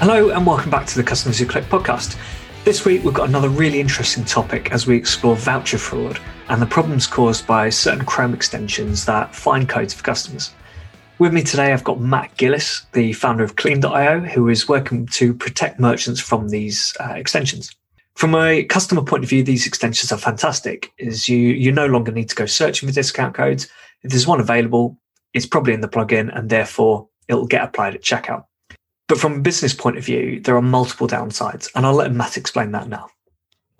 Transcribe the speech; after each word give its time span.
Hello, 0.00 0.30
and 0.30 0.46
welcome 0.46 0.70
back 0.70 0.86
to 0.86 0.96
the 0.96 1.04
Customers 1.04 1.38
Who 1.38 1.44
Click 1.44 1.64
podcast. 1.64 2.16
This 2.64 2.86
week, 2.86 3.04
we've 3.04 3.12
got 3.12 3.28
another 3.28 3.50
really 3.50 3.80
interesting 3.80 4.24
topic 4.24 4.72
as 4.72 4.86
we 4.86 4.96
explore 4.96 5.36
voucher 5.36 5.76
fraud 5.76 6.18
and 6.48 6.62
the 6.62 6.64
problems 6.64 7.06
caused 7.06 7.46
by 7.46 7.68
certain 7.68 8.06
Chrome 8.06 8.32
extensions 8.32 9.04
that 9.04 9.34
find 9.34 9.68
codes 9.68 9.92
for 9.92 10.02
customers. 10.02 10.54
With 11.18 11.34
me 11.34 11.42
today, 11.42 11.74
I've 11.74 11.84
got 11.84 12.00
Matt 12.00 12.34
Gillis, 12.38 12.86
the 12.92 13.12
founder 13.12 13.44
of 13.44 13.56
Clean.io, 13.56 14.20
who 14.20 14.48
is 14.48 14.66
working 14.66 15.04
to 15.08 15.34
protect 15.34 15.78
merchants 15.78 16.18
from 16.18 16.48
these 16.48 16.96
uh, 16.98 17.12
extensions. 17.14 17.70
From 18.14 18.34
a 18.34 18.64
customer 18.64 19.02
point 19.02 19.24
of 19.24 19.28
view, 19.28 19.42
these 19.44 19.66
extensions 19.66 20.10
are 20.12 20.18
fantastic. 20.18 20.94
Is 20.96 21.28
you 21.28 21.36
you 21.36 21.72
no 21.72 21.84
longer 21.84 22.10
need 22.10 22.30
to 22.30 22.34
go 22.34 22.46
searching 22.46 22.88
for 22.88 22.94
discount 22.94 23.34
codes. 23.34 23.68
If 24.02 24.12
there's 24.12 24.26
one 24.26 24.40
available, 24.40 24.96
it's 25.34 25.44
probably 25.44 25.74
in 25.74 25.82
the 25.82 25.88
plugin, 25.88 26.34
and 26.34 26.48
therefore 26.48 27.06
it'll 27.28 27.46
get 27.46 27.64
applied 27.64 27.94
at 27.94 28.02
checkout. 28.02 28.44
But 29.10 29.18
from 29.18 29.34
a 29.34 29.40
business 29.40 29.74
point 29.74 29.98
of 29.98 30.04
view, 30.04 30.38
there 30.38 30.54
are 30.54 30.62
multiple 30.62 31.08
downsides, 31.08 31.68
and 31.74 31.84
I'll 31.84 31.94
let 31.94 32.12
Matt 32.12 32.36
explain 32.36 32.70
that 32.70 32.88
now. 32.88 33.08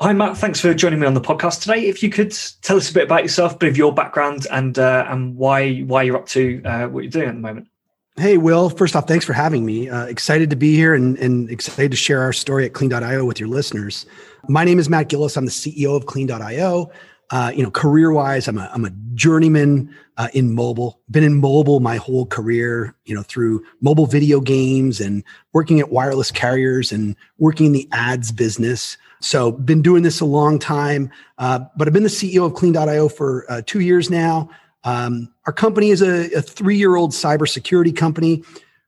Hi, 0.00 0.12
Matt. 0.12 0.36
Thanks 0.36 0.58
for 0.58 0.74
joining 0.74 0.98
me 0.98 1.06
on 1.06 1.14
the 1.14 1.20
podcast 1.20 1.62
today. 1.62 1.86
If 1.86 2.02
you 2.02 2.10
could 2.10 2.36
tell 2.62 2.76
us 2.76 2.90
a 2.90 2.92
bit 2.92 3.04
about 3.04 3.22
yourself, 3.22 3.54
a 3.54 3.58
bit 3.58 3.68
of 3.68 3.76
your 3.76 3.94
background, 3.94 4.48
and 4.50 4.76
uh, 4.76 5.06
and 5.08 5.36
why 5.36 5.82
why 5.82 6.02
you're 6.02 6.16
up 6.16 6.26
to 6.30 6.60
uh, 6.64 6.88
what 6.88 7.04
you're 7.04 7.12
doing 7.12 7.28
at 7.28 7.34
the 7.36 7.40
moment. 7.40 7.68
Hey, 8.16 8.38
Will. 8.38 8.70
First 8.70 8.96
off, 8.96 9.06
thanks 9.06 9.24
for 9.24 9.32
having 9.32 9.64
me. 9.64 9.88
Uh, 9.88 10.06
excited 10.06 10.50
to 10.50 10.56
be 10.56 10.74
here 10.74 10.94
and, 10.94 11.16
and 11.18 11.48
excited 11.48 11.92
to 11.92 11.96
share 11.96 12.22
our 12.22 12.32
story 12.32 12.66
at 12.66 12.72
Clean.io 12.72 13.24
with 13.24 13.38
your 13.38 13.48
listeners. 13.48 14.06
My 14.48 14.64
name 14.64 14.80
is 14.80 14.88
Matt 14.88 15.10
Gillis. 15.10 15.36
I'm 15.36 15.44
the 15.44 15.52
CEO 15.52 15.96
of 15.96 16.06
Clean.io. 16.06 16.90
Uh, 17.30 17.52
you 17.54 17.62
know, 17.62 17.70
career 17.70 18.10
wise, 18.12 18.48
I'm 18.48 18.58
a, 18.58 18.68
I'm 18.72 18.84
a 18.84 18.90
journeyman 19.14 19.94
uh, 20.16 20.28
in 20.34 20.52
mobile. 20.52 21.00
Been 21.10 21.22
in 21.22 21.40
mobile 21.40 21.78
my 21.78 21.96
whole 21.96 22.26
career, 22.26 22.94
you 23.04 23.14
know, 23.14 23.22
through 23.22 23.64
mobile 23.80 24.06
video 24.06 24.40
games 24.40 25.00
and 25.00 25.22
working 25.52 25.78
at 25.78 25.90
wireless 25.90 26.32
carriers 26.32 26.90
and 26.90 27.14
working 27.38 27.66
in 27.66 27.72
the 27.72 27.88
ads 27.92 28.32
business. 28.32 28.96
So, 29.20 29.52
been 29.52 29.80
doing 29.80 30.02
this 30.02 30.20
a 30.20 30.24
long 30.24 30.58
time. 30.58 31.10
Uh, 31.38 31.60
but 31.76 31.86
I've 31.86 31.94
been 31.94 32.02
the 32.02 32.08
CEO 32.08 32.46
of 32.46 32.54
Clean.io 32.54 33.08
for 33.08 33.46
uh, 33.48 33.62
two 33.64 33.80
years 33.80 34.10
now. 34.10 34.50
Um, 34.82 35.32
our 35.46 35.52
company 35.52 35.90
is 35.90 36.02
a, 36.02 36.32
a 36.32 36.42
three-year-old 36.42 37.12
cybersecurity 37.12 37.96
company. 37.96 38.42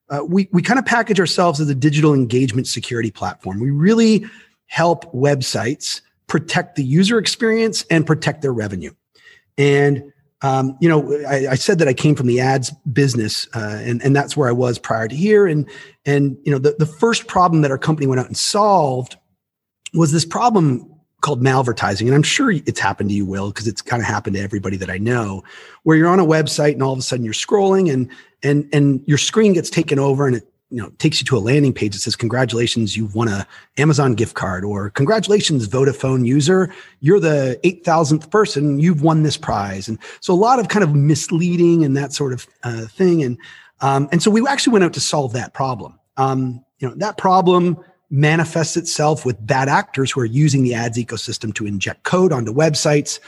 Uh, 0.08 0.24
we 0.26 0.48
we 0.52 0.62
kind 0.62 0.78
of 0.78 0.86
package 0.86 1.20
ourselves 1.20 1.60
as 1.60 1.68
a 1.68 1.74
digital 1.74 2.12
engagement 2.12 2.66
security 2.66 3.10
platform. 3.10 3.60
We 3.60 3.70
really 3.70 4.26
help 4.66 5.12
websites 5.12 6.00
protect 6.32 6.76
the 6.76 6.82
user 6.82 7.18
experience 7.18 7.84
and 7.90 8.06
protect 8.06 8.40
their 8.40 8.54
revenue. 8.54 8.90
And 9.58 10.14
um, 10.40 10.78
you 10.80 10.88
know, 10.88 11.14
I, 11.28 11.48
I, 11.50 11.54
said 11.56 11.78
that 11.78 11.88
I 11.88 11.92
came 11.92 12.14
from 12.14 12.26
the 12.26 12.40
ads 12.40 12.70
business, 12.90 13.46
uh, 13.54 13.80
and 13.84 14.02
and 14.02 14.16
that's 14.16 14.34
where 14.34 14.48
I 14.48 14.52
was 14.52 14.78
prior 14.78 15.06
to 15.08 15.14
here. 15.14 15.46
And 15.46 15.68
and 16.06 16.38
you 16.44 16.50
know, 16.50 16.58
the 16.58 16.74
the 16.78 16.86
first 16.86 17.26
problem 17.26 17.60
that 17.62 17.70
our 17.70 17.76
company 17.76 18.06
went 18.06 18.18
out 18.18 18.26
and 18.28 18.36
solved 18.36 19.18
was 19.92 20.10
this 20.10 20.24
problem 20.24 20.90
called 21.20 21.42
malvertising. 21.42 22.06
And 22.06 22.14
I'm 22.14 22.24
sure 22.24 22.50
it's 22.50 22.80
happened 22.80 23.10
to 23.10 23.14
you, 23.14 23.26
Will, 23.26 23.48
because 23.48 23.68
it's 23.68 23.82
kind 23.82 24.02
of 24.02 24.08
happened 24.08 24.34
to 24.34 24.42
everybody 24.42 24.78
that 24.78 24.90
I 24.90 24.96
know, 24.96 25.44
where 25.82 25.98
you're 25.98 26.08
on 26.08 26.18
a 26.18 26.24
website 26.24 26.72
and 26.72 26.82
all 26.82 26.94
of 26.94 26.98
a 26.98 27.02
sudden 27.02 27.26
you're 27.26 27.34
scrolling 27.34 27.92
and 27.92 28.10
and 28.42 28.68
and 28.72 29.04
your 29.06 29.18
screen 29.18 29.52
gets 29.52 29.68
taken 29.68 29.98
over 29.98 30.26
and 30.26 30.36
it 30.36 30.51
you 30.72 30.82
know 30.82 30.90
takes 30.98 31.20
you 31.20 31.24
to 31.26 31.36
a 31.36 31.40
landing 31.40 31.72
page 31.72 31.92
that 31.92 32.00
says 32.00 32.16
congratulations 32.16 32.96
you've 32.96 33.14
won 33.14 33.28
a 33.28 33.46
amazon 33.76 34.14
gift 34.14 34.34
card 34.34 34.64
or 34.64 34.90
congratulations 34.90 35.68
vodafone 35.68 36.26
user 36.26 36.72
you're 37.00 37.20
the 37.20 37.60
8000th 37.62 38.30
person 38.30 38.78
you've 38.78 39.02
won 39.02 39.22
this 39.22 39.36
prize. 39.36 39.88
And 39.88 39.98
so 40.20 40.32
a 40.32 40.36
lot 40.36 40.58
of 40.58 40.68
kind 40.68 40.82
of 40.82 40.94
misleading 40.94 41.84
and 41.84 41.96
that 41.96 42.12
sort 42.12 42.32
of 42.32 42.46
uh, 42.62 42.86
thing. 42.86 43.22
And 43.22 43.38
um, 43.80 44.08
and 44.12 44.22
so 44.22 44.30
we 44.30 44.46
actually 44.46 44.72
went 44.72 44.84
out 44.84 44.92
to 44.94 45.00
solve 45.00 45.32
that 45.32 45.52
problem. 45.52 45.98
Um, 46.16 46.64
you 46.78 46.88
know 46.88 46.94
that 46.96 47.18
problem 47.18 47.78
manifests 48.10 48.76
itself 48.76 49.24
with 49.24 49.44
bad 49.44 49.70
actors 49.70 50.10
who 50.10 50.20
are 50.20 50.26
using 50.26 50.62
the 50.62 50.74
ads 50.74 50.98
ecosystem 50.98 51.54
to 51.54 51.66
inject 51.66 52.02
code 52.02 52.30
onto 52.30 52.52
websites 52.52 53.20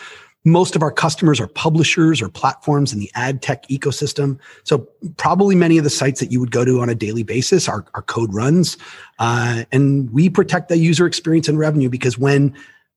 most 0.44 0.76
of 0.76 0.82
our 0.82 0.90
customers 0.90 1.40
are 1.40 1.46
publishers 1.46 2.20
or 2.20 2.28
platforms 2.28 2.92
in 2.92 2.98
the 2.98 3.10
ad 3.14 3.40
tech 3.40 3.66
ecosystem. 3.68 4.38
So 4.64 4.86
probably 5.16 5.54
many 5.54 5.78
of 5.78 5.84
the 5.84 5.90
sites 5.90 6.20
that 6.20 6.30
you 6.30 6.38
would 6.38 6.50
go 6.50 6.64
to 6.64 6.80
on 6.80 6.90
a 6.90 6.94
daily 6.94 7.22
basis, 7.22 7.68
our, 7.68 7.86
our 7.94 8.02
code 8.02 8.32
runs. 8.32 8.76
Uh, 9.18 9.64
and 9.72 10.10
we 10.10 10.28
protect 10.28 10.68
the 10.68 10.76
user 10.76 11.06
experience 11.06 11.48
and 11.48 11.58
revenue 11.58 11.88
because 11.88 12.18
when 12.18 12.54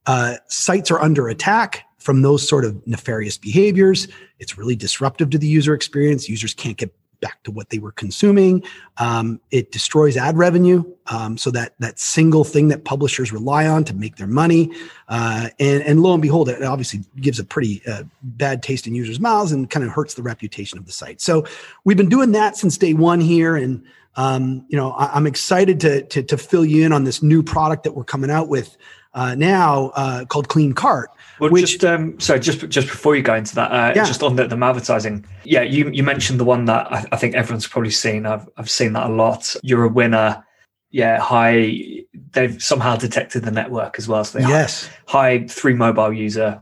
uh, 0.08 0.36
sites 0.48 0.92
are 0.92 1.00
under 1.00 1.30
attack 1.30 1.86
from 1.98 2.22
those 2.22 2.48
sort 2.48 2.66
of 2.66 2.86
nefarious 2.86 3.38
behaviors, 3.38 4.08
it's 4.40 4.58
really 4.58 4.76
disruptive 4.76 5.30
to 5.30 5.38
the 5.38 5.48
user 5.48 5.74
experience. 5.74 6.30
Users 6.30 6.54
can't 6.54 6.78
get 6.78 6.94
back 7.20 7.44
to 7.44 7.52
what 7.52 7.70
they 7.70 7.80
were 7.80 7.92
consuming. 7.92 8.64
Um, 8.98 9.40
it 9.52 9.72
destroys 9.72 10.18
ad 10.18 10.38
revenue. 10.38 10.84
Um, 11.08 11.38
so 11.38 11.52
that 11.52 11.74
that 11.80 12.00
single 12.00 12.44
thing 12.44 12.68
that 12.68 12.84
publishers 12.84 13.32
rely 13.32 13.66
on 13.66 13.84
to 13.86 13.96
make 13.96 14.18
their 14.18 14.28
money, 14.28 14.72
uh, 15.08 15.50
and 15.60 15.82
and 15.84 16.02
lo 16.02 16.14
and 16.14 16.22
behold, 16.22 16.50
it 16.50 16.62
obviously 16.64 17.02
gives 17.22 17.40
a 17.40 17.46
pretty 17.46 17.82
uh, 17.88 18.04
bad 18.22 18.62
taste 18.62 18.88
in 18.88 18.96
users' 18.96 19.20
mouths 19.20 19.52
and 19.52 19.70
kind 19.70 19.86
of 19.86 19.92
hurts 19.92 20.16
the 20.16 20.22
reputation 20.22 20.78
of 20.78 20.86
the 20.86 20.92
site. 20.92 21.22
So 21.22 21.46
we've 21.86 21.98
been 21.98 22.10
doing 22.10 22.34
that 22.34 22.58
since 22.58 22.78
day 22.78 22.94
one 22.94 23.22
here, 23.22 23.56
and 23.56 23.84
um, 24.18 24.66
you 24.68 24.78
know 24.78 24.92
I, 24.92 25.16
am 25.16 25.28
excited 25.28 25.80
to, 25.82 26.04
to 26.04 26.24
to 26.24 26.38
fill 26.38 26.66
you 26.66 26.86
in 26.86 26.92
on 26.92 27.06
this 27.06 27.24
new 27.24 27.42
product 27.42 27.84
that 27.84 27.94
we're 27.94 28.04
coming 28.04 28.30
out 28.30 28.50
with 28.50 28.76
uh, 29.14 29.34
now 29.36 29.92
uh, 29.96 30.26
called 30.26 30.50
Clean 30.50 30.74
Cart. 30.74 31.10
Well, 31.40 31.52
which, 31.52 31.66
just 31.66 31.86
um, 31.86 32.20
so 32.20 32.38
just 32.38 32.68
just 32.70 32.88
before 32.88 33.16
you 33.16 33.22
go 33.22 33.36
into 33.36 33.56
that, 33.56 33.72
uh, 33.72 33.94
yeah. 33.96 34.06
just 34.06 34.24
on 34.24 34.36
the, 34.36 34.48
the 34.48 34.58
advertising, 34.58 35.26
yeah, 35.44 35.62
you 35.62 35.90
you 35.92 36.04
mentioned 36.04 36.40
the 36.40 36.46
one 36.46 36.66
that 36.66 36.92
I, 36.92 37.06
I, 37.12 37.18
think 37.18 37.36
everyone's 37.36 37.68
probably 37.68 37.92
seen. 37.92 38.26
I've 38.26 38.48
I've 38.58 38.70
seen 38.70 38.94
that 38.94 39.10
a 39.10 39.14
lot. 39.14 39.56
You're 39.64 39.84
a 39.84 39.90
winner. 39.90 40.44
Yeah, 40.90 41.20
hi. 41.20 42.04
They've 42.32 42.62
somehow 42.62 42.96
detected 42.96 43.44
the 43.44 43.52
network 43.52 44.00
as 44.00 44.08
well. 44.08 44.24
So 44.24 44.40
they 44.40 44.46
yes, 44.46 44.90
hi 45.08 45.46
three 45.48 45.74
mobile 45.74 46.12
user, 46.12 46.60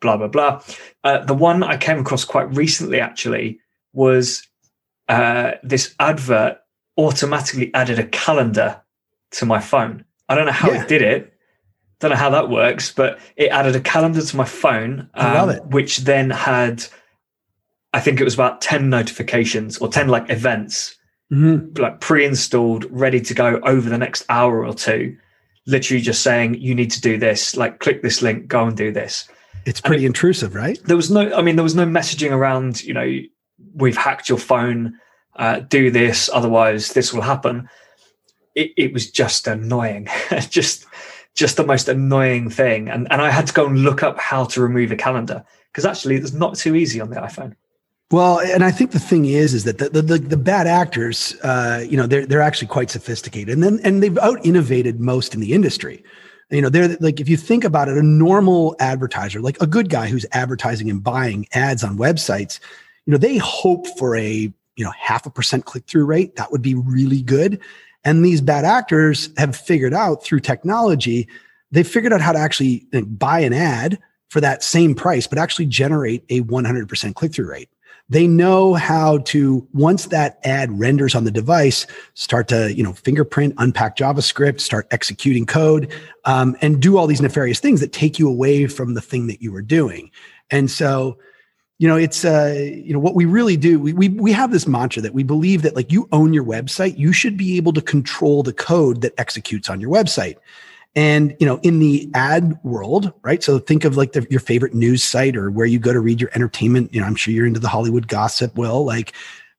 blah 0.00 0.16
blah 0.16 0.28
blah. 0.28 0.62
Uh, 1.04 1.24
the 1.24 1.34
one 1.34 1.62
I 1.62 1.76
came 1.76 1.98
across 1.98 2.24
quite 2.24 2.54
recently 2.54 3.00
actually 3.00 3.60
was 3.94 4.46
uh, 5.08 5.52
this 5.62 5.94
advert 5.98 6.58
automatically 6.98 7.72
added 7.74 7.98
a 7.98 8.06
calendar 8.06 8.82
to 9.32 9.46
my 9.46 9.60
phone. 9.60 10.04
I 10.28 10.34
don't 10.34 10.46
know 10.46 10.52
how 10.52 10.70
yeah. 10.70 10.82
it 10.82 10.88
did 10.88 11.02
it, 11.02 11.31
don't 12.02 12.10
know 12.10 12.16
how 12.16 12.30
that 12.30 12.50
works, 12.50 12.92
but 12.92 13.20
it 13.36 13.46
added 13.46 13.76
a 13.76 13.80
calendar 13.80 14.20
to 14.20 14.36
my 14.36 14.44
phone. 14.44 15.08
Um, 15.14 15.26
I 15.26 15.40
love 15.40 15.50
it. 15.50 15.64
Which 15.66 15.98
then 15.98 16.30
had, 16.30 16.84
I 17.94 18.00
think 18.00 18.20
it 18.20 18.24
was 18.24 18.34
about 18.34 18.60
10 18.60 18.90
notifications 18.90 19.78
or 19.78 19.88
10 19.88 20.08
like 20.08 20.28
events, 20.28 20.96
mm-hmm. 21.32 21.80
like 21.80 22.00
pre 22.00 22.24
installed, 22.24 22.86
ready 22.90 23.20
to 23.20 23.34
go 23.34 23.60
over 23.62 23.88
the 23.88 23.98
next 23.98 24.24
hour 24.28 24.66
or 24.66 24.74
two. 24.74 25.16
Literally 25.66 26.02
just 26.02 26.24
saying, 26.24 26.54
you 26.54 26.74
need 26.74 26.90
to 26.90 27.00
do 27.00 27.18
this, 27.18 27.56
like 27.56 27.78
click 27.78 28.02
this 28.02 28.20
link, 28.20 28.48
go 28.48 28.66
and 28.66 28.76
do 28.76 28.90
this. 28.90 29.28
It's 29.64 29.80
pretty 29.80 30.02
it, 30.04 30.08
intrusive, 30.08 30.56
right? 30.56 30.80
There 30.84 30.96
was 30.96 31.08
no, 31.08 31.32
I 31.32 31.40
mean, 31.40 31.54
there 31.54 31.62
was 31.62 31.76
no 31.76 31.86
messaging 31.86 32.32
around, 32.32 32.82
you 32.82 32.94
know, 32.94 33.18
we've 33.74 33.96
hacked 33.96 34.28
your 34.28 34.38
phone, 34.38 34.98
uh, 35.36 35.60
do 35.60 35.92
this, 35.92 36.28
otherwise 36.32 36.94
this 36.94 37.12
will 37.12 37.22
happen. 37.22 37.68
It, 38.56 38.72
it 38.76 38.92
was 38.92 39.08
just 39.08 39.46
annoying. 39.46 40.08
just, 40.50 40.84
just 41.34 41.56
the 41.56 41.66
most 41.66 41.88
annoying 41.88 42.50
thing. 42.50 42.88
And, 42.88 43.10
and 43.10 43.22
I 43.22 43.30
had 43.30 43.46
to 43.46 43.52
go 43.52 43.66
and 43.66 43.78
look 43.78 44.02
up 44.02 44.18
how 44.18 44.44
to 44.46 44.60
remove 44.60 44.92
a 44.92 44.96
calendar 44.96 45.44
because 45.70 45.84
actually 45.84 46.16
it's 46.16 46.32
not 46.32 46.56
too 46.56 46.74
easy 46.76 47.00
on 47.00 47.10
the 47.10 47.16
iPhone. 47.16 47.54
Well, 48.10 48.40
and 48.40 48.62
I 48.62 48.70
think 48.70 48.90
the 48.90 49.00
thing 49.00 49.24
is, 49.24 49.54
is 49.54 49.64
that 49.64 49.78
the 49.78 49.88
the, 49.88 50.18
the, 50.18 50.36
bad 50.36 50.66
actors, 50.66 51.34
uh, 51.42 51.82
you 51.88 51.96
know, 51.96 52.06
they're 52.06 52.26
they're 52.26 52.42
actually 52.42 52.68
quite 52.68 52.90
sophisticated, 52.90 53.54
and 53.54 53.62
then 53.62 53.80
and 53.84 54.02
they've 54.02 54.18
out 54.18 54.44
innovated 54.44 55.00
most 55.00 55.32
in 55.32 55.40
the 55.40 55.54
industry. 55.54 56.04
You 56.50 56.60
know, 56.60 56.68
they're 56.68 56.94
like 57.00 57.20
if 57.20 57.28
you 57.30 57.38
think 57.38 57.64
about 57.64 57.88
it, 57.88 57.96
a 57.96 58.02
normal 58.02 58.76
advertiser, 58.80 59.40
like 59.40 59.58
a 59.62 59.66
good 59.66 59.88
guy 59.88 60.08
who's 60.08 60.26
advertising 60.32 60.90
and 60.90 61.02
buying 61.02 61.46
ads 61.54 61.82
on 61.82 61.96
websites, 61.96 62.60
you 63.06 63.12
know, 63.12 63.16
they 63.16 63.38
hope 63.38 63.86
for 63.96 64.14
a 64.14 64.52
you 64.76 64.84
know 64.84 64.92
half 64.98 65.24
a 65.24 65.30
percent 65.30 65.64
click 65.64 65.84
through 65.86 66.04
rate. 66.04 66.36
That 66.36 66.52
would 66.52 66.60
be 66.60 66.74
really 66.74 67.22
good. 67.22 67.60
And 68.04 68.24
these 68.24 68.40
bad 68.40 68.64
actors 68.64 69.30
have 69.36 69.56
figured 69.56 69.94
out 69.94 70.24
through 70.24 70.40
technology, 70.40 71.28
they've 71.70 71.86
figured 71.86 72.12
out 72.12 72.20
how 72.20 72.32
to 72.32 72.38
actually 72.38 72.86
buy 72.92 73.40
an 73.40 73.52
ad 73.52 73.98
for 74.28 74.40
that 74.40 74.62
same 74.62 74.94
price, 74.94 75.26
but 75.26 75.38
actually 75.38 75.66
generate 75.66 76.24
a 76.30 76.40
100% 76.40 77.14
click 77.14 77.34
through 77.34 77.50
rate. 77.50 77.68
They 78.08 78.26
know 78.26 78.74
how 78.74 79.18
to, 79.18 79.66
once 79.72 80.06
that 80.06 80.38
ad 80.44 80.78
renders 80.78 81.14
on 81.14 81.24
the 81.24 81.30
device, 81.30 81.86
start 82.14 82.48
to, 82.48 82.74
you 82.74 82.82
know, 82.82 82.92
fingerprint, 82.92 83.54
unpack 83.58 83.96
JavaScript, 83.96 84.60
start 84.60 84.86
executing 84.90 85.46
code, 85.46 85.90
um, 86.24 86.56
and 86.60 86.80
do 86.80 86.98
all 86.98 87.06
these 87.06 87.22
nefarious 87.22 87.60
things 87.60 87.80
that 87.80 87.92
take 87.92 88.18
you 88.18 88.28
away 88.28 88.66
from 88.66 88.94
the 88.94 89.00
thing 89.00 89.28
that 89.28 89.40
you 89.40 89.52
were 89.52 89.62
doing. 89.62 90.10
And 90.50 90.70
so, 90.70 91.18
you 91.82 91.88
know 91.88 91.96
it's 91.96 92.24
uh 92.24 92.54
you 92.56 92.92
know 92.92 93.00
what 93.00 93.16
we 93.16 93.24
really 93.24 93.56
do 93.56 93.80
we, 93.80 93.92
we 93.92 94.08
we 94.10 94.30
have 94.30 94.52
this 94.52 94.68
mantra 94.68 95.02
that 95.02 95.14
we 95.14 95.24
believe 95.24 95.62
that 95.62 95.74
like 95.74 95.90
you 95.90 96.08
own 96.12 96.32
your 96.32 96.44
website 96.44 96.96
you 96.96 97.12
should 97.12 97.36
be 97.36 97.56
able 97.56 97.72
to 97.72 97.82
control 97.82 98.44
the 98.44 98.52
code 98.52 99.00
that 99.00 99.12
executes 99.18 99.68
on 99.68 99.80
your 99.80 99.90
website 99.90 100.36
and 100.94 101.34
you 101.40 101.46
know 101.46 101.58
in 101.64 101.80
the 101.80 102.08
ad 102.14 102.56
world 102.62 103.12
right 103.22 103.42
so 103.42 103.58
think 103.58 103.84
of 103.84 103.96
like 103.96 104.12
the, 104.12 104.24
your 104.30 104.38
favorite 104.38 104.74
news 104.74 105.02
site 105.02 105.36
or 105.36 105.50
where 105.50 105.66
you 105.66 105.80
go 105.80 105.92
to 105.92 105.98
read 105.98 106.20
your 106.20 106.30
entertainment 106.36 106.94
you 106.94 107.00
know 107.00 107.06
i'm 107.06 107.16
sure 107.16 107.34
you're 107.34 107.46
into 107.46 107.58
the 107.58 107.68
hollywood 107.68 108.06
gossip 108.06 108.56
will 108.56 108.84
like 108.84 109.12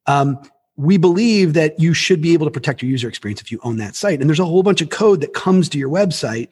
um 0.07 0.39
we 0.77 0.95
believe 0.95 1.53
that 1.53 1.77
you 1.77 1.93
should 1.93 2.21
be 2.21 2.31
able 2.31 2.47
to 2.47 2.51
protect 2.51 2.81
your 2.81 2.89
user 2.89 3.09
experience 3.09 3.41
if 3.41 3.51
you 3.51 3.59
own 3.61 3.77
that 3.77 3.95
site. 3.95 4.19
And 4.19 4.27
there's 4.27 4.39
a 4.39 4.45
whole 4.45 4.63
bunch 4.63 4.81
of 4.81 4.89
code 4.89 5.21
that 5.21 5.35
comes 5.35 5.69
to 5.69 5.77
your 5.77 5.87
website 5.87 6.49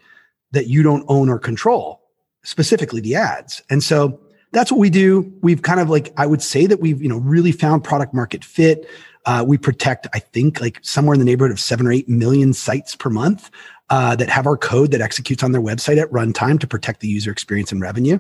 that 0.52 0.68
you 0.68 0.84
don't 0.84 1.04
own 1.08 1.28
or 1.28 1.40
control, 1.40 2.04
specifically 2.44 3.02
the 3.02 3.16
ads. 3.16 3.64
And 3.72 3.84
so 3.84 4.20
that's 4.52 4.72
what 4.72 4.80
we 4.80 4.90
do. 4.90 5.32
We've 5.42 5.62
kind 5.62 5.80
of 5.80 5.90
like, 5.90 6.14
I 6.18 6.26
would 6.26 6.42
say 6.42 6.66
that 6.66 6.80
we've, 6.80 7.02
you 7.02 7.10
know, 7.10 7.18
really 7.18 7.52
found 7.52 7.84
product 7.84 8.14
market 8.14 8.44
fit. 8.44 8.88
Uh, 9.26 9.46
we 9.48 9.58
protect, 9.58 10.08
I 10.14 10.20
think, 10.20 10.60
like 10.60 10.80
somewhere 10.82 11.14
in 11.14 11.20
the 11.20 11.26
neighborhood 11.26 11.52
of 11.52 11.60
seven 11.60 11.86
or 11.86 11.92
eight 11.92 12.10
million 12.10 12.54
sites 12.54 12.96
per 12.96 13.10
month 13.10 13.50
uh, 13.90 14.16
that 14.16 14.30
have 14.30 14.48
our 14.48 14.58
code 14.58 14.92
that 14.92 15.02
executes 15.02 15.44
on 15.44 15.52
their 15.52 15.62
website 15.62 16.02
at 16.02 16.10
runtime 16.12 16.60
to 16.60 16.68
protect 16.68 17.02
the 17.02 17.08
user 17.08 17.32
experience 17.32 17.72
and 17.72 17.82
revenue. 17.82 18.20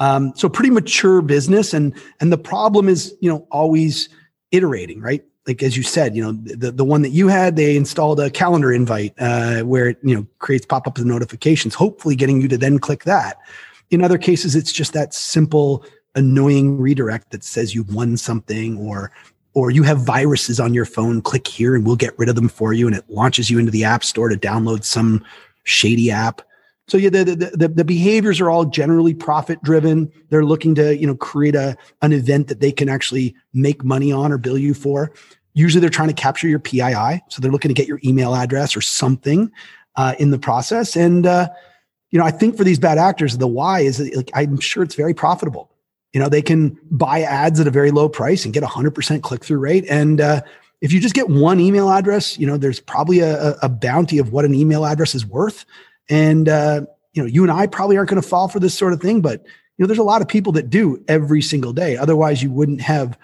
Um, 0.00 0.32
so 0.34 0.48
pretty 0.48 0.70
mature 0.70 1.22
business, 1.22 1.72
and 1.72 1.94
and 2.20 2.32
the 2.32 2.38
problem 2.38 2.88
is, 2.88 3.14
you 3.20 3.30
know, 3.30 3.46
always 3.52 4.08
iterating, 4.50 5.00
right? 5.00 5.24
Like 5.46 5.62
as 5.62 5.76
you 5.76 5.84
said, 5.84 6.16
you 6.16 6.22
know, 6.22 6.32
the 6.32 6.72
the 6.72 6.84
one 6.84 7.02
that 7.02 7.10
you 7.10 7.28
had, 7.28 7.54
they 7.54 7.76
installed 7.76 8.18
a 8.18 8.28
calendar 8.28 8.72
invite 8.72 9.14
uh, 9.18 9.62
where 9.62 9.90
it 9.90 9.98
you 10.02 10.16
know 10.16 10.26
creates 10.40 10.66
pop 10.66 10.88
ups 10.88 11.00
and 11.00 11.08
notifications, 11.08 11.74
hopefully 11.74 12.16
getting 12.16 12.42
you 12.42 12.48
to 12.48 12.58
then 12.58 12.80
click 12.80 13.04
that. 13.04 13.38
In 13.94 14.02
other 14.02 14.18
cases, 14.18 14.56
it's 14.56 14.72
just 14.72 14.92
that 14.92 15.14
simple 15.14 15.84
annoying 16.14 16.78
redirect 16.78 17.30
that 17.30 17.44
says 17.44 17.74
you've 17.74 17.94
won 17.94 18.16
something 18.16 18.76
or 18.76 19.10
or 19.54 19.70
you 19.70 19.84
have 19.84 19.98
viruses 19.98 20.58
on 20.58 20.74
your 20.74 20.84
phone, 20.84 21.22
click 21.22 21.46
here 21.46 21.76
and 21.76 21.86
we'll 21.86 21.94
get 21.94 22.18
rid 22.18 22.28
of 22.28 22.34
them 22.34 22.48
for 22.48 22.72
you. 22.72 22.88
And 22.88 22.96
it 22.96 23.08
launches 23.08 23.50
you 23.50 23.60
into 23.60 23.70
the 23.70 23.84
app 23.84 24.02
store 24.02 24.28
to 24.28 24.36
download 24.36 24.82
some 24.82 25.24
shady 25.62 26.10
app. 26.10 26.42
So 26.88 26.98
yeah, 26.98 27.10
the, 27.10 27.22
the, 27.22 27.34
the, 27.54 27.68
the 27.68 27.84
behaviors 27.84 28.40
are 28.40 28.50
all 28.50 28.64
generally 28.64 29.14
profit 29.14 29.62
driven. 29.62 30.10
They're 30.28 30.44
looking 30.44 30.74
to, 30.74 30.98
you 30.98 31.06
know, 31.06 31.14
create 31.14 31.54
a, 31.54 31.76
an 32.02 32.12
event 32.12 32.48
that 32.48 32.58
they 32.58 32.72
can 32.72 32.88
actually 32.88 33.36
make 33.52 33.84
money 33.84 34.10
on 34.10 34.32
or 34.32 34.38
bill 34.38 34.58
you 34.58 34.74
for. 34.74 35.12
Usually 35.54 35.80
they're 35.80 35.88
trying 35.88 36.08
to 36.08 36.14
capture 36.14 36.48
your 36.48 36.58
PII. 36.58 37.22
So 37.28 37.40
they're 37.40 37.52
looking 37.52 37.68
to 37.68 37.74
get 37.74 37.86
your 37.86 38.00
email 38.04 38.34
address 38.34 38.76
or 38.76 38.80
something 38.80 39.52
uh, 39.94 40.16
in 40.18 40.30
the 40.30 40.38
process. 40.38 40.96
And, 40.96 41.26
uh, 41.26 41.48
you 42.14 42.20
know, 42.20 42.24
I 42.24 42.30
think 42.30 42.56
for 42.56 42.62
these 42.62 42.78
bad 42.78 42.96
actors, 42.96 43.36
the 43.36 43.48
why 43.48 43.80
is 43.80 43.98
like, 44.14 44.30
I'm 44.32 44.60
sure 44.60 44.84
it's 44.84 44.94
very 44.94 45.14
profitable. 45.14 45.70
You 46.12 46.20
know, 46.20 46.28
they 46.28 46.42
can 46.42 46.78
buy 46.90 47.22
ads 47.22 47.58
at 47.58 47.66
a 47.66 47.72
very 47.72 47.90
low 47.90 48.08
price 48.08 48.44
and 48.44 48.54
get 48.54 48.62
hundred 48.62 48.94
percent 48.94 49.24
click 49.24 49.44
through 49.44 49.58
rate. 49.58 49.84
And, 49.90 50.20
uh, 50.20 50.42
if 50.80 50.92
you 50.92 51.00
just 51.00 51.14
get 51.14 51.30
one 51.30 51.60
email 51.60 51.88
address, 51.90 52.38
you 52.38 52.46
know, 52.46 52.58
there's 52.58 52.78
probably 52.78 53.20
a, 53.20 53.56
a 53.62 53.70
bounty 53.70 54.18
of 54.18 54.32
what 54.32 54.44
an 54.44 54.54
email 54.54 54.84
address 54.84 55.14
is 55.14 55.24
worth. 55.24 55.64
And, 56.10 56.46
uh, 56.46 56.82
you 57.14 57.22
know, 57.22 57.26
you 57.26 57.42
and 57.42 57.50
I 57.50 57.66
probably 57.66 57.96
aren't 57.96 58.10
going 58.10 58.20
to 58.20 58.28
fall 58.28 58.48
for 58.48 58.60
this 58.60 58.74
sort 58.74 58.92
of 58.92 59.00
thing, 59.00 59.22
but, 59.22 59.42
you 59.44 59.82
know, 59.82 59.86
there's 59.86 59.98
a 59.98 60.02
lot 60.04 60.20
of 60.20 60.28
people 60.28 60.52
that 60.52 60.68
do 60.68 61.02
every 61.08 61.40
single 61.40 61.72
day. 61.72 61.96
Otherwise, 61.96 62.42
you 62.42 62.50
wouldn't 62.50 62.82
have 62.82 63.18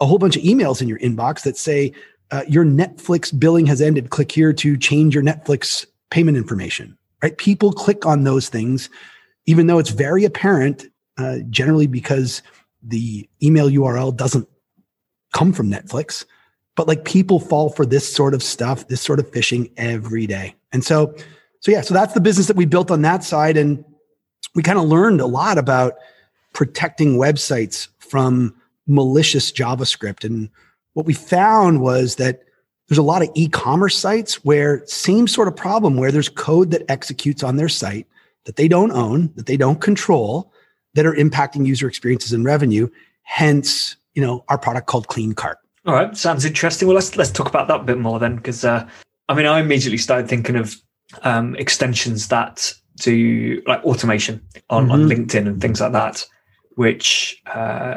a 0.00 0.06
whole 0.06 0.18
bunch 0.18 0.36
of 0.36 0.42
emails 0.42 0.82
in 0.82 0.88
your 0.88 0.98
inbox 0.98 1.44
that 1.44 1.56
say, 1.56 1.92
uh, 2.32 2.42
your 2.48 2.64
Netflix 2.64 3.38
billing 3.38 3.66
has 3.66 3.80
ended. 3.80 4.10
Click 4.10 4.32
here 4.32 4.52
to 4.52 4.76
change 4.76 5.14
your 5.14 5.22
Netflix 5.22 5.86
payment 6.10 6.36
information, 6.36 6.98
right? 7.24 7.38
People 7.38 7.72
click 7.72 8.04
on 8.04 8.24
those 8.24 8.50
things, 8.50 8.90
even 9.46 9.66
though 9.66 9.78
it's 9.78 9.88
very 9.88 10.24
apparent, 10.24 10.84
uh, 11.16 11.38
generally 11.48 11.86
because 11.86 12.42
the 12.82 13.26
email 13.42 13.70
URL 13.70 14.14
doesn't 14.14 14.46
come 15.32 15.50
from 15.50 15.70
Netflix. 15.70 16.26
But 16.76 16.86
like 16.86 17.06
people 17.06 17.40
fall 17.40 17.70
for 17.70 17.86
this 17.86 18.06
sort 18.12 18.34
of 18.34 18.42
stuff, 18.42 18.88
this 18.88 19.00
sort 19.00 19.20
of 19.20 19.30
phishing 19.30 19.72
every 19.78 20.26
day. 20.26 20.54
And 20.70 20.84
so, 20.84 21.14
so 21.60 21.72
yeah, 21.72 21.80
so 21.80 21.94
that's 21.94 22.12
the 22.12 22.20
business 22.20 22.46
that 22.48 22.56
we 22.56 22.66
built 22.66 22.90
on 22.90 23.00
that 23.02 23.24
side. 23.24 23.56
And 23.56 23.82
we 24.54 24.62
kind 24.62 24.78
of 24.78 24.84
learned 24.84 25.22
a 25.22 25.26
lot 25.26 25.56
about 25.56 25.94
protecting 26.52 27.16
websites 27.16 27.88
from 28.00 28.54
malicious 28.86 29.50
JavaScript. 29.50 30.24
And 30.24 30.50
what 30.92 31.06
we 31.06 31.14
found 31.14 31.80
was 31.80 32.16
that 32.16 32.42
there's 32.88 32.98
a 32.98 33.02
lot 33.02 33.22
of 33.22 33.30
e-commerce 33.34 33.96
sites 33.96 34.44
where 34.44 34.82
same 34.86 35.26
sort 35.26 35.48
of 35.48 35.56
problem 35.56 35.96
where 35.96 36.12
there's 36.12 36.28
code 36.28 36.70
that 36.70 36.82
executes 36.90 37.42
on 37.42 37.56
their 37.56 37.68
site 37.68 38.06
that 38.44 38.56
they 38.56 38.68
don't 38.68 38.92
own, 38.92 39.32
that 39.36 39.46
they 39.46 39.56
don't 39.56 39.80
control, 39.80 40.52
that 40.94 41.06
are 41.06 41.14
impacting 41.14 41.66
user 41.66 41.88
experiences 41.88 42.32
and 42.32 42.44
revenue. 42.44 42.88
Hence, 43.22 43.96
you 44.14 44.22
know, 44.22 44.44
our 44.48 44.58
product 44.58 44.86
called 44.86 45.08
Clean 45.08 45.32
Cart. 45.32 45.58
All 45.86 45.94
right, 45.94 46.16
sounds 46.16 46.44
interesting. 46.44 46.88
Well, 46.88 46.94
let's 46.94 47.16
let's 47.16 47.30
talk 47.30 47.48
about 47.48 47.68
that 47.68 47.80
a 47.80 47.84
bit 47.84 47.98
more 47.98 48.18
then, 48.18 48.36
because 48.36 48.64
uh, 48.64 48.88
I 49.28 49.34
mean, 49.34 49.46
I 49.46 49.60
immediately 49.60 49.98
started 49.98 50.28
thinking 50.28 50.56
of 50.56 50.76
um, 51.22 51.56
extensions 51.56 52.28
that 52.28 52.72
do 52.96 53.62
like 53.66 53.82
automation 53.84 54.40
on, 54.70 54.84
mm-hmm. 54.84 54.92
on 54.92 55.00
LinkedIn 55.08 55.46
and 55.46 55.60
things 55.60 55.80
like 55.80 55.92
that, 55.92 56.26
which 56.76 57.42
uh, 57.46 57.96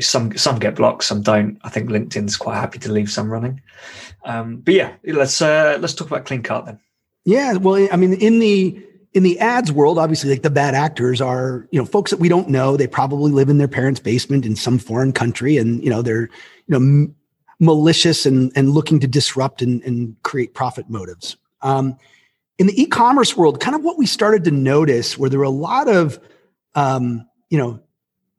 some 0.00 0.36
some 0.36 0.58
get 0.58 0.76
blocked, 0.76 1.04
some 1.04 1.22
don't. 1.22 1.58
I 1.64 1.68
think 1.68 1.90
LinkedIn's 1.90 2.36
quite 2.36 2.56
happy 2.56 2.78
to 2.80 2.92
leave 2.92 3.10
some 3.10 3.30
running. 3.30 3.60
Um, 4.24 4.58
but 4.58 4.74
yeah, 4.74 4.92
let's 5.04 5.40
uh, 5.42 5.78
let's 5.80 5.94
talk 5.94 6.08
about 6.08 6.24
Clean 6.24 6.42
Cart 6.42 6.66
then. 6.66 6.80
Yeah, 7.24 7.54
well, 7.54 7.88
I 7.92 7.96
mean, 7.96 8.14
in 8.14 8.38
the 8.38 8.80
in 9.14 9.22
the 9.22 9.38
ads 9.38 9.70
world, 9.70 9.98
obviously, 9.98 10.30
like 10.30 10.42
the 10.42 10.50
bad 10.50 10.74
actors 10.74 11.20
are, 11.20 11.68
you 11.70 11.78
know, 11.78 11.84
folks 11.84 12.10
that 12.10 12.20
we 12.20 12.28
don't 12.28 12.48
know. 12.48 12.76
They 12.76 12.86
probably 12.86 13.30
live 13.30 13.48
in 13.48 13.58
their 13.58 13.68
parents' 13.68 14.00
basement 14.00 14.46
in 14.46 14.56
some 14.56 14.78
foreign 14.78 15.12
country, 15.12 15.56
and 15.58 15.82
you 15.82 15.90
know, 15.90 16.02
they're, 16.02 16.22
you 16.22 16.68
know, 16.68 16.76
m- 16.78 17.14
malicious 17.58 18.26
and 18.26 18.52
and 18.56 18.70
looking 18.70 19.00
to 19.00 19.06
disrupt 19.06 19.62
and, 19.62 19.82
and 19.82 20.16
create 20.22 20.54
profit 20.54 20.88
motives. 20.88 21.36
Um, 21.60 21.96
in 22.58 22.66
the 22.66 22.80
e-commerce 22.80 23.36
world, 23.36 23.60
kind 23.60 23.74
of 23.74 23.82
what 23.82 23.98
we 23.98 24.06
started 24.06 24.44
to 24.44 24.50
notice 24.50 25.18
where 25.18 25.30
there 25.30 25.38
were 25.38 25.44
a 25.44 25.50
lot 25.50 25.88
of, 25.88 26.20
um, 26.74 27.26
you 27.50 27.58
know, 27.58 27.80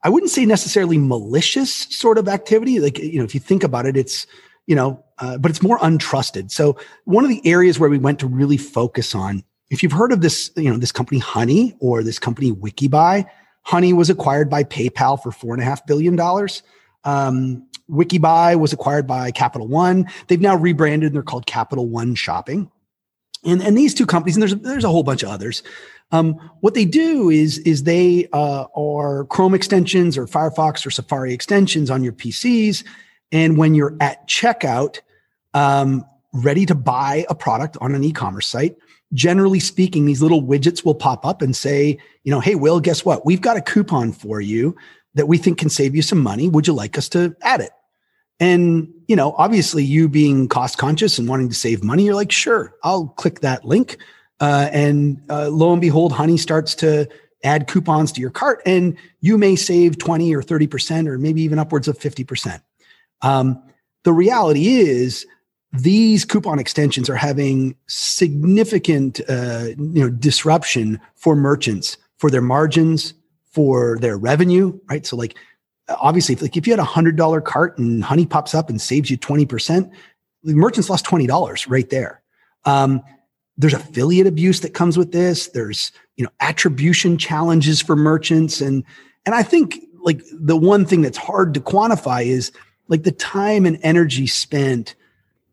I 0.04 0.10
wouldn't 0.10 0.32
say 0.32 0.46
necessarily 0.46 0.98
malicious 0.98 1.74
sort 1.74 2.18
of 2.18 2.28
activity. 2.28 2.80
Like, 2.80 3.00
you 3.00 3.18
know, 3.18 3.24
if 3.24 3.34
you 3.34 3.40
think 3.40 3.64
about 3.64 3.86
it, 3.86 3.96
it's, 3.96 4.28
you 4.68 4.76
know, 4.76 5.04
uh, 5.20 5.38
but 5.38 5.50
it's 5.50 5.62
more 5.62 5.80
untrusted. 5.80 6.52
So 6.52 6.78
one 7.06 7.24
of 7.24 7.30
the 7.30 7.42
areas 7.46 7.80
where 7.80 7.90
we 7.90 7.98
went 7.98 8.20
to 8.20 8.28
really 8.28 8.58
focus 8.58 9.16
on, 9.16 9.44
if 9.70 9.82
you've 9.82 9.94
heard 9.94 10.12
of 10.12 10.22
this, 10.22 10.52
you 10.56 10.70
know, 10.70 10.78
this 10.78 10.92
company 10.92 11.20
Honey 11.20 11.76
or 11.80 12.04
this 12.04 12.20
company 12.20 12.52
Wikibuy, 12.52 13.26
Honey 13.64 13.94
was 13.94 14.10
acquired 14.10 14.50
by 14.50 14.64
PayPal 14.64 15.22
for 15.22 15.32
four 15.32 15.54
and 15.54 15.62
a 15.62 15.66
half 15.66 15.86
billion 15.88 16.16
dollars. 16.16 16.64
Um, 17.06 17.68
Wikibuy 17.90 18.60
was 18.60 18.74
acquired 18.74 19.08
by 19.08 19.32
Capital 19.32 19.68
One. 19.68 20.08
They've 20.28 20.40
now 20.40 20.56
rebranded 20.56 21.08
and 21.08 21.16
they're 21.16 21.24
called 21.24 21.46
Capital 21.46 21.88
One 21.88 22.16
Shopping. 22.16 22.70
And, 23.46 23.62
and 23.62 23.78
these 23.78 23.94
two 23.94 24.06
companies, 24.06 24.36
and 24.36 24.42
there's 24.42 24.56
there's 24.56 24.86
a 24.86 24.90
whole 24.90 25.04
bunch 25.04 25.24
of 25.24 25.30
others. 25.30 25.64
Um, 26.14 26.36
what 26.62 26.76
they 26.76 26.86
do 26.86 27.30
is 27.30 27.58
is 27.60 27.84
they 27.84 28.28
uh, 28.32 28.66
are 28.76 29.26
Chrome 29.26 29.56
extensions 29.56 30.18
or 30.18 30.28
Firefox 30.28 30.86
or 30.86 30.92
Safari 30.92 31.34
extensions 31.34 31.90
on 31.90 32.04
your 32.04 32.14
PCs, 32.14 32.86
and 33.32 33.58
when 33.58 33.74
you're 33.74 33.98
at 34.00 34.28
checkout, 34.28 35.00
um, 35.56 36.06
ready 36.32 36.66
to 36.68 36.76
buy 36.76 37.26
a 37.30 37.36
product 37.36 37.78
on 37.82 37.96
an 37.96 38.04
e-commerce 38.04 38.48
site, 38.48 38.78
generally 39.14 39.60
speaking, 39.60 40.06
these 40.06 40.22
little 40.22 40.42
widgets 40.42 40.86
will 40.86 40.96
pop 40.96 41.26
up 41.26 41.42
and 41.42 41.56
say, 41.56 41.98
you 42.24 42.32
know, 42.32 42.40
hey, 42.40 42.56
Will, 42.56 42.80
guess 42.80 43.04
what? 43.04 43.26
We've 43.26 43.42
got 43.42 43.58
a 43.58 43.62
coupon 43.62 44.12
for 44.12 44.40
you 44.40 44.76
that 45.16 45.28
we 45.28 45.38
think 45.38 45.58
can 45.58 45.70
save 45.70 45.96
you 45.96 46.02
some 46.02 46.22
money. 46.22 46.48
Would 46.48 46.68
you 46.68 46.74
like 46.74 46.98
us 46.98 47.10
to 47.10 47.36
add 47.42 47.62
it? 47.62 47.72
And, 48.40 48.92
you 49.08 49.16
know, 49.16 49.34
obviously 49.38 49.84
you 49.84 50.10
being 50.10 50.48
cost 50.48 50.78
conscious 50.78 51.20
and 51.20 51.28
wanting 51.28 51.50
to 51.50 51.56
save 51.56 51.84
money, 51.84 52.06
you're 52.06 52.16
like, 52.16 52.32
sure, 52.32 52.74
I'll 52.84 53.08
click 53.08 53.42
that 53.42 53.64
link. 53.66 53.98
Uh, 54.44 54.70
and 54.74 55.22
uh, 55.30 55.48
lo 55.48 55.72
and 55.72 55.80
behold, 55.80 56.12
Honey 56.12 56.36
starts 56.36 56.76
to 56.76 57.08
add 57.46 57.68
coupons 57.68 58.12
to 58.12 58.20
your 58.20 58.30
cart 58.30 58.62
and 58.66 58.98
you 59.22 59.38
may 59.38 59.56
save 59.56 59.98
20 59.98 60.36
or 60.36 60.42
30% 60.42 61.08
or 61.08 61.18
maybe 61.18 61.42
even 61.42 61.60
upwards 61.60 61.88
of 61.88 61.98
50%. 61.98 62.62
Um, 63.22 63.64
the 64.04 64.12
reality 64.12 64.68
is 64.68 65.26
these 65.72 66.26
coupon 66.26 66.60
extensions 66.60 67.10
are 67.10 67.16
having 67.16 67.78
significant 67.88 69.22
uh, 69.30 69.70
you 69.78 70.04
know 70.04 70.10
disruption 70.10 71.00
for 71.16 71.38
merchants 71.38 71.96
for 72.18 72.30
their 72.30 72.42
margins 72.42 73.14
for 73.46 73.98
their 74.02 74.18
revenue 74.18 74.78
right 74.90 75.06
so 75.06 75.16
like 75.16 75.36
obviously, 75.88 76.34
if, 76.34 76.42
like 76.42 76.58
if 76.58 76.68
you 76.68 76.74
had 76.74 76.80
a 76.80 76.84
hundred 76.84 77.16
dollar 77.16 77.42
cart 77.42 77.78
and 77.78 78.04
Honey 78.04 78.26
pops 78.26 78.54
up 78.54 78.70
and 78.70 78.82
saves 78.82 79.10
you 79.10 79.18
twenty 79.18 79.46
percent, 79.46 79.90
the 80.44 80.54
merchants 80.54 80.90
lost 80.90 81.06
twenty 81.06 81.28
dollars 81.28 81.68
right 81.68 81.90
there. 81.90 82.22
Um, 82.66 83.02
there's 83.58 83.74
affiliate 83.74 84.28
abuse 84.28 84.62
that 84.62 84.74
comes 84.74 84.98
with 84.98 85.12
this. 85.12 85.48
There's 85.50 85.92
you 86.16 86.24
know 86.24 86.32
attribution 86.40 87.18
challenges 87.18 87.82
for 87.82 87.96
merchants, 87.96 88.62
and 88.62 88.84
and 89.26 89.36
I 89.36 89.44
think 89.44 89.80
like 90.02 90.22
the 90.32 90.58
one 90.58 90.86
thing 90.86 91.02
that's 91.02 91.18
hard 91.18 91.54
to 91.54 91.60
quantify 91.60 92.26
is 92.26 92.52
like 92.88 93.04
the 93.04 93.12
time 93.12 93.66
and 93.66 93.80
energy 93.84 94.28
spent 94.28 94.96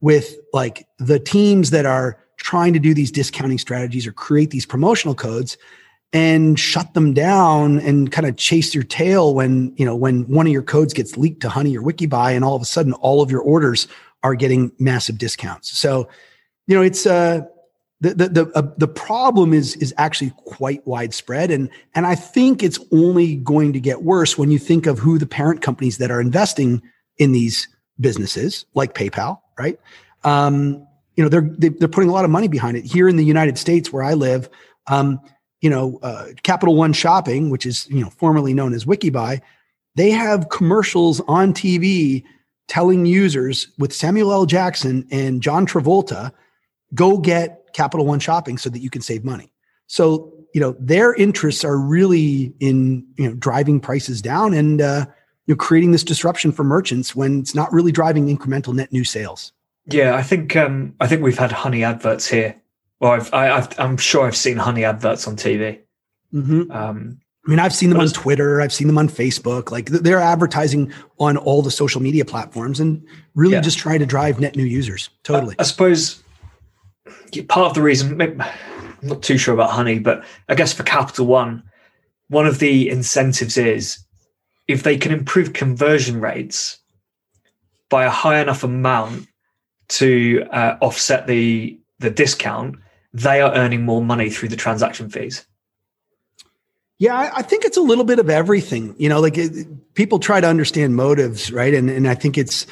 with 0.01 0.37
like 0.53 0.87
the 0.99 1.19
teams 1.19 1.71
that 1.71 1.87
are 1.87 2.19
trying 2.37 2.73
to 2.73 2.79
do 2.79 2.95
these 2.95 3.13
discounting 3.13 3.59
strategies 3.59 4.07
or 4.07 4.13
create 4.13 4.51
these 4.51 4.67
promotional 4.67 5.15
codes 5.15 5.59
and 6.13 6.59
shut 6.59 6.95
them 6.95 7.13
down 7.13 7.79
and 7.81 8.11
kind 8.11 8.27
of 8.27 8.37
chase 8.37 8.75
your 8.75 8.83
tail 8.83 9.35
when 9.35 9.73
you 9.77 9.85
know 9.85 9.95
when 9.95 10.23
one 10.25 10.47
of 10.47 10.53
your 10.53 10.63
codes 10.63 10.93
gets 10.93 11.17
leaked 11.17 11.41
to 11.41 11.49
honey 11.49 11.77
or 11.77 11.83
wikibuy 11.83 12.35
and 12.35 12.45
all 12.45 12.57
of 12.57 12.63
a 12.63 12.67
sudden 12.67 12.93
all 12.95 13.23
of 13.23 13.31
your 13.31 13.43
orders 13.43 13.87
are 14.23 14.35
getting 14.35 14.73
massive 14.79 15.19
discounts 15.19 15.79
so 15.79 16.09
you 16.67 16.75
know 16.75 16.83
it's 16.83 17.07
uh 17.07 17.43
the 18.01 18.15
the 18.15 18.29
the, 18.29 18.53
uh, 18.55 18.63
the 18.79 18.89
problem 18.89 19.53
is 19.53 19.77
is 19.77 19.93
actually 19.99 20.33
quite 20.45 20.87
widespread 20.87 21.51
and 21.51 21.69
and 21.95 22.07
i 22.07 22.15
think 22.15 22.63
it's 22.63 22.79
only 22.93 23.37
going 23.37 23.73
to 23.73 23.81
get 23.81 24.03
worse 24.03 24.39
when 24.39 24.51
you 24.51 24.59
think 24.59 24.87
of 24.87 24.99
who 24.99 25.19
the 25.19 25.27
parent 25.27 25.61
companies 25.63 25.99
that 25.99 26.11
are 26.11 26.21
investing 26.21 26.83
in 27.19 27.33
these 27.33 27.69
businesses 28.01 28.65
like 28.75 28.95
PayPal, 28.95 29.41
right? 29.59 29.79
Um, 30.25 30.87
you 31.17 31.23
know, 31.23 31.29
they're 31.29 31.51
they're 31.59 31.89
putting 31.89 32.09
a 32.09 32.13
lot 32.13 32.25
of 32.25 32.31
money 32.31 32.49
behind 32.49 32.77
it. 32.77 32.85
Here 32.85 33.09
in 33.09 33.17
the 33.17 33.25
United 33.25 33.59
States, 33.59 33.93
where 33.93 34.03
I 34.03 34.15
live, 34.15 34.49
um, 34.87 35.21
you 35.61 35.69
know, 35.69 35.99
uh, 36.03 36.29
Capital 36.43 36.75
One 36.75 36.93
Shopping, 36.93 37.51
which 37.51 37.67
is 37.67 37.87
you 37.91 38.01
know 38.03 38.11
formerly 38.11 38.55
known 38.55 38.73
as 38.73 38.87
WikiBuy, 38.87 39.41
they 39.97 40.11
have 40.11 40.49
commercials 40.49 41.21
on 41.29 41.53
TV 41.53 42.25
telling 42.69 43.05
users 43.05 43.69
with 43.79 43.93
Samuel 43.93 44.33
L. 44.33 44.47
Jackson 44.47 45.07
and 45.11 45.43
John 45.43 45.67
Travolta, 45.67 46.33
go 46.95 47.19
get 47.19 47.60
Capital 47.73 48.07
One 48.07 48.21
Shopping 48.21 48.59
so 48.59 48.71
that 48.71 48.81
you 48.81 48.91
can 48.91 49.03
save 49.03 49.25
money. 49.25 49.53
So 49.87 50.33
you 50.55 50.61
know 50.61 50.77
their 50.79 51.15
interests 51.15 51.65
are 51.65 51.79
really 51.79 52.53
in 52.61 53.07
you 53.17 53.29
know 53.29 53.35
driving 53.35 53.81
prices 53.81 54.21
down 54.23 54.55
and 54.55 54.81
uh, 54.81 55.07
you 55.47 55.55
know 55.55 55.57
creating 55.57 55.93
this 55.93 56.05
disruption 56.05 56.53
for 56.53 56.65
merchants 56.65 57.15
when 57.15 57.41
it's 57.41 57.55
not 57.55 57.73
really 57.73 57.93
driving 57.93 58.27
incremental 58.37 58.75
net 58.75 58.93
new 58.93 59.05
sales. 59.05 59.53
Yeah, 59.87 60.15
I 60.15 60.23
think 60.23 60.57
um, 60.57 60.95
I 61.01 61.07
think 61.07 61.23
we've 61.23 61.39
had 61.39 61.53
honey 61.53 61.85
adverts 61.85 62.29
here. 62.29 62.57
Well, 63.01 63.13
I've, 63.13 63.33
I, 63.33 63.67
am 63.79 63.97
sure 63.97 64.27
I've 64.27 64.37
seen 64.37 64.59
honey 64.59 64.85
adverts 64.85 65.27
on 65.27 65.35
TV. 65.35 65.81
Mm-hmm. 66.35 66.71
Um, 66.71 67.19
I 67.47 67.51
mean, 67.51 67.59
I've 67.59 67.75
seen 67.75 67.89
them 67.89 67.99
on 67.99 68.09
Twitter. 68.09 68.61
I've 68.61 68.73
seen 68.73 68.87
them 68.87 68.99
on 68.99 69.09
Facebook. 69.09 69.71
Like 69.71 69.87
they're 69.87 70.21
advertising 70.21 70.93
on 71.19 71.39
all 71.39 71.63
the 71.63 71.71
social 71.71 72.03
media 72.03 72.27
platforms 72.27 72.79
and 72.79 73.03
really 73.35 73.55
yeah. 73.55 73.63
just 73.63 73.79
trying 73.79 74.01
to 74.01 74.07
drive 74.07 74.39
net 74.39 74.55
new 74.55 74.65
users. 74.65 75.09
Totally. 75.23 75.57
I, 75.59 75.63
I 75.63 75.65
suppose 75.65 76.23
part 77.49 77.69
of 77.69 77.75
the 77.75 77.83
reason, 77.83 78.17
maybe, 78.17 78.41
I'm 78.41 79.09
not 79.09 79.23
too 79.23 79.39
sure 79.39 79.55
about 79.55 79.71
Honey, 79.71 79.99
but 79.99 80.25
I 80.49 80.55
guess 80.55 80.73
for 80.73 80.83
Capital 80.83 81.27
One, 81.27 81.63
one 82.29 82.47
of 82.47 82.59
the 82.59 82.89
incentives 82.89 83.57
is 83.57 84.05
if 84.69 84.83
they 84.83 84.97
can 84.97 85.13
improve 85.13 85.53
conversion 85.53 86.21
rates 86.21 86.79
by 87.89 88.05
a 88.05 88.11
high 88.11 88.41
enough 88.41 88.63
amount 88.63 89.27
to 89.89 90.47
uh, 90.53 90.77
offset 90.81 91.27
the 91.27 91.79
the 91.99 92.11
discount, 92.11 92.77
they 93.13 93.41
are 93.41 93.53
earning 93.55 93.83
more 93.83 94.03
money 94.03 94.31
through 94.31 94.49
the 94.49 94.57
transaction 94.57 95.11
fees. 95.11 95.45
Yeah, 96.99 97.31
I, 97.35 97.43
think 97.43 97.65
it's 97.65 97.77
a 97.77 97.83
little 97.83 98.05
bit 98.05 98.19
of 98.19 98.29
everything. 98.31 98.95
You 98.99 99.09
know, 99.09 99.21
like 99.21 99.37
it, 99.37 99.95
people 99.95 100.19
try 100.19 100.41
to 100.41 100.47
understand 100.47 100.97
motives, 100.97 101.51
right? 101.51 101.75
And 101.75 101.91
and 101.91 102.07
I 102.07 102.15
think 102.15 102.39
it's 102.39 102.67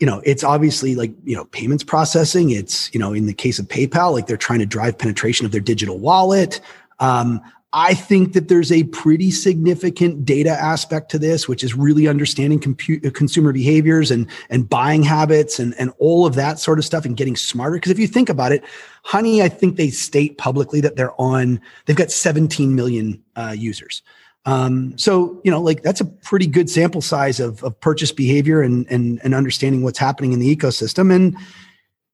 you 0.00 0.06
know, 0.06 0.22
it's 0.24 0.42
obviously 0.42 0.94
like, 0.94 1.12
you 1.24 1.36
know, 1.36 1.44
payments 1.46 1.84
processing. 1.84 2.50
It's, 2.50 2.92
you 2.92 2.98
know, 2.98 3.12
in 3.12 3.26
the 3.26 3.34
case 3.34 3.58
of 3.58 3.68
PayPal, 3.68 4.12
like 4.12 4.26
they're 4.26 4.38
trying 4.38 4.58
to 4.60 4.66
drive 4.66 4.98
penetration 4.98 5.44
of 5.46 5.52
their 5.52 5.60
digital 5.60 5.98
wallet. 5.98 6.60
Um, 6.98 7.40
I 7.72 7.94
think 7.94 8.32
that 8.32 8.48
there's 8.48 8.72
a 8.72 8.82
pretty 8.84 9.30
significant 9.30 10.24
data 10.24 10.50
aspect 10.50 11.10
to 11.12 11.18
this, 11.18 11.46
which 11.46 11.62
is 11.62 11.76
really 11.76 12.08
understanding 12.08 12.58
compu- 12.58 13.06
uh, 13.06 13.10
consumer 13.10 13.52
behaviors 13.52 14.10
and, 14.10 14.26
and 14.48 14.68
buying 14.68 15.04
habits 15.04 15.60
and, 15.60 15.74
and 15.78 15.92
all 15.98 16.26
of 16.26 16.34
that 16.34 16.58
sort 16.58 16.80
of 16.80 16.84
stuff 16.84 17.04
and 17.04 17.16
getting 17.16 17.36
smarter. 17.36 17.76
Because 17.76 17.92
if 17.92 17.98
you 17.98 18.08
think 18.08 18.28
about 18.28 18.50
it, 18.50 18.64
Honey, 19.04 19.40
I 19.42 19.48
think 19.48 19.76
they 19.76 19.90
state 19.90 20.36
publicly 20.36 20.80
that 20.80 20.96
they're 20.96 21.18
on, 21.20 21.60
they've 21.86 21.94
got 21.94 22.10
17 22.10 22.74
million 22.74 23.22
uh, 23.36 23.54
users. 23.56 24.02
Um, 24.46 24.96
so 24.96 25.40
you 25.44 25.50
know, 25.50 25.60
like 25.60 25.82
that's 25.82 26.00
a 26.00 26.04
pretty 26.04 26.46
good 26.46 26.70
sample 26.70 27.02
size 27.02 27.40
of, 27.40 27.62
of 27.62 27.78
purchase 27.80 28.12
behavior 28.12 28.62
and, 28.62 28.86
and 28.90 29.20
and 29.22 29.34
understanding 29.34 29.82
what's 29.82 29.98
happening 29.98 30.32
in 30.32 30.38
the 30.38 30.54
ecosystem. 30.54 31.14
And 31.14 31.36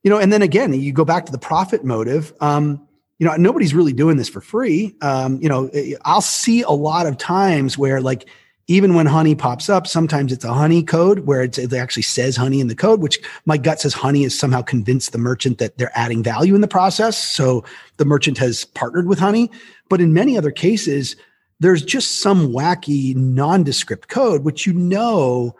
you 0.02 0.10
know, 0.10 0.18
and 0.18 0.32
then 0.32 0.42
again, 0.42 0.72
you 0.72 0.92
go 0.92 1.04
back 1.04 1.26
to 1.26 1.32
the 1.32 1.38
profit 1.38 1.84
motive. 1.84 2.32
Um, 2.40 2.86
you 3.18 3.26
know, 3.26 3.34
nobody's 3.36 3.74
really 3.74 3.92
doing 3.92 4.16
this 4.18 4.28
for 4.28 4.40
free. 4.40 4.94
Um, 5.00 5.40
you 5.40 5.48
know, 5.48 5.70
I'll 6.04 6.20
see 6.20 6.62
a 6.62 6.70
lot 6.70 7.06
of 7.06 7.16
times 7.16 7.78
where 7.78 8.00
like 8.00 8.28
even 8.68 8.94
when 8.94 9.06
honey 9.06 9.34
pops 9.34 9.68
up, 9.68 9.86
sometimes 9.86 10.32
it's 10.32 10.44
a 10.44 10.52
honey 10.52 10.82
code 10.82 11.20
where 11.20 11.42
it 11.42 11.72
actually 11.72 12.02
says 12.02 12.36
honey 12.36 12.60
in 12.60 12.66
the 12.66 12.74
code, 12.74 13.00
which 13.00 13.20
my 13.44 13.56
gut 13.56 13.80
says 13.80 13.94
honey 13.94 14.24
is 14.24 14.38
somehow 14.38 14.60
convinced 14.60 15.12
the 15.12 15.18
merchant 15.18 15.58
that 15.58 15.78
they're 15.78 15.96
adding 15.96 16.22
value 16.22 16.54
in 16.54 16.60
the 16.60 16.68
process. 16.68 17.16
So 17.16 17.64
the 17.96 18.04
merchant 18.04 18.38
has 18.38 18.64
partnered 18.64 19.06
with 19.06 19.20
honey. 19.20 19.50
But 19.88 20.00
in 20.00 20.12
many 20.12 20.36
other 20.36 20.50
cases, 20.50 21.14
there's 21.60 21.82
just 21.82 22.20
some 22.20 22.48
wacky 22.52 23.14
nondescript 23.14 24.08
code, 24.08 24.44
which 24.44 24.66
you 24.66 24.72
know 24.72 25.54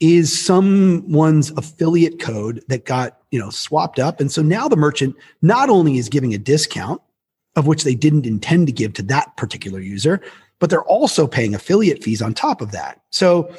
is 0.00 0.44
someone's 0.44 1.50
affiliate 1.52 2.20
code 2.20 2.62
that 2.68 2.84
got 2.84 3.18
you 3.30 3.38
know 3.38 3.50
swapped 3.50 3.98
up. 3.98 4.20
And 4.20 4.30
so 4.30 4.42
now 4.42 4.68
the 4.68 4.76
merchant 4.76 5.16
not 5.42 5.70
only 5.70 5.98
is 5.98 6.08
giving 6.08 6.34
a 6.34 6.38
discount 6.38 7.00
of 7.54 7.66
which 7.66 7.84
they 7.84 7.94
didn't 7.94 8.26
intend 8.26 8.66
to 8.66 8.72
give 8.72 8.92
to 8.94 9.02
that 9.02 9.36
particular 9.36 9.80
user 9.80 10.20
but 10.58 10.70
they're 10.70 10.84
also 10.84 11.26
paying 11.26 11.54
affiliate 11.54 12.02
fees 12.02 12.22
on 12.22 12.32
top 12.34 12.60
of 12.60 12.72
that. 12.72 13.00
So 13.10 13.50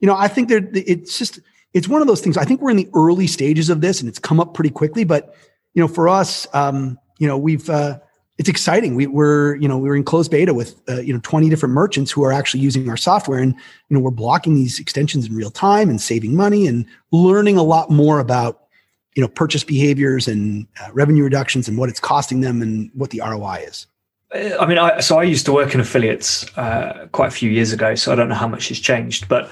you 0.00 0.06
know 0.06 0.16
i 0.16 0.28
think 0.28 0.48
that 0.48 0.68
it's 0.74 1.18
just 1.18 1.40
it's 1.74 1.88
one 1.88 2.02
of 2.02 2.06
those 2.06 2.20
things. 2.20 2.36
I 2.36 2.44
think 2.44 2.60
we're 2.60 2.70
in 2.70 2.76
the 2.76 2.90
early 2.94 3.26
stages 3.26 3.70
of 3.70 3.80
this 3.80 4.00
and 4.00 4.08
it's 4.08 4.18
come 4.18 4.40
up 4.40 4.52
pretty 4.54 4.70
quickly 4.70 5.04
but 5.04 5.34
you 5.74 5.80
know 5.80 5.88
for 5.88 6.08
us 6.08 6.46
um 6.54 6.98
you 7.18 7.26
know 7.26 7.38
we've 7.38 7.68
uh 7.70 7.98
it's 8.42 8.48
exciting. 8.48 8.96
We, 8.96 9.06
are 9.06 9.54
you 9.54 9.68
know, 9.68 9.78
we're 9.78 9.94
in 9.94 10.02
closed 10.02 10.32
beta 10.32 10.52
with, 10.52 10.74
uh, 10.88 11.00
you 11.00 11.14
know, 11.14 11.20
20 11.22 11.48
different 11.48 11.72
merchants 11.72 12.10
who 12.10 12.24
are 12.24 12.32
actually 12.32 12.58
using 12.58 12.88
our 12.90 12.96
software 12.96 13.38
and, 13.38 13.54
you 13.88 13.94
know, 13.94 14.00
we're 14.00 14.10
blocking 14.10 14.56
these 14.56 14.80
extensions 14.80 15.28
in 15.28 15.36
real 15.36 15.52
time 15.52 15.88
and 15.88 16.00
saving 16.00 16.34
money 16.34 16.66
and 16.66 16.84
learning 17.12 17.56
a 17.56 17.62
lot 17.62 17.88
more 17.88 18.18
about, 18.18 18.64
you 19.14 19.22
know, 19.22 19.28
purchase 19.28 19.62
behaviors 19.62 20.26
and 20.26 20.66
uh, 20.82 20.92
revenue 20.92 21.22
reductions 21.22 21.68
and 21.68 21.78
what 21.78 21.88
it's 21.88 22.00
costing 22.00 22.40
them 22.40 22.60
and 22.62 22.90
what 22.94 23.10
the 23.10 23.20
ROI 23.24 23.62
is. 23.64 23.86
I 24.34 24.66
mean, 24.66 24.78
I, 24.78 24.98
so 24.98 25.20
I 25.20 25.22
used 25.22 25.46
to 25.46 25.52
work 25.52 25.72
in 25.72 25.78
affiliates 25.78 26.44
uh, 26.58 27.06
quite 27.12 27.28
a 27.28 27.30
few 27.30 27.48
years 27.48 27.72
ago, 27.72 27.94
so 27.94 28.10
I 28.10 28.16
don't 28.16 28.28
know 28.28 28.34
how 28.34 28.48
much 28.48 28.70
has 28.70 28.80
changed, 28.80 29.28
but 29.28 29.48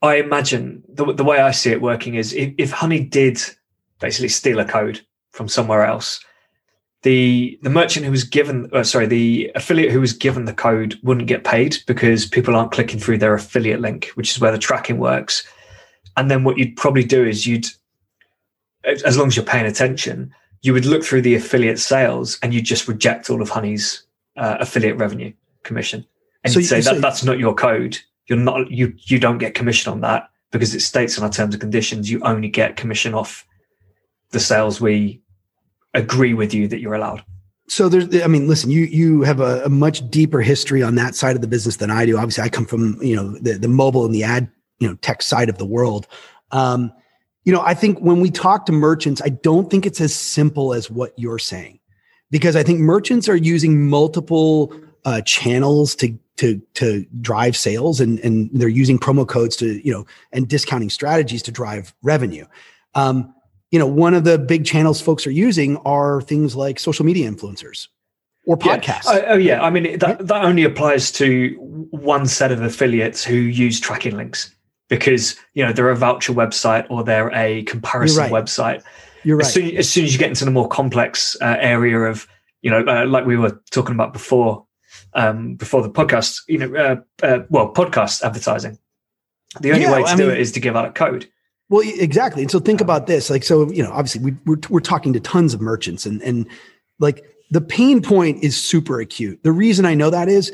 I 0.00 0.14
imagine 0.14 0.82
the, 0.88 1.12
the 1.12 1.24
way 1.24 1.40
I 1.40 1.50
see 1.50 1.72
it 1.72 1.82
working 1.82 2.14
is 2.14 2.32
if, 2.32 2.54
if 2.56 2.70
Honey 2.70 3.00
did 3.00 3.38
basically 4.00 4.30
steal 4.30 4.60
a 4.60 4.64
code 4.64 5.04
from 5.32 5.46
somewhere 5.46 5.84
else, 5.84 6.24
the 7.04 7.58
the 7.62 7.70
merchant 7.70 8.04
who 8.04 8.10
was 8.10 8.24
given 8.24 8.68
uh, 8.72 8.82
sorry 8.82 9.06
the 9.06 9.52
affiliate 9.54 9.92
who 9.92 10.00
was 10.00 10.12
given 10.12 10.46
the 10.46 10.54
code 10.54 10.98
wouldn't 11.02 11.28
get 11.28 11.44
paid 11.44 11.76
because 11.86 12.26
people 12.26 12.56
aren't 12.56 12.72
clicking 12.72 12.98
through 12.98 13.18
their 13.18 13.34
affiliate 13.34 13.80
link 13.80 14.06
which 14.14 14.30
is 14.30 14.40
where 14.40 14.50
the 14.50 14.58
tracking 14.58 14.98
works. 14.98 15.46
And 16.16 16.30
then 16.30 16.44
what 16.44 16.58
you'd 16.58 16.76
probably 16.76 17.04
do 17.04 17.24
is 17.24 17.46
you'd 17.46 17.66
as 18.84 19.16
long 19.16 19.28
as 19.28 19.36
you're 19.36 19.44
paying 19.44 19.66
attention 19.66 20.34
you 20.62 20.72
would 20.72 20.86
look 20.86 21.04
through 21.04 21.20
the 21.20 21.34
affiliate 21.34 21.78
sales 21.78 22.38
and 22.42 22.54
you'd 22.54 22.64
just 22.64 22.88
reject 22.88 23.28
all 23.28 23.42
of 23.42 23.50
honey's 23.50 24.02
uh, 24.38 24.56
affiliate 24.60 24.96
revenue 24.96 25.30
commission. 25.62 26.06
And 26.42 26.52
so 26.52 26.58
you'd 26.58 26.66
say 26.66 26.80
that 26.80 27.02
that's 27.02 27.22
not 27.22 27.38
your 27.38 27.54
code. 27.54 27.98
You're 28.26 28.38
not 28.38 28.70
you 28.70 28.94
you 28.96 29.18
don't 29.20 29.38
get 29.38 29.54
commission 29.54 29.92
on 29.92 30.00
that 30.00 30.30
because 30.50 30.74
it 30.74 30.80
states 30.80 31.18
in 31.18 31.24
our 31.24 31.30
terms 31.30 31.54
and 31.54 31.60
conditions 31.60 32.10
you 32.10 32.20
only 32.22 32.48
get 32.48 32.76
commission 32.76 33.12
off 33.12 33.46
the 34.30 34.40
sales 34.40 34.80
we 34.80 35.20
agree 35.94 36.34
with 36.34 36.52
you 36.52 36.68
that 36.68 36.80
you're 36.80 36.94
allowed. 36.94 37.24
So 37.68 37.88
there's 37.88 38.22
i 38.22 38.26
mean 38.26 38.46
listen 38.46 38.70
you 38.70 38.82
you 38.82 39.22
have 39.22 39.40
a, 39.40 39.64
a, 39.64 39.68
much 39.70 40.08
deeper 40.10 40.42
history 40.42 40.82
on 40.82 40.96
that 40.96 41.14
side 41.14 41.34
of 41.34 41.40
the 41.40 41.48
business 41.48 41.76
than 41.76 41.90
i 41.90 42.04
do. 42.04 42.18
Obviously 42.18 42.44
i 42.44 42.48
come 42.50 42.66
from 42.66 43.02
you 43.02 43.16
know 43.16 43.38
the, 43.38 43.54
the 43.54 43.68
mobile 43.68 44.04
and 44.04 44.14
the 44.14 44.22
ad 44.22 44.50
you 44.80 44.88
know 44.88 44.94
tech 44.96 45.22
side 45.22 45.48
of 45.48 45.56
the 45.56 45.64
world. 45.64 46.06
Um, 46.50 46.92
you 47.44 47.52
know 47.52 47.62
i 47.62 47.72
think 47.72 47.98
when 48.00 48.20
we 48.20 48.30
talk 48.30 48.66
to 48.66 48.72
merchants 48.72 49.22
i 49.24 49.30
don't 49.30 49.70
think 49.70 49.86
it's 49.86 50.00
as 50.00 50.14
simple 50.14 50.74
as 50.74 50.90
what 50.90 51.14
you're 51.16 51.38
saying. 51.38 51.80
Because 52.30 52.54
i 52.54 52.62
think 52.62 52.80
merchants 52.80 53.30
are 53.30 53.36
using 53.36 53.88
multiple 53.88 54.74
uh, 55.06 55.22
channels 55.22 55.94
to 55.96 56.18
to 56.36 56.60
to 56.74 57.06
drive 57.20 57.56
sales 57.56 58.00
and 58.00 58.18
and 58.20 58.50
they're 58.52 58.68
using 58.68 58.98
promo 58.98 59.26
codes 59.26 59.56
to 59.56 59.80
you 59.86 59.92
know 59.92 60.04
and 60.32 60.48
discounting 60.48 60.90
strategies 60.90 61.42
to 61.42 61.52
drive 61.52 61.94
revenue. 62.02 62.44
Um, 62.94 63.34
you 63.74 63.80
know, 63.80 63.88
one 63.88 64.14
of 64.14 64.22
the 64.22 64.38
big 64.38 64.64
channels 64.64 65.00
folks 65.00 65.26
are 65.26 65.32
using 65.32 65.78
are 65.78 66.20
things 66.20 66.54
like 66.54 66.78
social 66.78 67.04
media 67.04 67.28
influencers 67.28 67.88
or 68.46 68.56
podcasts. 68.56 69.06
Yeah. 69.06 69.10
Oh, 69.14 69.24
oh, 69.30 69.36
yeah. 69.36 69.64
I 69.64 69.70
mean, 69.70 69.98
that, 69.98 70.28
that 70.28 70.44
only 70.44 70.62
applies 70.62 71.10
to 71.12 71.56
one 71.90 72.28
set 72.28 72.52
of 72.52 72.62
affiliates 72.62 73.24
who 73.24 73.34
use 73.34 73.80
tracking 73.80 74.16
links 74.16 74.54
because, 74.88 75.34
you 75.54 75.66
know, 75.66 75.72
they're 75.72 75.90
a 75.90 75.96
voucher 75.96 76.32
website 76.32 76.86
or 76.88 77.02
they're 77.02 77.34
a 77.34 77.64
comparison 77.64 78.30
right. 78.30 78.44
website. 78.44 78.84
You're 79.24 79.38
right. 79.38 79.46
As 79.46 79.52
soon, 79.52 79.76
as 79.76 79.90
soon, 79.90 80.04
as 80.04 80.12
you 80.12 80.20
get 80.20 80.28
into 80.28 80.44
the 80.44 80.52
more 80.52 80.68
complex 80.68 81.36
uh, 81.40 81.56
area 81.58 81.98
of, 81.98 82.28
you 82.62 82.70
know, 82.70 82.84
uh, 82.86 83.06
like 83.06 83.26
we 83.26 83.36
were 83.36 83.60
talking 83.72 83.96
about 83.96 84.12
before, 84.12 84.64
um, 85.14 85.56
before 85.56 85.82
the 85.82 85.90
podcast, 85.90 86.42
you 86.46 86.58
know, 86.58 86.76
uh, 86.76 87.26
uh 87.26 87.40
well, 87.50 87.72
podcast 87.72 88.22
advertising. 88.22 88.78
The 89.60 89.72
only 89.72 89.82
yeah, 89.82 89.92
way 89.94 90.02
to 90.04 90.08
I 90.10 90.14
do 90.14 90.26
mean, 90.28 90.36
it 90.36 90.40
is 90.40 90.52
to 90.52 90.60
give 90.60 90.76
out 90.76 90.86
a 90.86 90.92
code. 90.92 91.28
Well, 91.74 91.82
exactly. 91.84 92.42
And 92.42 92.50
so 92.52 92.60
think 92.60 92.80
about 92.80 93.08
this. 93.08 93.30
Like, 93.30 93.42
so, 93.42 93.68
you 93.72 93.82
know, 93.82 93.90
obviously 93.90 94.20
we, 94.20 94.36
we're, 94.46 94.60
we're 94.70 94.78
talking 94.78 95.12
to 95.12 95.18
tons 95.18 95.54
of 95.54 95.60
merchants 95.60 96.06
and, 96.06 96.22
and 96.22 96.46
like 97.00 97.24
the 97.50 97.60
pain 97.60 98.00
point 98.00 98.44
is 98.44 98.56
super 98.56 99.00
acute. 99.00 99.42
The 99.42 99.50
reason 99.50 99.84
I 99.84 99.94
know 99.94 100.08
that 100.08 100.28
is 100.28 100.52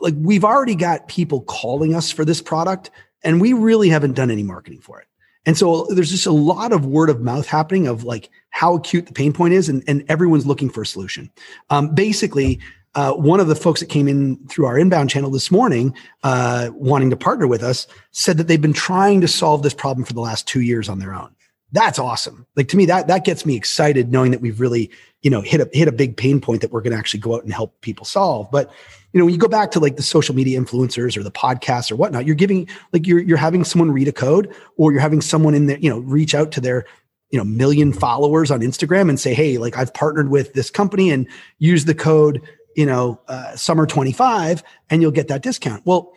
like 0.00 0.14
we've 0.16 0.46
already 0.46 0.74
got 0.74 1.06
people 1.06 1.42
calling 1.42 1.94
us 1.94 2.10
for 2.10 2.24
this 2.24 2.40
product 2.40 2.90
and 3.22 3.42
we 3.42 3.52
really 3.52 3.90
haven't 3.90 4.14
done 4.14 4.30
any 4.30 4.42
marketing 4.42 4.80
for 4.80 4.98
it. 4.98 5.06
And 5.44 5.58
so 5.58 5.86
there's 5.90 6.10
just 6.10 6.24
a 6.24 6.32
lot 6.32 6.72
of 6.72 6.86
word 6.86 7.10
of 7.10 7.20
mouth 7.20 7.46
happening 7.46 7.86
of 7.86 8.04
like 8.04 8.30
how 8.48 8.74
acute 8.74 9.04
the 9.04 9.12
pain 9.12 9.34
point 9.34 9.52
is 9.52 9.68
and, 9.68 9.84
and 9.86 10.02
everyone's 10.08 10.46
looking 10.46 10.70
for 10.70 10.80
a 10.80 10.86
solution. 10.86 11.30
Um, 11.68 11.94
basically, 11.94 12.58
uh, 12.98 13.12
one 13.12 13.38
of 13.38 13.46
the 13.46 13.54
folks 13.54 13.78
that 13.78 13.88
came 13.88 14.08
in 14.08 14.36
through 14.48 14.66
our 14.66 14.76
inbound 14.76 15.08
channel 15.08 15.30
this 15.30 15.52
morning, 15.52 15.94
uh, 16.24 16.68
wanting 16.74 17.10
to 17.10 17.16
partner 17.16 17.46
with 17.46 17.62
us, 17.62 17.86
said 18.10 18.36
that 18.36 18.48
they've 18.48 18.60
been 18.60 18.72
trying 18.72 19.20
to 19.20 19.28
solve 19.28 19.62
this 19.62 19.72
problem 19.72 20.04
for 20.04 20.14
the 20.14 20.20
last 20.20 20.48
two 20.48 20.62
years 20.62 20.88
on 20.88 20.98
their 20.98 21.14
own. 21.14 21.32
That's 21.70 22.00
awesome. 22.00 22.44
Like 22.56 22.66
to 22.68 22.76
me, 22.76 22.86
that 22.86 23.06
that 23.06 23.24
gets 23.24 23.46
me 23.46 23.54
excited 23.54 24.10
knowing 24.10 24.32
that 24.32 24.40
we've 24.40 24.58
really, 24.58 24.90
you 25.22 25.30
know, 25.30 25.42
hit 25.42 25.60
a 25.60 25.68
hit 25.72 25.86
a 25.86 25.92
big 25.92 26.16
pain 26.16 26.40
point 26.40 26.60
that 26.60 26.72
we're 26.72 26.80
going 26.80 26.90
to 26.90 26.98
actually 26.98 27.20
go 27.20 27.36
out 27.36 27.44
and 27.44 27.52
help 27.52 27.80
people 27.82 28.04
solve. 28.04 28.50
But 28.50 28.68
you 29.12 29.20
know, 29.20 29.26
when 29.26 29.32
you 29.32 29.38
go 29.38 29.46
back 29.46 29.70
to 29.72 29.80
like 29.80 29.94
the 29.94 30.02
social 30.02 30.34
media 30.34 30.60
influencers 30.60 31.16
or 31.16 31.22
the 31.22 31.30
podcasts 31.30 31.92
or 31.92 31.96
whatnot, 31.96 32.26
you're 32.26 32.34
giving 32.34 32.68
like 32.92 33.06
you're 33.06 33.20
you're 33.20 33.36
having 33.36 33.62
someone 33.62 33.92
read 33.92 34.08
a 34.08 34.12
code 34.12 34.52
or 34.76 34.90
you're 34.90 35.00
having 35.00 35.20
someone 35.20 35.54
in 35.54 35.66
there, 35.66 35.78
you 35.78 35.88
know, 35.88 36.00
reach 36.00 36.34
out 36.34 36.50
to 36.50 36.60
their 36.60 36.84
you 37.30 37.38
know 37.38 37.44
million 37.44 37.92
followers 37.92 38.50
on 38.50 38.58
Instagram 38.58 39.08
and 39.08 39.20
say, 39.20 39.34
hey, 39.34 39.56
like 39.58 39.76
I've 39.76 39.94
partnered 39.94 40.30
with 40.30 40.54
this 40.54 40.68
company 40.68 41.10
and 41.10 41.28
use 41.58 41.84
the 41.84 41.94
code 41.94 42.42
you 42.76 42.86
know, 42.86 43.20
uh, 43.28 43.56
summer 43.56 43.86
25 43.86 44.62
and 44.90 45.02
you'll 45.02 45.10
get 45.10 45.28
that 45.28 45.42
discount. 45.42 45.84
Well, 45.84 46.12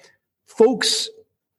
folks 0.45 1.09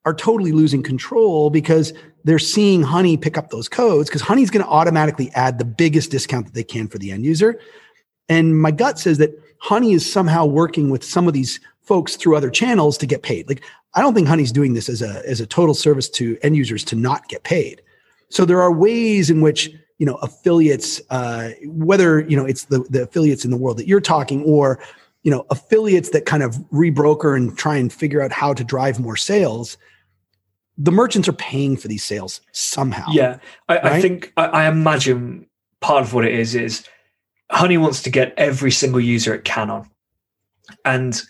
are 0.04 0.14
totally 0.14 0.52
losing 0.52 0.82
control 0.82 1.50
because 1.50 1.92
they're 2.24 2.38
seeing 2.38 2.82
Honey 2.82 3.16
pick 3.16 3.36
up 3.36 3.50
those 3.50 3.68
codes 3.68 4.08
because 4.08 4.22
Honey's 4.22 4.50
going 4.50 4.64
to 4.64 4.70
automatically 4.70 5.30
add 5.34 5.58
the 5.58 5.64
biggest 5.64 6.10
discount 6.10 6.46
that 6.46 6.54
they 6.54 6.64
can 6.64 6.88
for 6.88 6.98
the 6.98 7.10
end 7.10 7.24
user. 7.24 7.58
And 8.28 8.60
my 8.60 8.70
gut 8.70 8.98
says 8.98 9.18
that 9.18 9.30
Honey 9.58 9.92
is 9.92 10.10
somehow 10.10 10.46
working 10.46 10.90
with 10.90 11.04
some 11.04 11.28
of 11.28 11.34
these 11.34 11.60
folks 11.82 12.16
through 12.16 12.36
other 12.36 12.50
channels 12.50 12.96
to 12.98 13.06
get 13.06 13.22
paid. 13.22 13.48
Like 13.48 13.62
I 13.94 14.00
don't 14.00 14.14
think 14.14 14.28
Honey's 14.28 14.52
doing 14.52 14.74
this 14.74 14.88
as 14.88 15.02
a 15.02 15.22
as 15.28 15.40
a 15.40 15.46
total 15.46 15.74
service 15.74 16.08
to 16.10 16.38
end 16.42 16.56
users 16.56 16.84
to 16.84 16.96
not 16.96 17.28
get 17.28 17.42
paid. 17.42 17.82
So 18.28 18.44
there 18.44 18.62
are 18.62 18.72
ways 18.72 19.30
in 19.30 19.40
which 19.40 19.70
you 20.02 20.06
know 20.06 20.16
affiliates 20.16 21.00
uh, 21.10 21.50
whether 21.64 22.20
you 22.22 22.36
know 22.36 22.44
it's 22.44 22.64
the, 22.64 22.80
the 22.90 23.04
affiliates 23.04 23.44
in 23.44 23.52
the 23.52 23.56
world 23.56 23.76
that 23.76 23.86
you're 23.86 24.00
talking 24.00 24.42
or 24.42 24.80
you 25.22 25.30
know 25.30 25.46
affiliates 25.50 26.10
that 26.10 26.26
kind 26.26 26.42
of 26.42 26.56
rebroker 26.72 27.36
and 27.36 27.56
try 27.56 27.76
and 27.76 27.92
figure 27.92 28.20
out 28.20 28.32
how 28.32 28.52
to 28.52 28.64
drive 28.64 28.98
more 28.98 29.16
sales 29.16 29.78
the 30.78 30.90
merchants 30.90 31.28
are 31.28 31.34
paying 31.34 31.76
for 31.76 31.86
these 31.86 32.02
sales 32.02 32.40
somehow. 32.50 33.06
Yeah. 33.12 33.38
I, 33.68 33.76
right? 33.76 33.84
I 33.84 34.00
think 34.00 34.32
I, 34.36 34.46
I 34.46 34.68
imagine 34.68 35.46
part 35.80 36.02
of 36.02 36.14
what 36.14 36.24
it 36.24 36.34
is 36.34 36.56
is 36.56 36.84
honey 37.50 37.78
wants 37.78 38.02
to 38.02 38.10
get 38.10 38.34
every 38.36 38.72
single 38.72 39.00
user 39.00 39.34
it 39.34 39.44
can 39.44 39.70
on. 39.70 39.88
And 40.84 41.22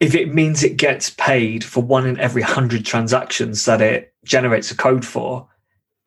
if 0.00 0.14
it 0.14 0.32
means 0.32 0.62
it 0.62 0.78
gets 0.78 1.10
paid 1.10 1.64
for 1.64 1.82
one 1.82 2.06
in 2.06 2.18
every 2.18 2.42
100 2.42 2.86
transactions 2.86 3.66
that 3.66 3.82
it 3.82 4.14
generates 4.24 4.70
a 4.70 4.76
code 4.76 5.04
for 5.04 5.48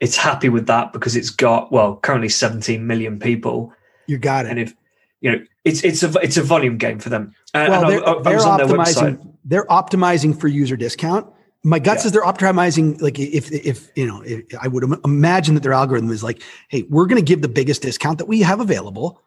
it's 0.01 0.17
happy 0.17 0.50
with 0.50 0.65
that 0.65 0.91
because 0.91 1.15
it's 1.15 1.29
got 1.29 1.72
well 1.72 1.96
currently 1.98 2.27
17 2.27 2.86
million 2.86 3.20
people. 3.20 3.72
You 4.08 4.17
got 4.17 4.46
it. 4.46 4.50
And 4.50 4.60
if 4.60 4.74
you 5.22 5.31
know, 5.31 5.46
it's 5.63 5.84
it's 5.84 6.03
a 6.03 6.12
it's 6.22 6.36
a 6.36 6.41
volume 6.43 6.77
game 6.77 7.00
for 7.00 7.10
them. 7.10 7.34
Uh, 7.53 7.67
well, 7.70 7.88
they're, 7.88 8.10
I, 8.10 8.13
I 8.13 8.22
they're 8.24 8.39
optimizing. 8.39 9.36
They're 9.46 9.65
optimizing 9.65 10.39
for 10.39 10.48
user 10.48 10.75
discount. 10.75 11.31
My 11.63 11.77
gut 11.77 11.98
yeah. 11.98 12.01
says 12.01 12.12
they're 12.12 12.24
optimizing. 12.24 13.00
Like 13.00 13.20
if 13.20 13.51
if 13.51 13.91
you 13.96 14.08
know, 14.08 14.24
if, 14.25 14.43
I 14.60 14.67
would 14.67 14.84
imagine 15.05 15.53
that 15.53 15.62
their 15.62 15.74
algorithm 15.74 16.10
is 16.10 16.24
like, 16.24 16.41
hey, 16.70 16.84
we're 16.89 17.05
going 17.05 17.24
to 17.24 17.25
give 17.25 17.43
the 17.43 17.48
biggest 17.48 17.84
discount 17.84 18.17
that 18.17 18.25
we 18.25 18.41
have 18.41 18.60
available, 18.60 19.22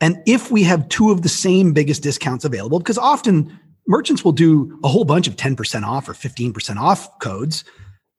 and 0.00 0.22
if 0.24 0.52
we 0.52 0.62
have 0.62 0.88
two 0.88 1.10
of 1.10 1.22
the 1.22 1.28
same 1.28 1.72
biggest 1.72 2.04
discounts 2.04 2.44
available, 2.44 2.78
because 2.78 2.98
often 2.98 3.58
merchants 3.88 4.24
will 4.24 4.32
do 4.32 4.78
a 4.84 4.88
whole 4.88 5.04
bunch 5.04 5.26
of 5.26 5.34
ten 5.34 5.56
percent 5.56 5.84
off 5.84 6.08
or 6.08 6.14
fifteen 6.14 6.52
percent 6.52 6.78
off 6.78 7.18
codes 7.18 7.64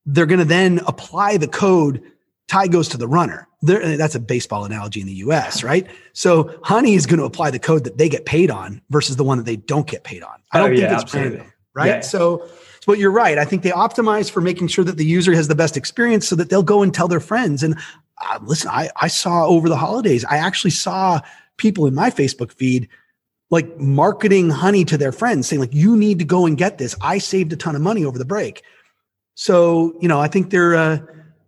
they're 0.05 0.25
going 0.25 0.39
to 0.39 0.45
then 0.45 0.79
apply 0.85 1.37
the 1.37 1.47
code 1.47 2.01
tie 2.47 2.67
goes 2.67 2.89
to 2.89 2.97
the 2.97 3.07
runner. 3.07 3.47
There, 3.61 3.97
that's 3.97 4.15
a 4.15 4.19
baseball 4.19 4.65
analogy 4.65 5.01
in 5.01 5.07
the 5.07 5.13
US, 5.13 5.63
right? 5.63 5.87
So 6.11 6.59
Honey 6.63 6.95
is 6.95 7.05
going 7.05 7.19
to 7.19 7.25
apply 7.25 7.51
the 7.51 7.59
code 7.59 7.85
that 7.85 7.97
they 7.97 8.09
get 8.09 8.25
paid 8.25 8.51
on 8.51 8.81
versus 8.89 9.15
the 9.15 9.23
one 9.23 9.37
that 9.37 9.45
they 9.45 9.55
don't 9.55 9.87
get 9.87 10.03
paid 10.03 10.21
on. 10.21 10.35
I 10.51 10.59
don't 10.59 10.71
oh, 10.71 10.75
think 10.75 10.81
yeah, 10.81 10.99
it's 10.99 11.13
random, 11.13 11.53
right? 11.73 11.87
Yeah. 11.87 11.99
So, 12.01 12.47
but 12.85 12.99
you're 12.99 13.11
right. 13.11 13.37
I 13.37 13.45
think 13.45 13.63
they 13.63 13.71
optimize 13.71 14.29
for 14.29 14.41
making 14.41 14.67
sure 14.67 14.83
that 14.83 14.97
the 14.97 15.05
user 15.05 15.33
has 15.33 15.47
the 15.47 15.55
best 15.55 15.77
experience 15.77 16.27
so 16.27 16.35
that 16.35 16.49
they'll 16.49 16.63
go 16.63 16.83
and 16.83 16.93
tell 16.93 17.07
their 17.07 17.21
friends. 17.21 17.63
And 17.63 17.75
uh, 18.21 18.39
listen, 18.43 18.69
I, 18.69 18.89
I 18.97 19.07
saw 19.07 19.47
over 19.47 19.69
the 19.69 19.77
holidays, 19.77 20.25
I 20.25 20.37
actually 20.37 20.71
saw 20.71 21.21
people 21.57 21.87
in 21.87 21.95
my 21.95 22.09
Facebook 22.09 22.51
feed 22.51 22.89
like 23.49 23.77
marketing 23.77 24.49
honey 24.49 24.83
to 24.83 24.97
their 24.97 25.11
friends 25.11 25.47
saying 25.47 25.59
like 25.59 25.73
you 25.73 25.95
need 25.95 26.17
to 26.17 26.25
go 26.25 26.47
and 26.47 26.57
get 26.57 26.79
this 26.79 26.95
i 27.01 27.19
saved 27.19 27.53
a 27.53 27.55
ton 27.55 27.75
of 27.75 27.83
money 27.83 28.03
over 28.03 28.17
the 28.17 28.25
break 28.25 28.63
so, 29.35 29.93
you 29.99 30.07
know, 30.07 30.19
I 30.19 30.27
think 30.27 30.49
they're 30.49 30.75
uh, 30.75 30.99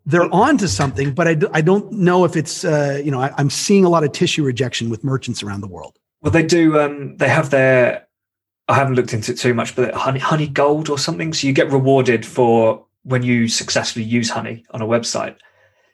they're 0.05 0.33
on 0.33 0.57
to 0.59 0.67
something, 0.67 1.13
but 1.13 1.27
I 1.27 1.33
d- 1.33 1.47
I 1.53 1.61
don't 1.61 1.91
know 1.91 2.25
if 2.25 2.35
it's 2.35 2.63
uh, 2.63 3.01
you 3.03 3.11
know 3.11 3.19
I, 3.19 3.33
am 3.39 3.49
seeing 3.49 3.85
a 3.85 3.89
lot 3.89 4.03
of 4.03 4.11
tissue 4.11 4.43
rejection 4.43 4.89
with 4.89 5.03
merchants 5.03 5.43
around 5.43 5.61
the 5.61 5.67
world. 5.67 5.97
Well, 6.21 6.31
they 6.31 6.43
do. 6.43 6.79
Um, 6.79 7.17
they 7.17 7.29
have 7.29 7.49
their. 7.49 8.07
I 8.67 8.75
haven't 8.75 8.95
looked 8.95 9.13
into 9.13 9.31
it 9.31 9.37
too 9.37 9.53
much, 9.53 9.75
but 9.75 9.93
honey, 9.93 10.19
honey 10.19 10.47
gold 10.47 10.89
or 10.89 10.97
something. 10.97 11.33
So 11.33 11.45
you 11.45 11.53
get 11.53 11.71
rewarded 11.71 12.25
for 12.25 12.85
when 13.03 13.21
you 13.21 13.47
successfully 13.47 14.05
use 14.05 14.29
honey 14.29 14.65
on 14.71 14.81
a 14.81 14.87
website. 14.87 15.35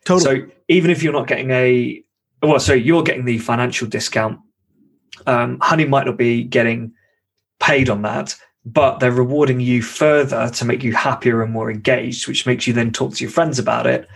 Totally. 0.06 0.42
So 0.42 0.52
even 0.70 0.90
if 0.90 1.04
you're 1.04 1.12
not 1.12 1.28
getting 1.28 1.52
a, 1.52 2.02
well, 2.42 2.60
so 2.62 2.74
you're 2.74 3.04
getting 3.04 3.26
the 3.26 3.40
financial 3.40 3.88
discount. 3.88 4.40
Um, 5.28 5.60
honey 5.62 5.84
might 5.86 6.08
not 6.08 6.18
be 6.18 6.44
getting 6.46 6.94
paid 7.60 7.90
on 7.90 8.02
that, 8.04 8.36
but 8.66 9.00
they're 9.00 9.12
rewarding 9.12 9.60
you 9.60 9.82
further 9.82 10.50
to 10.50 10.66
make 10.66 10.84
you 10.84 10.94
happier 10.94 11.42
and 11.42 11.52
more 11.52 11.72
engaged, 11.72 12.28
which 12.28 12.46
makes 12.46 12.68
you 12.68 12.74
then 12.74 12.92
talk 12.92 13.16
to 13.16 13.24
your 13.24 13.32
friends 13.32 13.58
about 13.60 13.88
it. 13.88 14.08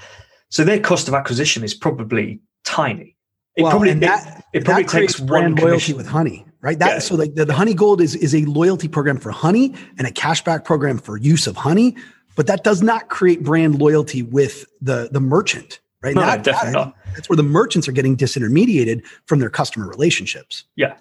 So 0.49 0.63
their 0.63 0.79
cost 0.79 1.08
of 1.08 1.13
acquisition 1.13 1.63
is 1.63 1.73
probably 1.73 2.39
tiny. 2.63 3.15
It 3.55 3.63
well, 3.63 3.71
probably 3.71 3.93
that, 3.93 4.43
it, 4.53 4.60
it 4.60 4.65
probably 4.65 4.84
takes 4.84 5.19
one 5.19 5.55
loyalty 5.55 5.93
with 5.93 6.08
honey, 6.08 6.45
right? 6.62 6.77
That 6.77 6.89
yeah. 6.89 6.99
so 6.99 7.15
like 7.15 7.36
the, 7.36 7.45
the 7.45 7.53
honey 7.53 7.73
gold 7.73 8.01
is 8.01 8.13
is 8.15 8.36
a 8.36 8.43
loyalty 8.45 8.89
program 8.89 9.17
for 9.17 9.31
honey 9.31 9.73
and 9.97 10.05
a 10.05 10.12
cashback 10.12 10.65
program 10.65 10.97
for 10.97 11.17
use 11.17 11.47
of 11.47 11.55
honey, 11.55 11.95
but 12.36 12.47
that 12.47 12.65
does 12.65 12.81
not 12.81 13.08
create 13.08 13.43
brand 13.43 13.79
loyalty 13.79 14.23
with 14.23 14.65
the 14.81 15.08
the 15.12 15.21
merchant, 15.21 15.79
right? 16.01 16.15
No, 16.15 16.21
that, 16.21 16.43
definitely 16.43 16.73
that, 16.73 16.86
not. 16.88 16.95
That's 17.13 17.29
where 17.29 17.38
the 17.38 17.43
merchants 17.43 17.88
are 17.88 17.93
getting 17.93 18.17
disintermediated 18.17 19.05
from 19.25 19.39
their 19.39 19.49
customer 19.49 19.88
relationships. 19.88 20.65
Yeah, 20.75 20.97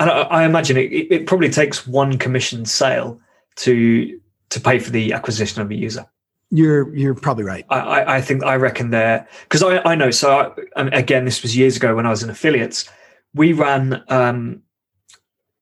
and 0.00 0.10
I, 0.10 0.22
I 0.22 0.44
imagine 0.44 0.76
it, 0.76 0.92
it 0.92 1.26
probably 1.26 1.50
takes 1.50 1.86
one 1.86 2.18
commission 2.18 2.64
sale 2.64 3.20
to 3.56 4.20
to 4.50 4.60
pay 4.60 4.78
for 4.78 4.90
the 4.90 5.12
acquisition 5.12 5.62
of 5.62 5.70
a 5.70 5.74
user. 5.74 6.06
You're 6.50 6.94
you're 6.94 7.14
probably 7.14 7.44
right. 7.44 7.64
I, 7.70 8.16
I 8.16 8.20
think 8.20 8.44
I 8.44 8.56
reckon 8.56 8.90
there 8.90 9.26
because 9.42 9.62
I, 9.62 9.78
I 9.78 9.94
know. 9.94 10.10
So 10.10 10.54
I, 10.76 10.82
again, 10.88 11.24
this 11.24 11.42
was 11.42 11.56
years 11.56 11.76
ago 11.76 11.96
when 11.96 12.06
I 12.06 12.10
was 12.10 12.22
in 12.22 12.30
affiliates. 12.30 12.88
We 13.34 13.52
ran 13.52 14.04
um, 14.08 14.62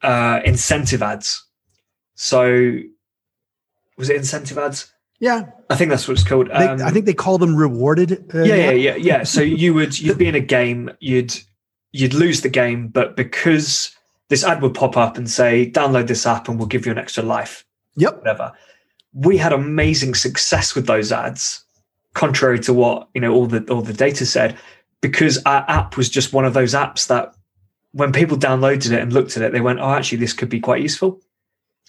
uh, 0.02 0.40
incentive 0.44 1.02
ads. 1.02 1.42
So 2.14 2.78
was 3.96 4.10
it 4.10 4.16
incentive 4.16 4.58
ads? 4.58 4.92
Yeah, 5.20 5.50
I 5.70 5.76
think 5.76 5.90
that's 5.90 6.08
what 6.08 6.14
it's 6.14 6.26
called. 6.26 6.50
Um, 6.50 6.78
they, 6.78 6.84
I 6.84 6.90
think 6.90 7.06
they 7.06 7.14
call 7.14 7.38
them 7.38 7.54
rewarded. 7.54 8.34
Uh, 8.34 8.42
yeah, 8.42 8.56
yeah, 8.56 8.70
yeah, 8.72 8.96
yeah. 8.96 9.22
So 9.22 9.40
you 9.40 9.72
would 9.72 9.98
you'd 9.98 10.18
be 10.18 10.26
in 10.26 10.34
a 10.34 10.40
game, 10.40 10.90
you'd 10.98 11.38
you'd 11.92 12.12
lose 12.12 12.40
the 12.40 12.48
game, 12.48 12.88
but 12.88 13.16
because 13.16 13.96
this 14.32 14.44
ad 14.44 14.62
would 14.62 14.72
pop 14.72 14.96
up 14.96 15.18
and 15.18 15.28
say, 15.28 15.70
download 15.70 16.06
this 16.06 16.24
app 16.24 16.48
and 16.48 16.58
we'll 16.58 16.66
give 16.66 16.86
you 16.86 16.92
an 16.92 16.96
extra 16.96 17.22
life. 17.22 17.66
Yep. 17.96 18.16
Whatever. 18.16 18.52
We 19.12 19.36
had 19.36 19.52
amazing 19.52 20.14
success 20.14 20.74
with 20.74 20.86
those 20.86 21.12
ads, 21.12 21.62
contrary 22.14 22.58
to 22.60 22.72
what, 22.72 23.10
you 23.12 23.20
know, 23.20 23.34
all 23.34 23.44
the 23.46 23.62
all 23.70 23.82
the 23.82 23.92
data 23.92 24.24
said, 24.24 24.56
because 25.02 25.36
our 25.44 25.66
app 25.68 25.98
was 25.98 26.08
just 26.08 26.32
one 26.32 26.46
of 26.46 26.54
those 26.54 26.72
apps 26.72 27.08
that 27.08 27.34
when 27.90 28.10
people 28.10 28.38
downloaded 28.38 28.92
it 28.92 29.02
and 29.02 29.12
looked 29.12 29.36
at 29.36 29.42
it, 29.42 29.52
they 29.52 29.60
went, 29.60 29.80
Oh, 29.80 29.90
actually, 29.90 30.16
this 30.16 30.32
could 30.32 30.48
be 30.48 30.60
quite 30.60 30.80
useful. 30.80 31.20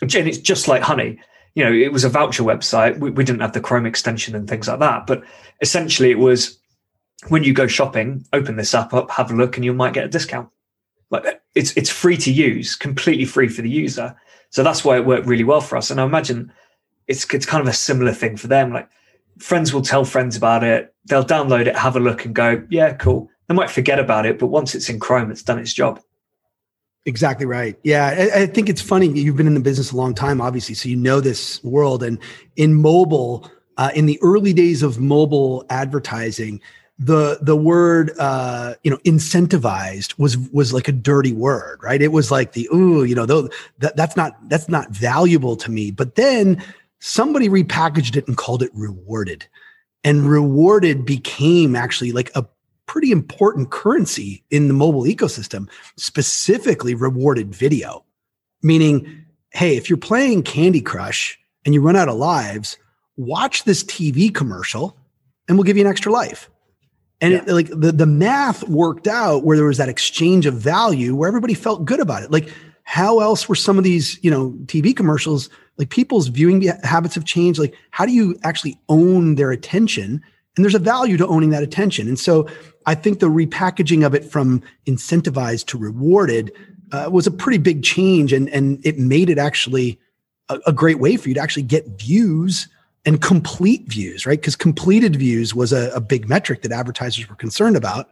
And 0.02 0.14
it's 0.14 0.38
just 0.38 0.68
like 0.68 0.82
honey. 0.82 1.22
You 1.56 1.64
know, 1.64 1.72
it 1.72 1.94
was 1.94 2.04
a 2.04 2.10
voucher 2.10 2.44
website. 2.44 3.00
We, 3.00 3.10
we 3.10 3.24
didn't 3.24 3.40
have 3.40 3.54
the 3.54 3.62
Chrome 3.62 3.86
extension 3.86 4.36
and 4.36 4.50
things 4.50 4.68
like 4.68 4.80
that. 4.80 5.08
But 5.08 5.24
essentially 5.62 6.12
it 6.12 6.20
was 6.20 6.60
when 7.30 7.46
you 7.46 7.54
go 7.54 7.68
shopping, 7.68 8.26
open 8.34 8.58
this 8.58 8.76
app 8.76 8.94
up, 8.94 9.12
have 9.12 9.32
a 9.32 9.34
look, 9.34 9.56
and 9.56 9.64
you 9.64 9.74
might 9.74 9.94
get 9.94 10.04
a 10.04 10.10
discount 10.10 10.50
like 11.14 11.42
it's 11.56 11.72
it's 11.78 11.90
free 11.90 12.18
to 12.18 12.32
use, 12.32 12.76
completely 12.76 13.26
free 13.26 13.48
for 13.48 13.62
the 13.62 13.70
user. 13.70 14.16
So 14.50 14.64
that's 14.64 14.84
why 14.84 14.98
it 14.98 15.06
worked 15.06 15.28
really 15.28 15.44
well 15.44 15.62
for 15.62 15.78
us. 15.78 15.90
And 15.92 16.02
I 16.02 16.06
imagine 16.06 16.52
it's 17.08 17.32
it's 17.34 17.46
kind 17.46 17.62
of 17.62 17.68
a 17.68 17.74
similar 17.74 18.12
thing 18.12 18.36
for 18.36 18.48
them. 18.48 18.74
Like 18.74 18.90
friends 19.38 19.74
will 19.74 19.82
tell 19.82 20.06
friends 20.06 20.36
about 20.36 20.64
it, 20.64 20.94
they'll 21.06 21.24
download 21.24 21.68
it, 21.68 21.76
have 21.76 21.96
a 21.96 22.00
look, 22.00 22.26
and 22.26 22.36
go, 22.36 22.66
yeah, 22.70 22.94
cool. 22.94 23.30
They 23.48 23.56
might 23.56 23.70
forget 23.70 24.00
about 24.00 24.26
it, 24.26 24.40
but 24.40 24.48
once 24.48 24.74
it's 24.74 24.90
in 24.90 25.00
Chrome, 25.00 25.32
it's 25.32 25.44
done 25.44 25.60
its 25.60 25.74
job. 25.74 26.02
Exactly 27.06 27.46
right. 27.46 27.78
Yeah, 27.84 28.30
I, 28.34 28.44
I, 28.44 28.46
think 28.46 28.70
it's 28.70 28.82
funny. 28.82 29.08
You've 29.08 29.36
been 29.36 29.48
in 29.48 29.56
the 29.56 29.60
business 29.60 29.92
a 29.92 29.98
long 29.98 30.14
time, 30.14 30.40
obviously, 30.40 30.74
so 30.74 30.88
you 30.88 30.96
know 30.96 31.20
this 31.20 31.62
world. 31.62 32.02
And 32.02 32.18
in 32.56 32.76
mobile, 32.76 33.52
uh, 33.76 33.92
in 33.94 34.06
the 34.06 34.18
early 34.22 34.54
days 34.54 34.82
of 34.82 35.00
mobile 35.02 35.66
advertising, 35.70 36.62
the 37.00 37.40
the 37.42 37.56
word 37.56 38.12
uh, 38.20 38.76
you 38.84 38.92
know 38.92 38.98
incentivized 38.98 40.18
was 40.20 40.38
was 40.38 40.74
like 40.74 40.88
a 40.88 40.92
dirty 40.92 41.34
word, 41.34 41.80
right? 41.82 42.02
It 42.02 42.12
was 42.12 42.32
like 42.32 42.54
the 42.54 42.70
ooh, 42.74 43.04
you 43.04 43.16
know, 43.16 43.26
that, 43.26 43.96
that's 43.96 44.16
not 44.16 44.38
that's 44.50 44.70
not 44.70 44.92
valuable 44.92 45.56
to 45.58 45.72
me. 45.72 45.92
But 45.92 46.16
then 46.16 46.64
somebody 47.00 47.50
repackaged 47.50 48.16
it 48.16 48.28
and 48.28 48.38
called 48.38 48.64
it 48.64 48.72
rewarded, 48.74 49.48
and 50.04 50.30
rewarded 50.30 51.06
became 51.06 51.76
actually 51.76 52.12
like 52.12 52.32
a 52.36 52.46
pretty 52.86 53.12
important 53.12 53.72
currency 53.72 54.44
in 54.52 54.68
the 54.68 54.74
mobile 54.74 55.04
ecosystem, 55.04 55.68
specifically 55.98 56.94
rewarded 56.94 57.54
video. 57.56 58.04
meaning, 58.62 59.26
hey, 59.52 59.78
if 59.78 59.90
you're 59.90 59.98
playing 59.98 60.44
Candy 60.44 60.82
Crush 60.82 61.40
and 61.66 61.74
you 61.74 61.82
run 61.82 61.96
out 61.96 62.08
of 62.10 62.16
lives, 62.16 62.78
watch 63.18 63.66
this 63.66 63.84
TV 63.84 64.34
commercial 64.34 64.98
and 65.48 65.58
we'll 65.58 65.66
give 65.66 65.78
you 65.78 65.84
an 65.84 65.90
extra 65.90 66.12
life. 66.12 66.50
And 67.24 67.32
yeah. 67.32 67.40
it, 67.40 67.48
like 67.48 67.70
the, 67.70 67.94
the 67.94 68.06
math 68.06 68.68
worked 68.68 69.08
out 69.08 69.46
where 69.46 69.56
there 69.56 69.66
was 69.66 69.78
that 69.78 69.88
exchange 69.88 70.46
of 70.46 70.56
value 70.56 71.16
where 71.16 71.30
everybody 71.30 71.54
felt 71.54 71.86
good 71.86 72.02
about 72.02 72.22
it. 72.22 72.32
Like, 72.32 72.54
how 72.84 73.22
else 73.22 73.48
were 73.48 73.56
some 73.56 73.78
of 73.78 73.86
these, 73.86 74.22
you 74.22 74.30
know, 74.30 74.52
TV 74.66 74.94
commercials 74.94 75.50
like 75.78 75.90
people's 75.90 76.28
viewing 76.28 76.62
habits 76.84 77.16
have 77.16 77.24
changed? 77.24 77.62
Like, 77.62 77.76
how 77.92 78.06
do 78.06 78.12
you 78.12 78.38
actually 78.44 78.78
own 78.90 79.36
their 79.36 79.52
attention? 79.52 80.22
And 80.58 80.66
there's 80.66 80.76
a 80.76 80.80
value 80.80 81.16
to 81.16 81.26
owning 81.28 81.52
that 81.52 81.64
attention. 81.64 82.10
And 82.10 82.20
so 82.20 82.46
I 82.86 82.94
think 82.94 83.20
the 83.20 83.30
repackaging 83.30 84.06
of 84.06 84.14
it 84.14 84.26
from 84.26 84.62
incentivized 84.86 85.68
to 85.68 85.78
rewarded 85.78 86.52
uh, 86.92 87.10
was 87.10 87.26
a 87.26 87.32
pretty 87.32 87.58
big 87.58 87.84
change. 87.84 88.34
And, 88.34 88.50
and 88.50 88.86
it 88.86 89.00
made 89.00 89.30
it 89.30 89.38
actually 89.38 89.98
a, 90.50 90.60
a 90.68 90.74
great 90.74 91.00
way 91.00 91.16
for 91.16 91.30
you 91.30 91.36
to 91.36 91.42
actually 91.42 91.64
get 91.64 91.88
views 91.88 92.68
and 93.06 93.22
complete 93.22 93.88
views, 93.88 94.26
right? 94.26 94.40
Because 94.40 94.56
completed 94.56 95.16
views 95.16 95.54
was 95.54 95.74
a, 95.74 95.92
a, 95.92 96.00
big 96.00 96.30
metric 96.30 96.62
that 96.62 96.72
advertisers 96.72 97.28
were 97.28 97.36
concerned 97.36 97.76
about. 97.76 98.10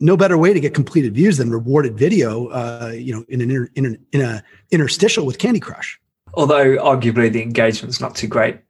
No 0.00 0.16
better 0.16 0.36
way 0.36 0.52
to 0.52 0.60
get 0.60 0.74
completed 0.74 1.14
views 1.14 1.36
than 1.36 1.50
rewarded 1.50 1.96
video, 1.96 2.48
uh, 2.48 2.92
you 2.94 3.12
know, 3.14 3.24
in 3.28 3.40
an 3.40 3.50
inter, 3.50 3.68
in, 3.74 3.86
an, 3.86 4.06
in 4.12 4.20
a 4.20 4.42
interstitial 4.70 5.24
with 5.24 5.38
Candy 5.38 5.60
Crush. 5.60 6.00
Although 6.34 6.76
arguably 6.76 7.32
the 7.32 7.42
engagement's 7.42 8.00
not 8.00 8.14
too 8.14 8.28
great, 8.28 8.60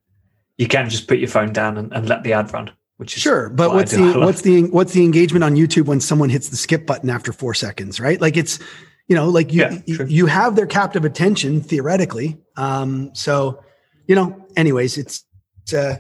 you 0.56 0.68
can 0.68 0.88
just 0.88 1.06
put 1.06 1.18
your 1.18 1.28
phone 1.28 1.52
down 1.52 1.76
and, 1.76 1.92
and 1.92 2.08
let 2.08 2.22
the 2.22 2.32
ad 2.32 2.52
run 2.52 2.70
which 2.98 3.16
is 3.16 3.22
sure. 3.22 3.48
But 3.48 3.72
what's 3.72 3.92
the 3.92 4.12
what's 4.18 4.42
the 4.42 4.64
what's 4.64 4.92
the 4.92 5.04
engagement 5.04 5.44
on 5.44 5.54
YouTube 5.54 5.86
when 5.86 6.00
someone 6.00 6.28
hits 6.28 6.48
the 6.48 6.56
skip 6.56 6.84
button 6.84 7.08
after 7.08 7.32
four 7.32 7.54
seconds, 7.54 8.00
right? 8.00 8.20
Like 8.20 8.36
it's 8.36 8.58
you 9.06 9.14
know 9.14 9.28
like 9.28 9.52
you 9.52 9.62
yeah, 9.62 9.78
you, 9.86 10.04
you 10.06 10.26
have 10.26 10.56
their 10.56 10.66
captive 10.66 11.04
attention 11.04 11.60
theoretically. 11.60 12.38
Um, 12.56 13.14
so 13.14 13.62
you 14.08 14.14
know, 14.14 14.44
anyways, 14.56 14.98
it's, 14.98 15.18
it's 15.18 15.27
uh, 15.74 15.96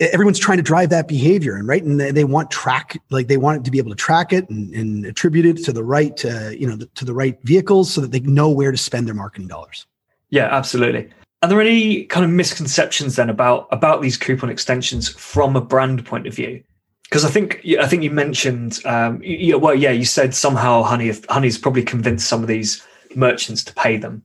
everyone's 0.00 0.38
trying 0.38 0.58
to 0.58 0.62
drive 0.62 0.90
that 0.90 1.08
behavior 1.08 1.56
and 1.56 1.66
right 1.66 1.82
and 1.82 2.00
they, 2.00 2.24
want 2.24 2.50
track 2.50 3.00
like 3.10 3.28
they 3.28 3.36
want 3.36 3.60
it 3.60 3.64
to 3.64 3.70
be 3.70 3.78
able 3.78 3.90
to 3.90 3.96
track 3.96 4.32
it 4.32 4.48
and, 4.50 4.74
and 4.74 5.06
attribute 5.06 5.46
it 5.46 5.64
to 5.64 5.72
the 5.72 5.82
right 5.82 6.24
uh, 6.24 6.50
you 6.50 6.66
know 6.66 6.76
the, 6.76 6.86
to 6.86 7.04
the 7.04 7.14
right 7.14 7.38
vehicles 7.42 7.92
so 7.92 8.00
that 8.00 8.12
they 8.12 8.20
know 8.20 8.50
where 8.50 8.70
to 8.70 8.78
spend 8.78 9.06
their 9.06 9.14
marketing 9.14 9.48
dollars 9.48 9.86
yeah 10.28 10.48
absolutely 10.50 11.10
are 11.42 11.48
there 11.48 11.60
any 11.60 12.04
kind 12.04 12.24
of 12.24 12.30
misconceptions 12.30 13.16
then 13.16 13.30
about 13.30 13.66
about 13.70 14.02
these 14.02 14.16
coupon 14.16 14.50
extensions 14.50 15.08
from 15.08 15.56
a 15.56 15.60
brand 15.60 16.04
point 16.04 16.26
of 16.26 16.34
view? 16.34 16.62
Because 17.04 17.24
I 17.24 17.30
think 17.30 17.64
I 17.80 17.86
think 17.86 18.02
you 18.02 18.10
mentioned, 18.10 18.80
um, 18.84 19.22
you, 19.22 19.58
well, 19.58 19.74
yeah, 19.74 19.90
you 19.90 20.04
said 20.04 20.34
somehow 20.34 20.82
Honey 20.82 21.12
Honey's 21.30 21.58
probably 21.58 21.82
convinced 21.82 22.28
some 22.28 22.42
of 22.42 22.48
these 22.48 22.86
merchants 23.16 23.64
to 23.64 23.74
pay 23.74 23.96
them. 23.96 24.22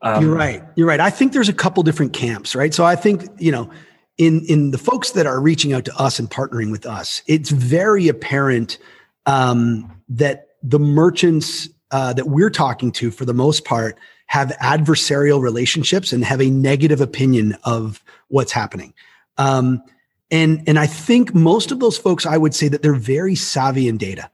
Um, 0.00 0.22
You're 0.22 0.34
right. 0.34 0.62
You're 0.76 0.86
right. 0.86 1.00
I 1.00 1.10
think 1.10 1.32
there's 1.32 1.48
a 1.48 1.54
couple 1.54 1.82
different 1.82 2.12
camps, 2.12 2.54
right? 2.54 2.72
So 2.72 2.84
I 2.84 2.96
think 2.96 3.24
you 3.38 3.50
know, 3.50 3.70
in 4.16 4.44
in 4.46 4.70
the 4.70 4.78
folks 4.78 5.12
that 5.12 5.26
are 5.26 5.40
reaching 5.40 5.72
out 5.72 5.84
to 5.86 5.96
us 5.96 6.18
and 6.18 6.30
partnering 6.30 6.70
with 6.70 6.86
us, 6.86 7.22
it's 7.26 7.50
very 7.50 8.08
apparent 8.08 8.78
um, 9.26 9.90
that 10.08 10.48
the 10.62 10.78
merchants 10.78 11.68
uh, 11.90 12.12
that 12.12 12.26
we're 12.28 12.50
talking 12.50 12.92
to, 12.92 13.10
for 13.10 13.24
the 13.24 13.34
most 13.34 13.64
part, 13.64 13.98
have 14.26 14.48
adversarial 14.62 15.40
relationships 15.40 16.12
and 16.12 16.24
have 16.24 16.40
a 16.40 16.50
negative 16.50 17.00
opinion 17.00 17.56
of 17.64 18.02
what's 18.28 18.52
happening. 18.52 18.94
Um, 19.36 19.82
and 20.30 20.62
and 20.66 20.78
I 20.78 20.86
think 20.86 21.34
most 21.34 21.72
of 21.72 21.80
those 21.80 21.96
folks, 21.96 22.26
I 22.26 22.36
would 22.36 22.54
say 22.54 22.68
that 22.68 22.82
they're 22.82 22.94
very 22.94 23.34
savvy 23.34 23.88
in 23.88 23.96
data. 23.96 24.30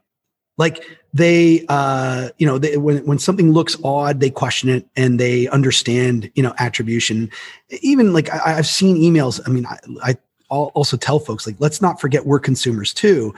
Like 0.56 0.84
they, 1.14 1.64
uh, 1.68 2.30
you 2.38 2.46
know, 2.46 2.58
they, 2.58 2.76
when 2.76 2.98
when 3.06 3.20
something 3.20 3.52
looks 3.52 3.76
odd, 3.84 4.18
they 4.18 4.30
question 4.30 4.68
it 4.68 4.86
and 4.96 5.20
they 5.20 5.46
understand, 5.48 6.30
you 6.34 6.42
know, 6.42 6.52
attribution. 6.58 7.30
Even 7.80 8.12
like 8.12 8.28
I, 8.30 8.54
have 8.54 8.66
seen 8.66 8.96
emails. 8.96 9.40
I 9.46 9.50
mean, 9.50 9.64
I, 9.64 9.78
I 10.02 10.16
also 10.50 10.96
tell 10.96 11.20
folks 11.20 11.46
like, 11.46 11.56
let's 11.60 11.80
not 11.80 12.00
forget 12.00 12.26
we're 12.26 12.40
consumers 12.40 12.92
too. 12.92 13.32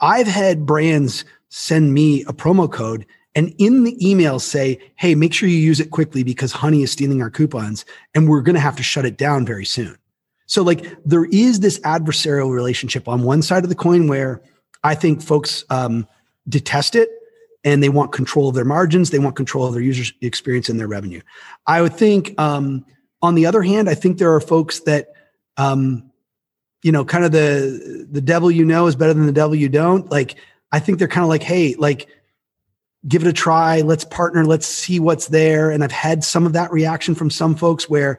I've 0.00 0.26
had 0.26 0.66
brands 0.66 1.24
send 1.48 1.94
me 1.94 2.22
a 2.24 2.34
promo 2.34 2.70
code 2.70 3.06
and 3.34 3.54
in 3.58 3.84
the 3.84 3.96
email 4.06 4.38
say, 4.38 4.78
hey, 4.96 5.14
make 5.14 5.32
sure 5.32 5.48
you 5.48 5.58
use 5.58 5.80
it 5.80 5.90
quickly 5.90 6.22
because 6.22 6.52
Honey 6.52 6.82
is 6.82 6.92
stealing 6.92 7.22
our 7.22 7.30
coupons 7.30 7.86
and 8.14 8.28
we're 8.28 8.42
going 8.42 8.54
to 8.54 8.60
have 8.60 8.76
to 8.76 8.82
shut 8.82 9.06
it 9.06 9.16
down 9.16 9.46
very 9.46 9.64
soon. 9.64 9.96
So, 10.46 10.62
like, 10.62 10.96
there 11.04 11.24
is 11.24 11.60
this 11.60 11.78
adversarial 11.80 12.52
relationship 12.52 13.08
on 13.08 13.22
one 13.22 13.42
side 13.42 13.64
of 13.64 13.68
the 13.68 13.74
coin 13.74 14.06
where 14.06 14.42
I 14.84 14.94
think 14.94 15.22
folks 15.22 15.64
um, 15.70 16.06
detest 16.48 16.94
it 16.94 17.08
and 17.64 17.82
they 17.82 17.88
want 17.88 18.12
control 18.12 18.48
of 18.48 18.54
their 18.54 18.64
margins, 18.64 19.10
they 19.10 19.18
want 19.18 19.36
control 19.36 19.66
of 19.66 19.74
their 19.74 19.82
user 19.82 20.12
experience 20.20 20.68
and 20.68 20.78
their 20.78 20.88
revenue. 20.88 21.20
I 21.66 21.82
would 21.82 21.94
think, 21.94 22.38
um, 22.38 22.84
on 23.22 23.34
the 23.34 23.46
other 23.46 23.62
hand, 23.62 23.88
I 23.88 23.94
think 23.94 24.18
there 24.18 24.34
are 24.34 24.40
folks 24.40 24.80
that, 24.80 25.08
um, 25.56 26.10
you 26.82 26.92
know, 26.92 27.04
kind 27.04 27.24
of 27.24 27.32
the 27.32 28.06
the 28.10 28.20
devil 28.20 28.50
you 28.50 28.64
know 28.64 28.86
is 28.86 28.94
better 28.94 29.14
than 29.14 29.26
the 29.26 29.32
devil 29.32 29.56
you 29.56 29.68
don't. 29.68 30.08
Like, 30.10 30.36
I 30.70 30.78
think 30.78 30.98
they're 30.98 31.08
kind 31.08 31.24
of 31.24 31.28
like, 31.28 31.42
hey, 31.42 31.74
like 31.76 32.08
give 33.08 33.22
it 33.22 33.28
a 33.28 33.32
try. 33.32 33.80
Let's 33.80 34.04
partner. 34.04 34.44
Let's 34.44 34.66
see 34.66 35.00
what's 35.00 35.28
there. 35.28 35.70
And 35.70 35.82
I've 35.84 35.92
had 35.92 36.24
some 36.24 36.46
of 36.46 36.52
that 36.54 36.72
reaction 36.72 37.14
from 37.14 37.30
some 37.30 37.54
folks 37.54 37.88
where, 37.88 38.18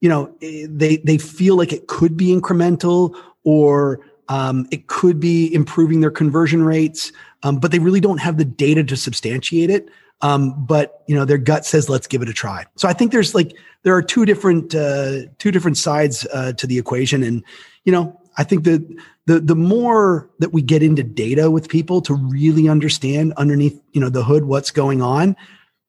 you 0.00 0.08
know, 0.08 0.34
eh, 0.42 0.66
they 0.68 0.96
they 0.98 1.18
feel 1.18 1.56
like 1.56 1.72
it 1.72 1.86
could 1.86 2.16
be 2.16 2.34
incremental 2.34 3.16
or 3.44 4.00
um, 4.28 4.66
it 4.70 4.86
could 4.86 5.20
be 5.20 5.52
improving 5.52 6.00
their 6.00 6.10
conversion 6.10 6.62
rates, 6.64 7.12
um, 7.42 7.58
but 7.58 7.70
they 7.70 7.78
really 7.78 8.00
don't 8.00 8.18
have 8.18 8.38
the 8.38 8.44
data 8.44 8.84
to 8.84 8.96
substantiate 8.96 9.70
it. 9.70 9.88
Um, 10.20 10.64
but 10.64 11.02
you 11.06 11.14
know, 11.14 11.24
their 11.24 11.38
gut 11.38 11.66
says, 11.66 11.88
"Let's 11.88 12.06
give 12.06 12.22
it 12.22 12.28
a 12.28 12.32
try." 12.32 12.64
So 12.76 12.88
I 12.88 12.92
think 12.92 13.12
there's 13.12 13.34
like 13.34 13.54
there 13.82 13.94
are 13.94 14.02
two 14.02 14.24
different 14.24 14.74
uh, 14.74 15.22
two 15.38 15.50
different 15.50 15.76
sides 15.76 16.26
uh, 16.32 16.52
to 16.54 16.66
the 16.66 16.78
equation, 16.78 17.22
and 17.22 17.44
you 17.84 17.92
know, 17.92 18.18
I 18.38 18.44
think 18.44 18.64
that 18.64 18.86
the 19.26 19.40
the 19.40 19.56
more 19.56 20.30
that 20.38 20.52
we 20.52 20.62
get 20.62 20.82
into 20.82 21.02
data 21.02 21.50
with 21.50 21.68
people 21.68 22.00
to 22.02 22.14
really 22.14 22.68
understand 22.68 23.34
underneath 23.36 23.78
you 23.92 24.00
know 24.00 24.08
the 24.08 24.24
hood 24.24 24.44
what's 24.44 24.70
going 24.70 25.02
on, 25.02 25.36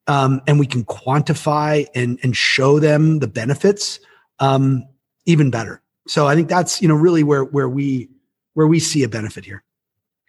um, 0.07 0.41
and 0.47 0.59
we 0.59 0.67
can 0.67 0.83
quantify 0.83 1.85
and 1.95 2.19
and 2.23 2.35
show 2.35 2.79
them 2.79 3.19
the 3.19 3.27
benefits, 3.27 3.99
um, 4.39 4.83
even 5.25 5.49
better. 5.49 5.81
So 6.07 6.27
I 6.27 6.35
think 6.35 6.49
that's 6.49 6.81
you 6.81 6.87
know 6.87 6.95
really 6.95 7.23
where 7.23 7.43
where 7.43 7.69
we 7.69 8.09
where 8.55 8.67
we 8.67 8.79
see 8.79 9.03
a 9.03 9.09
benefit 9.09 9.45
here. 9.45 9.63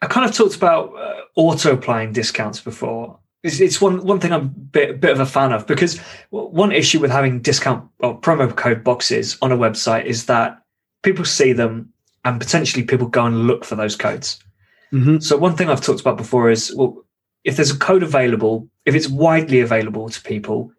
I 0.03 0.07
kind 0.07 0.29
of 0.29 0.37
talked 0.37 0.55
about 0.55 0.95
uh, 0.95 1.23
auto 1.37 1.73
applying 1.73 2.13
discounts 2.13 2.61
before. 2.61 3.19
It's, 3.43 3.61
it's, 3.61 3.81
one 3.81 4.05
one 4.05 4.21
thing 4.21 4.33
I'm 4.33 4.43
a 4.43 4.45
bit, 4.45 5.01
bit 5.01 5.13
of 5.13 5.21
a 5.21 5.27
fan 5.27 5.53
of 5.53 5.67
because 5.67 5.99
one 6.31 6.73
issue 6.73 7.01
with 7.01 7.11
having 7.11 7.41
discount 7.41 7.89
or 8.01 8.21
promo 8.21 8.55
code 8.55 8.85
boxes 8.85 9.39
on 9.41 9.53
a 9.53 9.57
website 9.57 10.05
is 10.05 10.27
that 10.27 10.61
people 11.03 11.25
see 11.25 11.53
them 11.53 11.93
and 12.25 12.41
potentially 12.41 12.85
people 12.85 13.07
go 13.07 13.25
and 13.25 13.47
look 13.47 13.65
for 13.65 13.77
those 13.77 13.97
codes. 13.97 14.39
Mm-hmm. 14.93 15.19
So 15.19 15.37
one 15.37 15.57
thing 15.57 15.71
I've 15.71 15.81
talked 15.81 16.01
about 16.01 16.17
before 16.17 16.51
is 16.51 16.75
well, 16.75 17.05
if 17.45 17.57
there's 17.57 17.71
a 17.71 17.79
code 17.79 18.03
available, 18.03 18.69
if 18.85 18.95
it's 18.95 19.09
widely 19.09 19.61
available 19.61 20.09
to 20.09 20.21
people, 20.23 20.73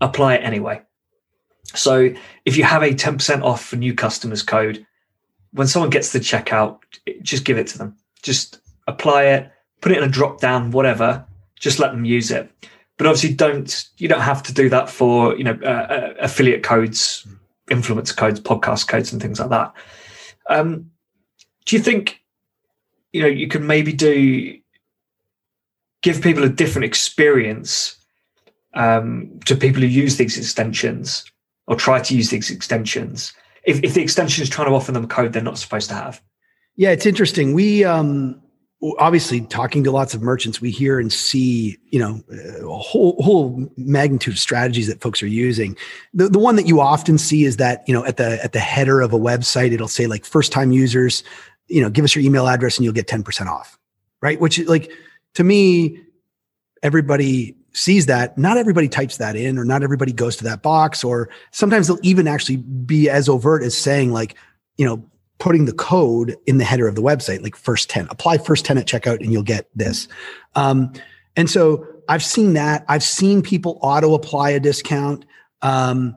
apply 0.00 0.36
it 0.36 0.44
anyway. 0.44 0.80
So 1.66 2.14
if 2.44 2.56
you 2.56 2.64
have 2.64 2.82
a 2.82 2.90
10% 2.90 3.42
off 3.42 3.64
for 3.64 3.76
new 3.76 3.94
customers 3.94 4.42
code, 4.42 4.86
when 5.54 5.68
someone 5.68 5.90
gets 5.90 6.12
the 6.12 6.18
checkout, 6.18 6.80
just 7.22 7.44
give 7.44 7.58
it 7.58 7.68
to 7.68 7.78
them. 7.78 7.96
Just 8.22 8.58
apply 8.86 9.24
it, 9.24 9.52
put 9.80 9.92
it 9.92 9.98
in 9.98 10.04
a 10.04 10.08
drop 10.08 10.40
down, 10.40 10.72
whatever. 10.72 11.24
Just 11.58 11.78
let 11.78 11.92
them 11.92 12.04
use 12.04 12.30
it. 12.30 12.50
But 12.96 13.06
obviously, 13.06 13.34
don't 13.34 13.88
you 13.98 14.08
don't 14.08 14.20
have 14.20 14.42
to 14.44 14.52
do 14.52 14.68
that 14.68 14.90
for 14.90 15.36
you 15.36 15.44
know 15.44 15.58
uh, 15.62 15.66
uh 15.66 16.14
affiliate 16.20 16.62
codes, 16.62 17.26
influencer 17.70 18.16
codes, 18.16 18.40
podcast 18.40 18.88
codes, 18.88 19.12
and 19.12 19.22
things 19.22 19.40
like 19.40 19.50
that. 19.50 19.72
Um, 20.50 20.90
do 21.64 21.76
you 21.76 21.82
think 21.82 22.22
you 23.12 23.22
know 23.22 23.28
you 23.28 23.48
can 23.48 23.66
maybe 23.66 23.92
do 23.92 24.58
give 26.02 26.20
people 26.20 26.44
a 26.44 26.48
different 26.48 26.84
experience 26.84 27.96
um, 28.74 29.40
to 29.46 29.56
people 29.56 29.80
who 29.80 29.88
use 29.88 30.16
these 30.16 30.36
extensions 30.36 31.24
or 31.66 31.76
try 31.76 32.00
to 32.00 32.14
use 32.14 32.30
these 32.30 32.50
extensions 32.50 33.32
if, 33.66 33.82
if 33.82 33.94
the 33.94 34.02
extension 34.02 34.42
is 34.42 34.48
trying 34.48 34.68
to 34.68 34.74
offer 34.74 34.92
them 34.92 35.06
code 35.08 35.32
they're 35.32 35.42
not 35.42 35.58
supposed 35.58 35.88
to 35.88 35.94
have 35.94 36.22
yeah 36.76 36.90
it's 36.90 37.06
interesting 37.06 37.54
we 37.54 37.84
um 37.84 38.40
obviously 38.98 39.40
talking 39.40 39.82
to 39.82 39.90
lots 39.90 40.12
of 40.12 40.20
merchants 40.20 40.60
we 40.60 40.70
hear 40.70 41.00
and 41.00 41.10
see 41.12 41.78
you 41.90 41.98
know 41.98 42.22
a 42.30 42.78
whole 42.78 43.16
whole 43.22 43.66
magnitude 43.76 44.34
of 44.34 44.38
strategies 44.38 44.86
that 44.86 45.00
folks 45.00 45.22
are 45.22 45.26
using 45.26 45.74
the, 46.12 46.28
the 46.28 46.38
one 46.38 46.56
that 46.56 46.66
you 46.66 46.80
often 46.80 47.16
see 47.16 47.44
is 47.44 47.56
that 47.56 47.82
you 47.86 47.94
know 47.94 48.04
at 48.04 48.18
the 48.18 48.42
at 48.44 48.52
the 48.52 48.60
header 48.60 49.00
of 49.00 49.12
a 49.12 49.18
website 49.18 49.72
it'll 49.72 49.88
say 49.88 50.06
like 50.06 50.24
first 50.24 50.52
time 50.52 50.70
users 50.70 51.22
you 51.68 51.80
know, 51.80 51.90
give 51.90 52.04
us 52.04 52.14
your 52.14 52.24
email 52.24 52.46
address 52.46 52.76
and 52.76 52.84
you'll 52.84 52.94
get 52.94 53.06
10% 53.06 53.46
off. 53.46 53.78
Right. 54.20 54.40
Which 54.40 54.58
like 54.60 54.90
to 55.34 55.44
me, 55.44 56.00
everybody 56.84 57.56
sees 57.72 58.06
that. 58.06 58.38
Not 58.38 58.56
everybody 58.56 58.88
types 58.88 59.16
that 59.16 59.34
in 59.34 59.58
or 59.58 59.64
not 59.64 59.82
everybody 59.82 60.12
goes 60.12 60.36
to 60.36 60.44
that 60.44 60.62
box. 60.62 61.02
Or 61.02 61.28
sometimes 61.50 61.88
they'll 61.88 61.98
even 62.02 62.28
actually 62.28 62.58
be 62.58 63.10
as 63.10 63.28
overt 63.28 63.64
as 63.64 63.76
saying, 63.76 64.12
like, 64.12 64.36
you 64.76 64.86
know, 64.86 65.04
putting 65.38 65.64
the 65.64 65.72
code 65.72 66.36
in 66.46 66.58
the 66.58 66.64
header 66.64 66.86
of 66.86 66.94
the 66.94 67.02
website, 67.02 67.42
like 67.42 67.56
first 67.56 67.90
10, 67.90 68.06
apply 68.10 68.38
first 68.38 68.64
10 68.64 68.78
at 68.78 68.86
checkout 68.86 69.20
and 69.20 69.32
you'll 69.32 69.42
get 69.42 69.68
this. 69.74 70.06
Um, 70.54 70.92
and 71.36 71.50
so 71.50 71.84
I've 72.08 72.22
seen 72.22 72.52
that. 72.52 72.84
I've 72.88 73.02
seen 73.02 73.42
people 73.42 73.78
auto 73.82 74.14
apply 74.14 74.50
a 74.50 74.60
discount. 74.60 75.24
Um, 75.62 76.16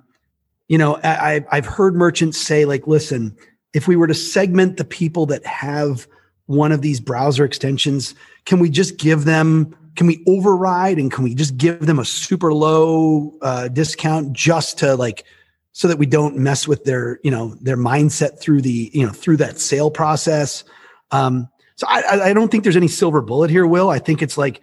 you 0.68 0.78
know, 0.78 0.98
I, 1.04 1.46
I've 1.52 1.66
heard 1.66 1.96
merchants 1.96 2.38
say, 2.38 2.66
like, 2.66 2.86
listen, 2.88 3.36
if 3.74 3.88
we 3.88 3.96
were 3.96 4.08
to 4.08 4.14
segment 4.14 4.78
the 4.78 4.86
people 4.86 5.26
that 5.28 5.46
have 5.46 6.08
one 6.46 6.72
of 6.72 6.82
these 6.82 7.00
browser 7.00 7.46
extensions, 7.46 8.16
can 8.46 8.60
we 8.60 8.70
just 8.70 8.98
give 8.98 9.26
them, 9.26 9.76
can 9.98 10.08
we 10.08 10.24
override 10.28 11.00
and 11.00 11.12
can 11.12 11.24
we 11.24 11.36
just 11.36 11.58
give 11.58 11.86
them 11.86 12.00
a 12.00 12.06
super 12.06 12.54
low 12.54 13.38
uh, 13.42 13.68
discount 13.68 14.32
just 14.32 14.78
to 14.80 14.96
like, 14.96 15.26
so 15.74 15.88
that 15.88 15.98
we 15.98 16.06
don't 16.06 16.38
mess 16.38 16.68
with 16.68 16.86
their, 16.86 17.20
you 17.24 17.32
know, 17.32 17.56
their 17.62 17.78
mindset 17.78 18.40
through 18.40 18.62
the, 18.62 18.90
you 18.94 19.06
know, 19.06 19.12
through 19.12 19.38
that 19.38 19.60
sale 19.60 19.92
process. 19.92 20.64
Um, 21.12 21.50
so 21.76 21.86
I, 21.90 22.30
I 22.30 22.34
don't 22.34 22.50
think 22.50 22.64
there's 22.64 22.78
any 22.78 22.88
silver 22.88 23.22
bullet 23.22 23.50
here, 23.50 23.68
Will. 23.68 23.90
I 23.90 24.00
think 24.00 24.22
it's 24.22 24.38
like, 24.38 24.62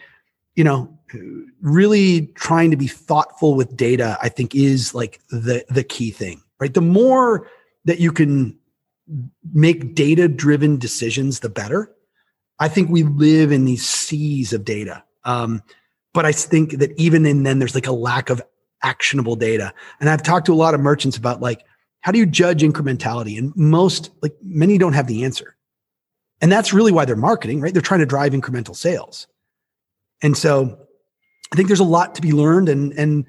you 0.57 0.64
know, 0.64 0.99
really 1.61 2.29
trying 2.35 2.70
to 2.70 2.77
be 2.77 2.88
thoughtful 2.88 3.55
with 3.55 3.77
data, 3.77 4.18
I 4.20 4.29
think 4.29 4.55
is 4.55 4.94
like 4.94 5.20
the 5.31 5.64
the 5.68 5.85
key 5.85 6.11
thing, 6.11 6.42
right? 6.59 6.75
The 6.75 6.81
more 6.81 7.49
that 7.85 8.01
you 8.01 8.11
can 8.11 8.59
make 9.53 9.94
data 9.94 10.27
driven 10.27 10.79
decisions, 10.79 11.40
the 11.40 11.49
better. 11.49 11.92
I 12.59 12.68
think 12.68 12.88
we 12.88 13.03
live 13.05 13.53
in 13.53 13.64
these 13.64 13.88
seas 13.88 14.53
of 14.53 14.64
data. 14.64 15.05
Um, 15.25 15.63
but 16.13 16.25
I 16.25 16.33
think 16.33 16.79
that 16.79 16.93
even 16.99 17.27
in 17.27 17.43
then 17.43 17.59
there's 17.59 17.75
like 17.75 17.87
a 17.87 17.93
lack 17.93 18.31
of 18.31 18.41
actionable 18.83 19.37
data. 19.37 19.73
And 20.01 20.09
I've 20.09 20.23
talked 20.23 20.47
to 20.47 20.53
a 20.53 20.55
lot 20.55 20.75
of 20.75 20.81
merchants 20.81 21.17
about 21.17 21.41
like, 21.41 21.65
how 22.01 22.13
do 22.13 22.19
you 22.19 22.27
judge 22.27 22.63
incrementality? 22.63 23.39
And 23.39 23.55
most, 23.57 24.11
like 24.23 24.35
many 24.43 24.79
don't 24.79 24.93
have 24.93 25.07
the 25.07 25.25
answer. 25.25 25.57
And 26.41 26.53
that's 26.53 26.73
really 26.73 26.93
why 26.93 27.05
they're 27.05 27.17
marketing, 27.17 27.61
right? 27.61 27.73
They're 27.73 27.83
trying 27.83 28.01
to 28.01 28.07
drive 28.07 28.33
incremental 28.33 28.77
sales. 28.77 29.27
And 30.23 30.37
so 30.37 30.79
I 31.53 31.57
think 31.57 31.69
there's 31.69 31.81
a 31.81 31.85
lot 31.85 32.15
to 32.17 32.23
be 32.23 32.33
learned 32.33 32.69
and, 32.69 32.93
and, 32.93 33.25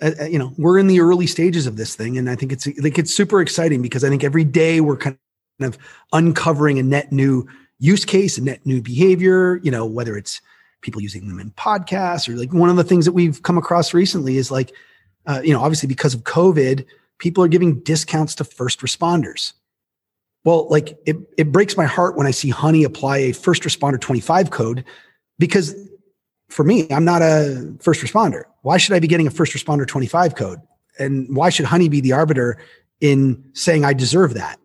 uh, 0.00 0.12
uh, 0.20 0.24
you 0.24 0.38
know, 0.38 0.52
we're 0.56 0.78
in 0.78 0.86
the 0.86 1.00
early 1.00 1.26
stages 1.26 1.66
of 1.66 1.76
this 1.76 1.96
thing. 1.96 2.16
And 2.16 2.30
I 2.30 2.36
think 2.36 2.52
it's, 2.52 2.66
like, 2.80 2.98
it's 2.98 3.14
super 3.14 3.40
exciting 3.40 3.82
because 3.82 4.04
I 4.04 4.08
think 4.08 4.24
every 4.24 4.44
day 4.44 4.80
we're 4.80 4.96
kind 4.96 5.18
of 5.60 5.76
uncovering 6.12 6.78
a 6.78 6.82
net 6.82 7.12
new 7.12 7.46
use 7.78 8.04
case, 8.04 8.38
a 8.38 8.42
net 8.42 8.64
new 8.64 8.80
behavior, 8.80 9.60
you 9.62 9.70
know, 9.70 9.84
whether 9.84 10.16
it's 10.16 10.40
people 10.80 11.00
using 11.00 11.28
them 11.28 11.38
in 11.40 11.50
podcasts 11.52 12.28
or 12.28 12.36
like 12.36 12.52
one 12.52 12.70
of 12.70 12.76
the 12.76 12.84
things 12.84 13.04
that 13.04 13.12
we've 13.12 13.42
come 13.42 13.58
across 13.58 13.92
recently 13.92 14.36
is 14.36 14.50
like, 14.50 14.72
uh, 15.26 15.40
you 15.44 15.52
know, 15.52 15.60
obviously 15.60 15.86
because 15.86 16.14
of 16.14 16.24
COVID, 16.24 16.84
people 17.18 17.44
are 17.44 17.48
giving 17.48 17.80
discounts 17.80 18.34
to 18.36 18.44
first 18.44 18.80
responders. 18.80 19.52
Well, 20.44 20.68
like 20.70 20.98
it, 21.06 21.16
it 21.36 21.52
breaks 21.52 21.76
my 21.76 21.84
heart 21.84 22.16
when 22.16 22.26
I 22.26 22.30
see 22.30 22.48
Honey 22.48 22.84
apply 22.84 23.18
a 23.18 23.32
first 23.32 23.62
responder 23.62 24.00
25 24.00 24.50
code 24.50 24.84
because 25.38 25.74
for 26.48 26.64
me, 26.64 26.86
I'm 26.90 27.04
not 27.04 27.22
a 27.22 27.74
first 27.80 28.02
responder. 28.02 28.44
Why 28.62 28.76
should 28.76 28.94
I 28.94 29.00
be 29.00 29.06
getting 29.06 29.26
a 29.26 29.30
first 29.30 29.52
responder 29.52 29.86
25 29.86 30.34
code? 30.34 30.60
And 30.98 31.34
why 31.34 31.50
should 31.50 31.66
Honey 31.66 31.88
be 31.88 32.00
the 32.00 32.12
arbiter 32.12 32.58
in 33.00 33.42
saying 33.54 33.84
I 33.84 33.92
deserve 33.92 34.34
that? 34.34 34.58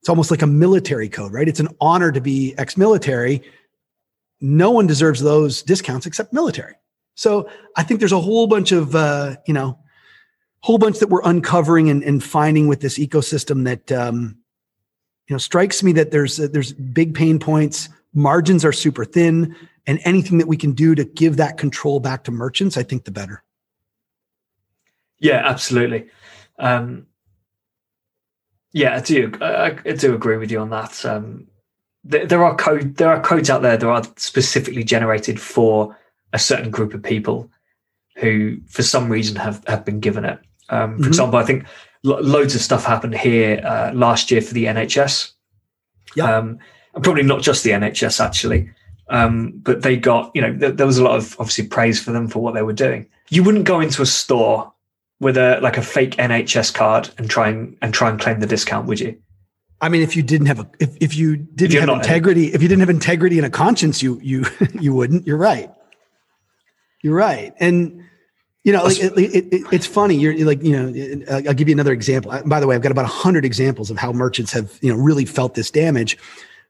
It's 0.00 0.08
almost 0.08 0.30
like 0.30 0.42
a 0.42 0.46
military 0.46 1.08
code, 1.08 1.32
right? 1.32 1.48
It's 1.48 1.60
an 1.60 1.68
honor 1.80 2.10
to 2.10 2.20
be 2.20 2.54
ex 2.58 2.76
military. 2.76 3.42
No 4.40 4.70
one 4.70 4.86
deserves 4.86 5.20
those 5.20 5.62
discounts 5.62 6.06
except 6.06 6.32
military. 6.32 6.74
So 7.14 7.48
I 7.76 7.82
think 7.82 8.00
there's 8.00 8.12
a 8.12 8.20
whole 8.20 8.46
bunch 8.46 8.72
of, 8.72 8.94
uh, 8.94 9.36
you 9.46 9.54
know, 9.54 9.78
whole 10.60 10.78
bunch 10.78 10.98
that 10.98 11.08
we're 11.08 11.22
uncovering 11.22 11.90
and, 11.90 12.02
and 12.02 12.22
finding 12.22 12.66
with 12.66 12.80
this 12.80 12.98
ecosystem 12.98 13.64
that, 13.64 13.92
um, 13.92 14.36
you 15.28 15.34
know, 15.34 15.38
strikes 15.38 15.82
me 15.82 15.92
that 15.92 16.10
there's, 16.10 16.40
uh, 16.40 16.48
there's 16.50 16.72
big 16.72 17.14
pain 17.14 17.38
points. 17.38 17.88
Margins 18.14 18.64
are 18.64 18.72
super 18.72 19.04
thin 19.04 19.54
and 19.86 20.00
anything 20.04 20.38
that 20.38 20.48
we 20.48 20.56
can 20.56 20.72
do 20.72 20.94
to 20.94 21.04
give 21.04 21.36
that 21.36 21.58
control 21.58 22.00
back 22.00 22.24
to 22.24 22.30
merchants, 22.30 22.76
I 22.76 22.82
think 22.82 23.04
the 23.04 23.10
better. 23.10 23.42
Yeah, 25.18 25.42
absolutely. 25.44 26.08
Um, 26.58 27.06
yeah, 28.72 28.96
I 28.96 29.00
do. 29.00 29.32
I, 29.40 29.78
I, 29.84 29.92
do 29.92 30.14
agree 30.14 30.36
with 30.36 30.50
you 30.50 30.60
on 30.60 30.70
that. 30.70 31.04
Um, 31.04 31.48
there, 32.04 32.26
there, 32.26 32.44
are 32.44 32.54
code. 32.56 32.96
There 32.96 33.08
are 33.08 33.20
codes 33.20 33.50
out 33.50 33.62
there 33.62 33.76
that 33.76 33.86
are 33.86 34.04
specifically 34.16 34.84
generated 34.84 35.40
for 35.40 35.96
a 36.32 36.38
certain 36.38 36.70
group 36.70 36.94
of 36.94 37.02
people 37.02 37.50
who, 38.16 38.58
for 38.68 38.82
some 38.82 39.10
reason, 39.10 39.36
have 39.36 39.62
have 39.66 39.84
been 39.84 40.00
given 40.00 40.24
it. 40.24 40.38
Um, 40.68 40.92
for 40.92 41.02
mm-hmm. 41.02 41.08
example, 41.08 41.38
I 41.38 41.44
think 41.44 41.66
lo- 42.02 42.20
loads 42.20 42.54
of 42.54 42.60
stuff 42.60 42.84
happened 42.84 43.14
here 43.14 43.60
uh, 43.64 43.92
last 43.94 44.30
year 44.30 44.40
for 44.40 44.54
the 44.54 44.66
NHS. 44.66 45.32
Yeah, 46.16 46.36
um, 46.36 46.58
and 46.94 47.04
probably 47.04 47.22
not 47.22 47.42
just 47.42 47.64
the 47.64 47.70
NHS 47.70 48.24
actually. 48.24 48.70
Um, 49.08 49.52
but 49.56 49.82
they 49.82 49.96
got, 49.96 50.30
you 50.34 50.40
know, 50.40 50.56
th- 50.56 50.76
there 50.76 50.86
was 50.86 50.98
a 50.98 51.02
lot 51.02 51.16
of 51.16 51.34
obviously 51.40 51.66
praise 51.66 52.00
for 52.00 52.12
them 52.12 52.28
for 52.28 52.40
what 52.40 52.54
they 52.54 52.62
were 52.62 52.72
doing. 52.72 53.06
You 53.28 53.42
wouldn't 53.42 53.64
go 53.64 53.80
into 53.80 54.02
a 54.02 54.06
store 54.06 54.72
with 55.18 55.36
a 55.36 55.60
like 55.60 55.76
a 55.76 55.82
fake 55.82 56.16
NHS 56.16 56.72
card 56.72 57.10
and 57.18 57.28
try 57.28 57.48
and 57.48 57.76
and 57.82 57.92
try 57.92 58.08
and 58.08 58.20
claim 58.20 58.40
the 58.40 58.46
discount, 58.46 58.86
would 58.86 59.00
you? 59.00 59.20
I 59.80 59.88
mean, 59.88 60.02
if 60.02 60.16
you 60.16 60.22
didn't 60.22 60.46
have 60.46 60.60
a 60.60 60.70
if, 60.78 60.96
if 61.00 61.16
you 61.16 61.36
didn't 61.36 61.76
if 61.76 61.80
have 61.80 61.88
integrity, 61.88 62.46
any. 62.46 62.54
if 62.54 62.62
you 62.62 62.68
didn't 62.68 62.80
have 62.80 62.90
integrity 62.90 63.38
and 63.38 63.46
a 63.46 63.50
conscience, 63.50 64.02
you 64.02 64.20
you 64.22 64.44
you 64.80 64.94
wouldn't. 64.94 65.26
You're 65.26 65.36
right. 65.36 65.70
You're 67.02 67.14
right. 67.14 67.54
And 67.58 68.04
you 68.62 68.72
know, 68.74 68.84
like, 68.84 68.98
it, 68.98 69.12
it, 69.16 69.54
it, 69.54 69.62
it's 69.72 69.86
funny. 69.86 70.16
You're, 70.16 70.32
you're, 70.32 70.46
like, 70.46 70.62
you 70.62 70.72
know, 70.72 71.24
I'll 71.30 71.54
give 71.54 71.68
you 71.68 71.74
another 71.74 71.92
example. 71.92 72.38
By 72.44 72.60
the 72.60 72.66
way, 72.66 72.74
I've 72.74 72.82
got 72.82 72.92
about 72.92 73.06
hundred 73.06 73.46
examples 73.46 73.90
of 73.90 73.96
how 73.96 74.12
merchants 74.12 74.52
have, 74.52 74.78
you 74.82 74.92
know, 74.92 75.00
really 75.00 75.24
felt 75.24 75.54
this 75.54 75.70
damage. 75.70 76.18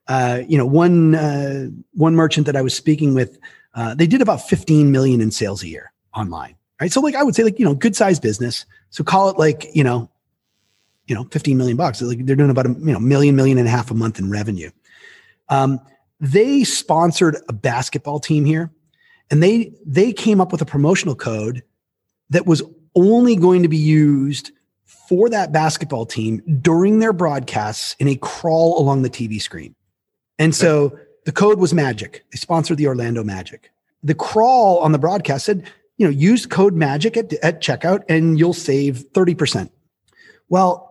Uh, 0.07 0.41
you 0.47 0.57
know, 0.57 0.65
one 0.65 1.15
uh, 1.15 1.67
one 1.93 2.15
merchant 2.15 2.45
that 2.45 2.55
I 2.55 2.61
was 2.61 2.73
speaking 2.73 3.13
with, 3.13 3.37
uh, 3.75 3.93
they 3.93 4.07
did 4.07 4.21
about 4.21 4.47
15 4.47 4.91
million 4.91 5.19
in 5.19 5.31
sales 5.31 5.63
a 5.63 5.67
year 5.67 5.91
online, 6.15 6.55
right? 6.79 6.91
So, 6.91 7.01
like, 7.01 7.15
I 7.15 7.23
would 7.23 7.35
say, 7.35 7.43
like, 7.43 7.59
you 7.59 7.65
know, 7.65 7.75
good 7.75 7.95
sized 7.95 8.21
business. 8.21 8.65
So, 8.89 9.03
call 9.03 9.29
it 9.29 9.37
like, 9.37 9.67
you 9.73 9.83
know, 9.83 10.09
you 11.07 11.15
know, 11.15 11.25
15 11.31 11.57
million 11.57 11.77
bucks. 11.77 12.01
Like, 12.01 12.25
they're 12.25 12.35
doing 12.35 12.49
about 12.49 12.65
a 12.65 12.69
you 12.69 12.93
know 12.93 12.99
million, 12.99 13.35
million 13.35 13.57
and 13.57 13.67
a 13.67 13.71
half 13.71 13.91
a 13.91 13.93
month 13.93 14.19
in 14.19 14.29
revenue. 14.29 14.71
Um, 15.49 15.79
they 16.19 16.63
sponsored 16.63 17.37
a 17.49 17.53
basketball 17.53 18.19
team 18.19 18.45
here, 18.45 18.71
and 19.29 19.41
they 19.41 19.73
they 19.85 20.13
came 20.13 20.39
up 20.39 20.51
with 20.51 20.61
a 20.61 20.65
promotional 20.65 21.15
code 21.15 21.63
that 22.29 22.45
was 22.45 22.61
only 22.95 23.35
going 23.35 23.63
to 23.63 23.67
be 23.67 23.77
used 23.77 24.51
for 24.85 25.29
that 25.29 25.51
basketball 25.51 26.05
team 26.05 26.41
during 26.61 26.99
their 26.99 27.13
broadcasts 27.13 27.95
in 27.99 28.07
a 28.07 28.15
crawl 28.15 28.79
along 28.79 29.01
the 29.01 29.09
TV 29.09 29.41
screen. 29.41 29.75
And 30.39 30.55
so 30.55 30.97
the 31.25 31.31
code 31.31 31.59
was 31.59 31.73
Magic. 31.73 32.25
They 32.31 32.37
sponsored 32.37 32.77
the 32.77 32.87
Orlando 32.87 33.23
Magic. 33.23 33.71
The 34.03 34.15
crawl 34.15 34.79
on 34.79 34.91
the 34.91 34.97
broadcast 34.97 35.45
said, 35.45 35.69
you 35.97 36.07
know, 36.07 36.11
use 36.11 36.45
code 36.45 36.73
Magic 36.73 37.15
at, 37.15 37.33
at 37.43 37.61
checkout 37.61 38.03
and 38.09 38.39
you'll 38.39 38.53
save 38.53 39.05
30%. 39.11 39.69
Well, 40.49 40.90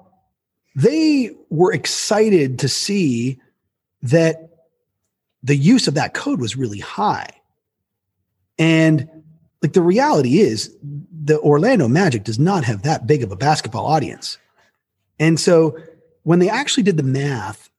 they 0.74 1.30
were 1.48 1.72
excited 1.72 2.58
to 2.60 2.68
see 2.68 3.40
that 4.02 4.50
the 5.42 5.56
use 5.56 5.88
of 5.88 5.94
that 5.94 6.14
code 6.14 6.40
was 6.40 6.56
really 6.56 6.78
high. 6.78 7.30
And 8.58 9.08
like 9.62 9.72
the 9.72 9.82
reality 9.82 10.40
is, 10.40 10.74
the 10.82 11.38
Orlando 11.40 11.88
Magic 11.88 12.24
does 12.24 12.38
not 12.38 12.64
have 12.64 12.82
that 12.82 13.06
big 13.06 13.22
of 13.22 13.32
a 13.32 13.36
basketball 13.36 13.86
audience. 13.86 14.38
And 15.18 15.38
so 15.38 15.76
when 16.22 16.38
they 16.38 16.48
actually 16.48 16.82
did 16.82 16.96
the 16.96 17.02
math 17.02 17.70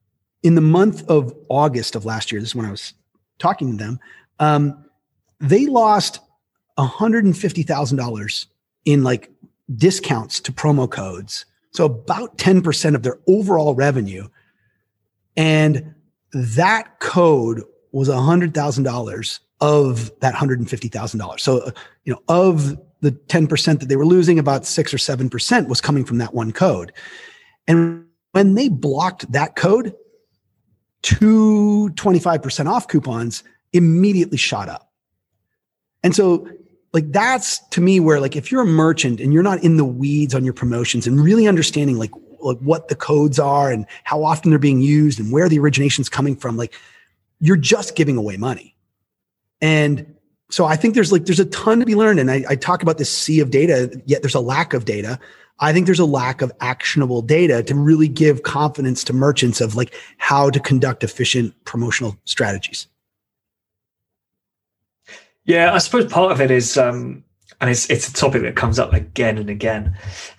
in 0.44 0.56
the 0.56 0.62
month 0.62 1.08
of 1.10 1.34
August 1.50 1.96
of 1.96 2.06
last 2.06 2.32
year, 2.32 2.42
this 2.42 2.50
is 2.50 2.56
when 2.56 2.66
I 2.66 2.72
was 2.72 2.94
talking 3.40 3.78
to 3.78 3.84
them, 3.84 4.00
um, 4.40 4.86
they 5.40 5.66
lost 5.66 6.20
$150,000 6.78 8.46
in 8.86 9.04
like 9.04 9.32
discounts 9.76 10.40
to 10.42 10.52
promo 10.52 10.90
codes. 10.90 11.46
So 11.72 11.86
about 11.86 12.38
10% 12.38 12.96
of 12.96 13.04
their 13.04 13.20
overall 13.28 13.74
revenue. 13.76 14.28
And 15.38 15.96
that 16.34 17.00
code 17.00 17.64
was 17.92 18.10
$100,000 18.10 19.40
of 19.62 20.20
that 20.20 20.34
$150,000. 20.34 21.40
So, 21.40 21.72
you 22.04 22.14
know, 22.14 22.22
of 22.28 22.78
the 23.02 23.12
10% 23.12 23.80
that 23.80 23.90
they 23.90 23.96
were 23.96 24.06
losing, 24.06 24.40
about 24.40 24.66
six 24.66 24.94
or 24.94 24.98
7% 24.98 25.68
was 25.68 25.82
coming 25.82 26.06
from 26.06 26.18
that 26.20 26.34
one 26.34 26.52
code. 26.52 26.92
And 27.68 28.06
when 28.32 28.56
they 28.56 28.70
blocked 28.70 29.32
that 29.32 29.56
code, 29.56 29.94
two 31.02 31.90
25% 31.96 32.68
off 32.68 32.88
coupons 32.88 33.44
immediately 33.74 34.38
shot 34.38 34.70
up. 34.70 34.92
And 36.04 36.16
so 36.16 36.48
like 36.94 37.12
that's 37.12 37.60
to 37.70 37.82
me 37.82 38.00
where 38.00 38.20
like 38.20 38.36
if 38.36 38.52
you're 38.52 38.62
a 38.62 38.66
merchant 38.66 39.20
and 39.22 39.34
you're 39.34 39.44
not 39.44 39.64
in 39.64 39.78
the 39.78 39.86
weeds 39.86 40.36
on 40.36 40.44
your 40.44 40.54
promotions 40.54 41.08
and 41.08 41.20
really 41.20 41.48
understanding 41.48 41.98
like, 41.98 42.12
like 42.42 42.58
what 42.58 42.88
the 42.88 42.96
codes 42.96 43.40
are 43.40 43.72
and 43.72 43.86
how 44.04 44.24
often 44.24 44.50
they're 44.50 44.60
being 44.60 44.82
used 44.82 45.20
and 45.20 45.32
where 45.32 45.48
the 45.48 45.60
origination's 45.60 46.10
coming 46.10 46.36
from, 46.36 46.58
like 46.58 46.74
you're 47.40 47.56
just 47.56 47.96
giving 47.96 48.18
away 48.18 48.36
money. 48.36 48.76
And 49.62 50.16
so 50.50 50.66
I 50.66 50.76
think 50.76 50.96
there's 50.96 51.12
like 51.12 51.26
there's 51.26 51.40
a 51.40 51.46
ton 51.46 51.80
to 51.80 51.86
be 51.86 51.96
learned. 51.96 52.20
And 52.20 52.30
I, 52.30 52.44
I 52.50 52.56
talk 52.56 52.82
about 52.84 52.98
this 52.98 53.10
sea 53.10 53.40
of 53.40 53.52
data, 53.52 54.02
yet 54.06 54.22
there's 54.22 54.36
a 54.36 54.42
lack 54.42 54.74
of 54.74 54.86
data. 54.86 55.20
I 55.60 55.72
think 55.72 55.86
there's 55.86 56.00
a 56.00 56.06
lack 56.06 56.42
of 56.42 56.52
actionable 56.60 57.22
data 57.22 57.64
to 57.64 57.76
really 57.76 58.08
give 58.08 58.44
confidence 58.44 59.04
to 59.06 59.14
merchants 59.14 59.62
of 59.62 59.76
like 59.76 59.94
how 60.18 60.50
to 60.50 60.60
conduct 60.60 61.04
efficient 61.04 61.54
promotional 61.66 62.18
strategies. 62.26 62.88
Yeah, 65.46 65.74
I 65.74 65.80
suppose 65.80 66.06
part 66.12 66.32
of 66.32 66.42
it 66.42 66.52
is, 66.52 66.78
um, 66.78 67.24
and 67.60 67.70
it's 67.70 67.90
it's 67.90 68.08
a 68.08 68.14
topic 68.14 68.44
that 68.44 68.56
comes 68.56 68.80
up 68.80 68.94
again 68.94 69.38
and 69.38 69.50
again, 69.50 69.96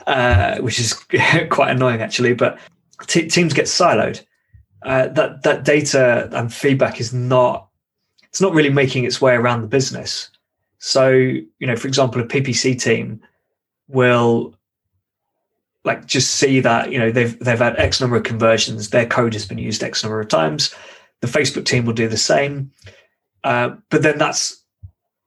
uh, 0.06 0.58
which 0.58 0.78
is 0.78 0.94
quite 1.50 1.70
annoying 1.70 2.00
actually. 2.00 2.34
But 2.34 2.58
t- 3.06 3.28
teams 3.28 3.52
get 3.52 3.66
siloed. 3.66 4.24
Uh, 4.82 5.08
that 5.08 5.42
that 5.42 5.64
data 5.64 6.28
and 6.32 6.52
feedback 6.52 7.00
is 7.00 7.12
not 7.12 7.68
it's 8.24 8.40
not 8.40 8.54
really 8.54 8.70
making 8.70 9.04
its 9.04 9.20
way 9.20 9.34
around 9.34 9.62
the 9.62 9.68
business. 9.68 10.30
So 10.78 11.10
you 11.10 11.50
know, 11.60 11.76
for 11.76 11.88
example, 11.88 12.20
a 12.20 12.24
PPC 12.24 12.80
team 12.80 13.20
will 13.88 14.56
like 15.84 16.06
just 16.06 16.32
see 16.32 16.60
that 16.60 16.92
you 16.92 16.98
know 16.98 17.10
they've 17.10 17.38
they've 17.40 17.58
had 17.58 17.78
X 17.78 18.00
number 18.00 18.16
of 18.16 18.22
conversions, 18.22 18.90
their 18.90 19.06
code 19.06 19.34
has 19.34 19.46
been 19.46 19.58
used 19.58 19.82
X 19.82 20.02
number 20.02 20.20
of 20.20 20.28
times. 20.28 20.74
The 21.20 21.28
Facebook 21.28 21.64
team 21.64 21.84
will 21.84 21.92
do 21.92 22.08
the 22.08 22.16
same, 22.16 22.72
uh, 23.44 23.76
but 23.90 24.02
then 24.02 24.18
that's 24.18 24.61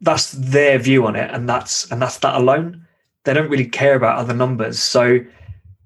that's 0.02 0.32
their 0.32 0.78
view 0.78 1.06
on 1.06 1.16
it, 1.16 1.30
and 1.32 1.48
that's 1.48 1.90
and 1.92 2.02
that's 2.02 2.18
that 2.20 2.36
alone. 2.36 2.86
They 3.24 3.34
don't 3.34 3.50
really 3.50 3.68
care 3.68 3.96
about 3.96 4.18
other 4.18 4.34
numbers. 4.34 4.80
So 4.80 5.20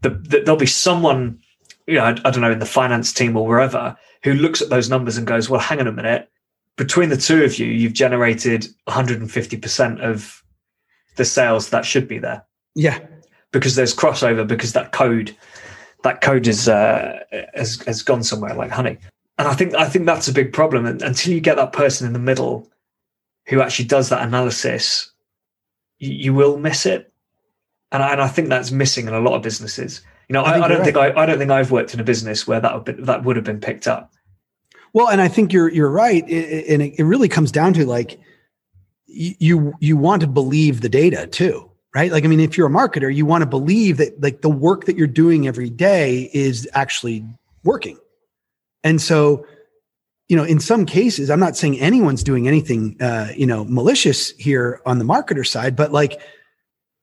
the, 0.01 0.09
the, 0.09 0.41
there'll 0.41 0.57
be 0.57 0.65
someone, 0.65 1.39
you 1.87 1.95
know, 1.95 2.03
I, 2.03 2.09
I 2.09 2.31
don't 2.31 2.41
know, 2.41 2.51
in 2.51 2.59
the 2.59 2.65
finance 2.65 3.13
team 3.13 3.37
or 3.37 3.47
wherever, 3.47 3.95
who 4.23 4.33
looks 4.33 4.61
at 4.61 4.69
those 4.69 4.89
numbers 4.89 5.17
and 5.17 5.27
goes, 5.27 5.49
"Well, 5.49 5.59
hang 5.59 5.79
on 5.79 5.87
a 5.87 5.91
minute. 5.91 6.29
Between 6.75 7.09
the 7.09 7.17
two 7.17 7.43
of 7.43 7.59
you, 7.59 7.67
you've 7.67 7.93
generated 7.93 8.67
150 8.85 9.57
percent 9.57 10.01
of 10.01 10.43
the 11.15 11.25
sales 11.25 11.69
that 11.69 11.85
should 11.85 12.07
be 12.07 12.19
there." 12.19 12.43
Yeah, 12.75 12.99
because 13.51 13.75
there's 13.75 13.95
crossover 13.95 14.45
because 14.45 14.73
that 14.73 14.91
code 14.91 15.35
that 16.03 16.21
code 16.21 16.47
is 16.47 16.67
uh, 16.67 17.19
has 17.53 17.81
has 17.83 18.01
gone 18.01 18.23
somewhere 18.23 18.53
like 18.53 18.71
honey. 18.71 18.97
And 19.37 19.47
I 19.47 19.53
think 19.53 19.73
I 19.75 19.87
think 19.87 20.05
that's 20.05 20.27
a 20.27 20.33
big 20.33 20.51
problem. 20.51 20.85
And 20.85 21.01
until 21.01 21.33
you 21.33 21.39
get 21.39 21.55
that 21.55 21.73
person 21.73 22.07
in 22.07 22.13
the 22.13 22.19
middle 22.19 22.69
who 23.49 23.61
actually 23.61 23.85
does 23.85 24.09
that 24.09 24.21
analysis, 24.21 25.11
you, 25.97 26.11
you 26.11 26.33
will 26.33 26.57
miss 26.57 26.85
it. 26.85 27.11
And 27.91 28.03
I, 28.03 28.11
and 28.11 28.21
I 28.21 28.27
think 28.27 28.49
that's 28.49 28.71
missing 28.71 29.07
in 29.07 29.13
a 29.13 29.19
lot 29.19 29.35
of 29.35 29.41
businesses. 29.41 30.01
You 30.27 30.33
know, 30.33 30.43
I, 30.43 30.59
I, 30.59 30.65
I 30.65 30.67
don't 30.67 30.77
right. 30.77 30.85
think 30.85 30.97
I, 30.97 31.21
I 31.21 31.25
don't 31.25 31.39
think 31.39 31.51
I've 31.51 31.71
worked 31.71 31.93
in 31.93 31.99
a 31.99 32.03
business 32.03 32.47
where 32.47 32.59
that 32.59 32.73
would 32.73 32.85
be, 32.85 33.03
that 33.03 33.23
would 33.23 33.35
have 33.35 33.45
been 33.45 33.59
picked 33.59 33.87
up. 33.87 34.13
Well, 34.93 35.09
and 35.09 35.21
I 35.21 35.27
think 35.27 35.51
you're 35.51 35.69
you're 35.69 35.89
right, 35.89 36.23
and 36.23 36.81
it, 36.81 36.99
it 36.99 37.03
really 37.03 37.27
comes 37.27 37.51
down 37.51 37.73
to 37.73 37.85
like 37.85 38.19
you 39.07 39.73
you 39.79 39.97
want 39.97 40.21
to 40.21 40.27
believe 40.27 40.81
the 40.81 40.89
data 40.89 41.25
too 41.25 41.69
right? 41.95 42.11
Like, 42.11 42.23
I 42.23 42.27
mean, 42.27 42.39
if 42.39 42.57
you're 42.57 42.67
a 42.67 42.71
marketer, 42.71 43.13
you 43.13 43.25
want 43.25 43.41
to 43.41 43.47
believe 43.47 43.97
that 43.97 44.21
like 44.21 44.41
the 44.41 44.49
work 44.49 44.85
that 44.85 44.95
you're 44.95 45.07
doing 45.07 45.47
every 45.47 45.69
day 45.69 46.29
is 46.33 46.67
actually 46.73 47.25
working. 47.63 47.97
And 48.83 49.01
so, 49.01 49.45
you 50.29 50.37
know, 50.37 50.43
in 50.43 50.59
some 50.59 50.85
cases, 50.85 51.29
I'm 51.29 51.39
not 51.39 51.57
saying 51.57 51.79
anyone's 51.79 52.23
doing 52.23 52.47
anything, 52.47 52.95
uh, 53.01 53.31
you 53.35 53.45
know, 53.45 53.65
malicious 53.65 54.29
here 54.37 54.79
on 54.85 54.99
the 54.99 55.05
marketer 55.05 55.45
side, 55.45 55.75
but 55.75 55.91
like, 55.91 56.21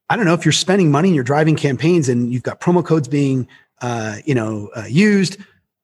I 0.09 0.17
don't 0.17 0.25
know 0.25 0.35
if 0.35 0.45
you're 0.45 0.53
spending 0.53 0.91
money 0.91 1.09
and 1.09 1.15
you're 1.15 1.25
driving 1.25 1.57
campaigns 1.57 2.09
and 2.09 2.33
you've 2.33 2.45
got 2.45 2.61
promo 2.61 2.85
codes 2.85 3.09
being, 3.09 3.49
uh, 3.83 4.19
you 4.25 4.35
know, 4.35 4.71
uh, 4.77 4.85
used, 4.89 5.39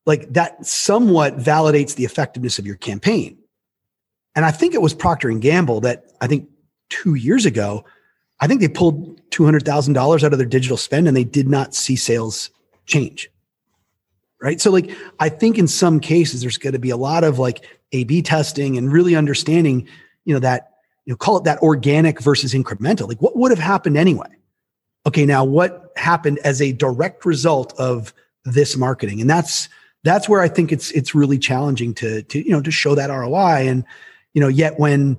like 0.07 0.33
that 0.33 0.65
somewhat 0.65 1.37
validates 1.37 1.97
the 1.97 2.05
effectiveness 2.05 2.59
of 2.61 2.67
your 2.67 2.77
campaign. 2.77 3.37
And 4.37 4.45
I 4.45 4.53
think 4.53 4.73
it 4.73 4.81
was 4.81 4.95
Procter 4.95 5.29
and 5.29 5.43
Gamble 5.43 5.81
that 5.81 6.05
I 6.21 6.29
think 6.29 6.49
two 6.89 7.15
years 7.15 7.45
ago 7.45 7.85
I 8.43 8.49
think 8.49 8.61
they 8.61 8.69
pulled 8.69 9.21
$200,000 9.31 10.25
out 10.25 10.33
of 10.33 10.39
their 10.39 10.47
digital 10.47 10.77
spend 10.77 11.07
and 11.07 11.17
they 11.17 11.23
did 11.25 11.49
not 11.49 11.75
see 11.75 11.95
sales 11.95 12.51
change. 12.87 13.31
Right. 14.43 14.61
So, 14.61 14.73
like, 14.73 14.91
I 15.21 15.29
think 15.29 15.57
in 15.57 15.69
some 15.69 16.01
cases, 16.01 16.41
there's 16.41 16.59
going 16.59 16.73
to 16.73 16.81
be 16.81 16.91
a 16.91 16.97
lot 16.97 17.23
of 17.23 17.39
like 17.39 17.65
A 17.93 18.03
B 18.03 18.23
testing 18.23 18.77
and 18.77 18.93
really 18.93 19.15
understanding, 19.15 19.87
you 20.25 20.35
know, 20.35 20.41
that, 20.41 20.71
you 21.05 21.13
know, 21.13 21.17
call 21.17 21.37
it 21.37 21.45
that 21.45 21.63
organic 21.63 22.21
versus 22.21 22.53
incremental. 22.53 23.07
Like, 23.07 23.23
what 23.23 23.37
would 23.37 23.53
have 23.53 23.61
happened 23.61 23.97
anyway? 23.97 24.27
Okay. 25.07 25.27
Now, 25.27 25.45
what 25.45 25.93
happened 25.95 26.41
as 26.43 26.61
a 26.61 26.73
direct 26.73 27.25
result 27.25 27.73
of 27.79 28.13
this 28.45 28.77
marketing? 28.77 29.21
And 29.21 29.31
that's, 29.31 29.69
that's 30.03 30.29
where 30.29 30.41
I 30.41 30.49
think 30.49 30.73
it's, 30.73 30.91
it's 30.91 31.15
really 31.15 31.39
challenging 31.39 31.95
to, 31.95 32.25
to, 32.25 32.45
you 32.45 32.51
know, 32.51 32.63
to 32.63 32.73
show 32.73 32.97
that 32.97 33.11
ROI. 33.11 33.69
And, 33.69 33.85
you 34.35 34.41
know, 34.41 34.49
yet 34.49 34.77
when, 34.77 35.17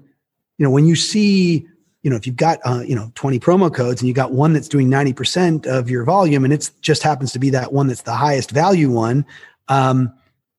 you 0.58 0.66
know, 0.66 0.70
when 0.70 0.86
you 0.86 0.98
see, 0.98 1.66
you 2.04 2.10
know, 2.10 2.18
if 2.18 2.28
you've 2.28 2.36
got, 2.36 2.60
uh, 2.66 2.84
you 2.86 2.96
know, 2.96 3.12
20 3.16 3.40
promo 3.40 3.74
codes 3.74 4.02
and 4.02 4.08
you 4.08 4.14
got 4.14 4.34
one 4.34 4.54
that's 4.54 4.68
doing 4.68 4.90
90% 4.90 5.66
of 5.66 5.90
your 5.90 6.04
volume 6.04 6.44
and 6.44 6.54
it 6.54 6.70
just 6.82 7.02
happens 7.02 7.32
to 7.32 7.40
be 7.40 7.50
that 7.50 7.72
one 7.72 7.88
that's 7.88 8.02
the 8.02 8.14
highest 8.14 8.52
value 8.52 8.92
one, 8.92 9.26
um, 9.70 10.14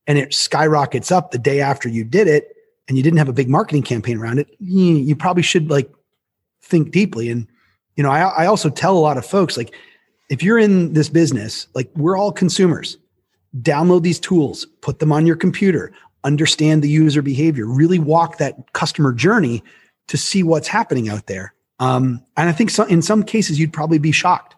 and 0.06 0.18
it 0.18 0.32
skyrockets 0.34 1.12
up 1.12 1.30
the 1.30 1.38
day 1.38 1.60
after 1.60 1.88
you 1.88 2.02
did 2.02 2.26
it 2.26 2.56
and 2.88 2.96
you 2.96 3.02
didn't 3.02 3.18
have 3.18 3.28
a 3.28 3.32
big 3.32 3.48
marketing 3.48 3.82
campaign 3.82 4.18
around 4.18 4.38
it, 4.38 4.48
you, 4.58 5.14
probably 5.14 5.42
should 5.42 5.70
like 5.70 5.90
think 6.62 6.90
deeply. 6.90 7.30
And, 7.30 7.46
you 7.96 8.02
know, 8.02 8.10
I, 8.10 8.22
I 8.22 8.46
also 8.46 8.70
tell 8.70 8.96
a 8.96 8.98
lot 8.98 9.16
of 9.16 9.24
folks, 9.24 9.56
like, 9.56 9.74
if 10.30 10.42
you're 10.42 10.58
in 10.58 10.94
this 10.94 11.10
business, 11.10 11.66
like 11.74 11.90
we're 11.94 12.16
all 12.16 12.32
consumers, 12.32 12.96
download 13.60 14.02
these 14.02 14.18
tools, 14.18 14.66
put 14.80 14.98
them 14.98 15.12
on 15.12 15.26
your 15.26 15.36
computer, 15.36 15.92
understand 16.24 16.82
the 16.82 16.88
user 16.88 17.20
behavior, 17.20 17.66
really 17.66 17.98
walk 17.98 18.38
that 18.38 18.72
customer 18.72 19.12
journey 19.12 19.62
to 20.08 20.16
see 20.16 20.42
what's 20.42 20.68
happening 20.68 21.08
out 21.08 21.26
there. 21.26 21.54
Um, 21.78 22.24
and 22.36 22.48
I 22.48 22.52
think 22.52 22.70
so, 22.70 22.84
in 22.84 23.02
some 23.02 23.22
cases 23.22 23.58
you'd 23.58 23.72
probably 23.72 23.98
be 23.98 24.12
shocked 24.12 24.54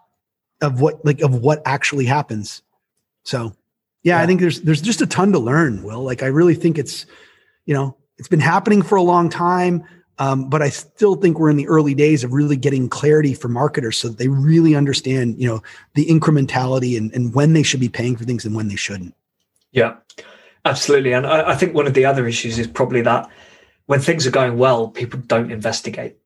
of 0.60 0.80
what 0.80 1.04
like 1.04 1.20
of 1.20 1.36
what 1.36 1.62
actually 1.64 2.04
happens. 2.06 2.62
So 3.24 3.52
yeah, 4.02 4.16
yeah, 4.16 4.22
I 4.22 4.26
think 4.26 4.40
there's 4.40 4.60
there's 4.62 4.82
just 4.82 5.02
a 5.02 5.06
ton 5.06 5.32
to 5.32 5.38
learn, 5.38 5.82
Will. 5.82 6.02
Like 6.02 6.22
I 6.22 6.26
really 6.26 6.54
think 6.54 6.78
it's, 6.78 7.06
you 7.64 7.74
know, 7.74 7.96
it's 8.18 8.28
been 8.28 8.40
happening 8.40 8.82
for 8.82 8.96
a 8.96 9.02
long 9.02 9.28
time. 9.28 9.84
Um, 10.18 10.48
but 10.48 10.62
I 10.62 10.70
still 10.70 11.14
think 11.14 11.38
we're 11.38 11.50
in 11.50 11.58
the 11.58 11.68
early 11.68 11.94
days 11.94 12.24
of 12.24 12.32
really 12.32 12.56
getting 12.56 12.88
clarity 12.88 13.34
for 13.34 13.48
marketers 13.48 13.98
so 13.98 14.08
that 14.08 14.16
they 14.16 14.28
really 14.28 14.74
understand, 14.74 15.38
you 15.38 15.46
know, 15.46 15.62
the 15.94 16.06
incrementality 16.06 16.96
and, 16.96 17.12
and 17.12 17.34
when 17.34 17.52
they 17.52 17.62
should 17.62 17.80
be 17.80 17.90
paying 17.90 18.16
for 18.16 18.24
things 18.24 18.46
and 18.46 18.56
when 18.56 18.68
they 18.68 18.76
shouldn't. 18.76 19.14
Yeah, 19.72 19.96
absolutely. 20.64 21.12
And 21.12 21.26
I, 21.26 21.50
I 21.50 21.54
think 21.54 21.74
one 21.74 21.86
of 21.86 21.92
the 21.92 22.06
other 22.06 22.26
issues 22.26 22.58
is 22.58 22.66
probably 22.66 23.02
that 23.02 23.28
when 23.86 24.00
things 24.00 24.26
are 24.26 24.30
going 24.30 24.58
well, 24.58 24.88
people 24.88 25.20
don't 25.20 25.50
investigate. 25.50 26.16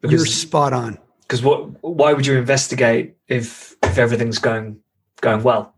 Because, 0.00 0.20
You're 0.20 0.26
spot 0.26 0.72
on. 0.72 0.98
Because 1.22 1.42
what? 1.42 1.82
Why 1.82 2.12
would 2.12 2.26
you 2.26 2.36
investigate 2.36 3.16
if 3.26 3.76
if 3.82 3.98
everything's 3.98 4.38
going 4.38 4.78
going 5.20 5.42
well? 5.42 5.74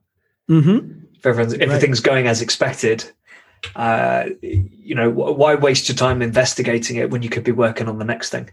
Mm-hmm. 0.48 1.04
If 1.14 1.26
everything's, 1.26 1.58
right. 1.58 1.62
everything's 1.62 2.00
going 2.00 2.26
as 2.26 2.40
expected, 2.40 3.04
uh, 3.76 4.26
you 4.42 4.94
know, 4.94 5.10
why 5.10 5.54
waste 5.54 5.88
your 5.88 5.96
time 5.96 6.22
investigating 6.22 6.96
it 6.96 7.10
when 7.10 7.22
you 7.22 7.28
could 7.28 7.44
be 7.44 7.52
working 7.52 7.88
on 7.88 7.98
the 7.98 8.04
next 8.04 8.30
thing? 8.30 8.50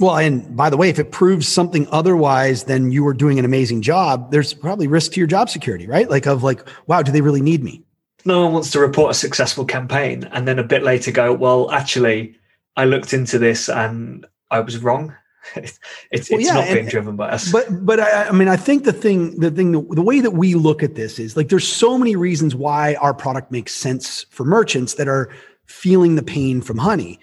Well, 0.00 0.16
and 0.16 0.56
by 0.56 0.70
the 0.70 0.76
way, 0.76 0.88
if 0.88 0.98
it 0.98 1.12
proves 1.12 1.46
something 1.46 1.86
otherwise 1.90 2.64
than 2.64 2.90
you 2.90 3.04
were 3.04 3.14
doing 3.14 3.38
an 3.38 3.44
amazing 3.44 3.82
job, 3.82 4.32
there's 4.32 4.52
probably 4.52 4.88
risk 4.88 5.12
to 5.12 5.20
your 5.20 5.28
job 5.28 5.48
security, 5.48 5.86
right? 5.86 6.10
Like 6.10 6.26
of 6.26 6.42
like, 6.42 6.66
wow, 6.88 7.02
do 7.02 7.12
they 7.12 7.20
really 7.20 7.42
need 7.42 7.62
me? 7.62 7.83
No 8.24 8.42
one 8.44 8.52
wants 8.52 8.70
to 8.72 8.80
report 8.80 9.10
a 9.10 9.14
successful 9.14 9.64
campaign 9.64 10.28
and 10.32 10.48
then 10.48 10.58
a 10.58 10.64
bit 10.64 10.82
later 10.82 11.10
go, 11.10 11.32
well, 11.32 11.70
actually, 11.70 12.36
I 12.76 12.84
looked 12.84 13.12
into 13.12 13.38
this 13.38 13.68
and 13.68 14.26
I 14.50 14.60
was 14.60 14.78
wrong. 14.78 15.14
it's 15.56 15.78
it's, 16.10 16.30
well, 16.30 16.40
yeah, 16.40 16.54
not 16.54 16.72
being 16.72 16.86
driven 16.86 17.16
by 17.16 17.30
us. 17.30 17.52
But 17.52 17.84
but 17.84 18.00
I, 18.00 18.28
I, 18.28 18.32
mean, 18.32 18.48
I 18.48 18.56
think 18.56 18.84
the 18.84 18.92
thing 18.92 19.38
the 19.38 19.50
thing 19.50 19.72
the, 19.72 19.82
the 19.94 20.02
way 20.02 20.20
that 20.20 20.32
we 20.32 20.54
look 20.54 20.82
at 20.82 20.94
this 20.94 21.18
is 21.18 21.36
like 21.36 21.50
there's 21.50 21.68
so 21.68 21.98
many 21.98 22.16
reasons 22.16 22.54
why 22.54 22.94
our 22.94 23.12
product 23.12 23.52
makes 23.52 23.74
sense 23.74 24.24
for 24.30 24.44
merchants 24.44 24.94
that 24.94 25.06
are 25.06 25.30
feeling 25.66 26.14
the 26.14 26.22
pain 26.22 26.62
from 26.62 26.78
honey. 26.78 27.20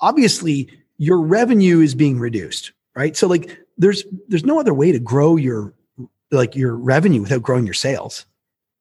Obviously, 0.00 0.68
your 0.98 1.20
revenue 1.20 1.80
is 1.80 1.94
being 1.94 2.18
reduced, 2.18 2.72
right? 2.96 3.16
So 3.16 3.28
like 3.28 3.56
there's 3.78 4.04
there's 4.28 4.44
no 4.44 4.58
other 4.58 4.74
way 4.74 4.90
to 4.90 4.98
grow 4.98 5.36
your 5.36 5.72
like 6.32 6.56
your 6.56 6.74
revenue 6.74 7.22
without 7.22 7.42
growing 7.42 7.64
your 7.66 7.74
sales. 7.74 8.26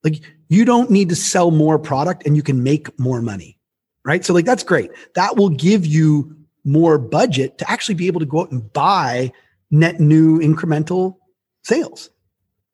Like 0.03 0.21
you 0.49 0.65
don't 0.65 0.91
need 0.91 1.09
to 1.09 1.15
sell 1.15 1.51
more 1.51 1.79
product 1.79 2.25
and 2.25 2.35
you 2.35 2.43
can 2.43 2.61
make 2.63 2.97
more 2.99 3.21
money. 3.21 3.57
Right. 4.03 4.25
So 4.25 4.33
like 4.33 4.45
that's 4.45 4.63
great. 4.63 4.91
That 5.15 5.37
will 5.37 5.49
give 5.49 5.85
you 5.85 6.35
more 6.65 6.97
budget 6.97 7.57
to 7.59 7.71
actually 7.71 7.95
be 7.95 8.07
able 8.07 8.19
to 8.19 8.25
go 8.25 8.41
out 8.41 8.51
and 8.51 8.71
buy 8.73 9.31
net 9.71 9.99
new 9.99 10.39
incremental 10.39 11.17
sales, 11.63 12.09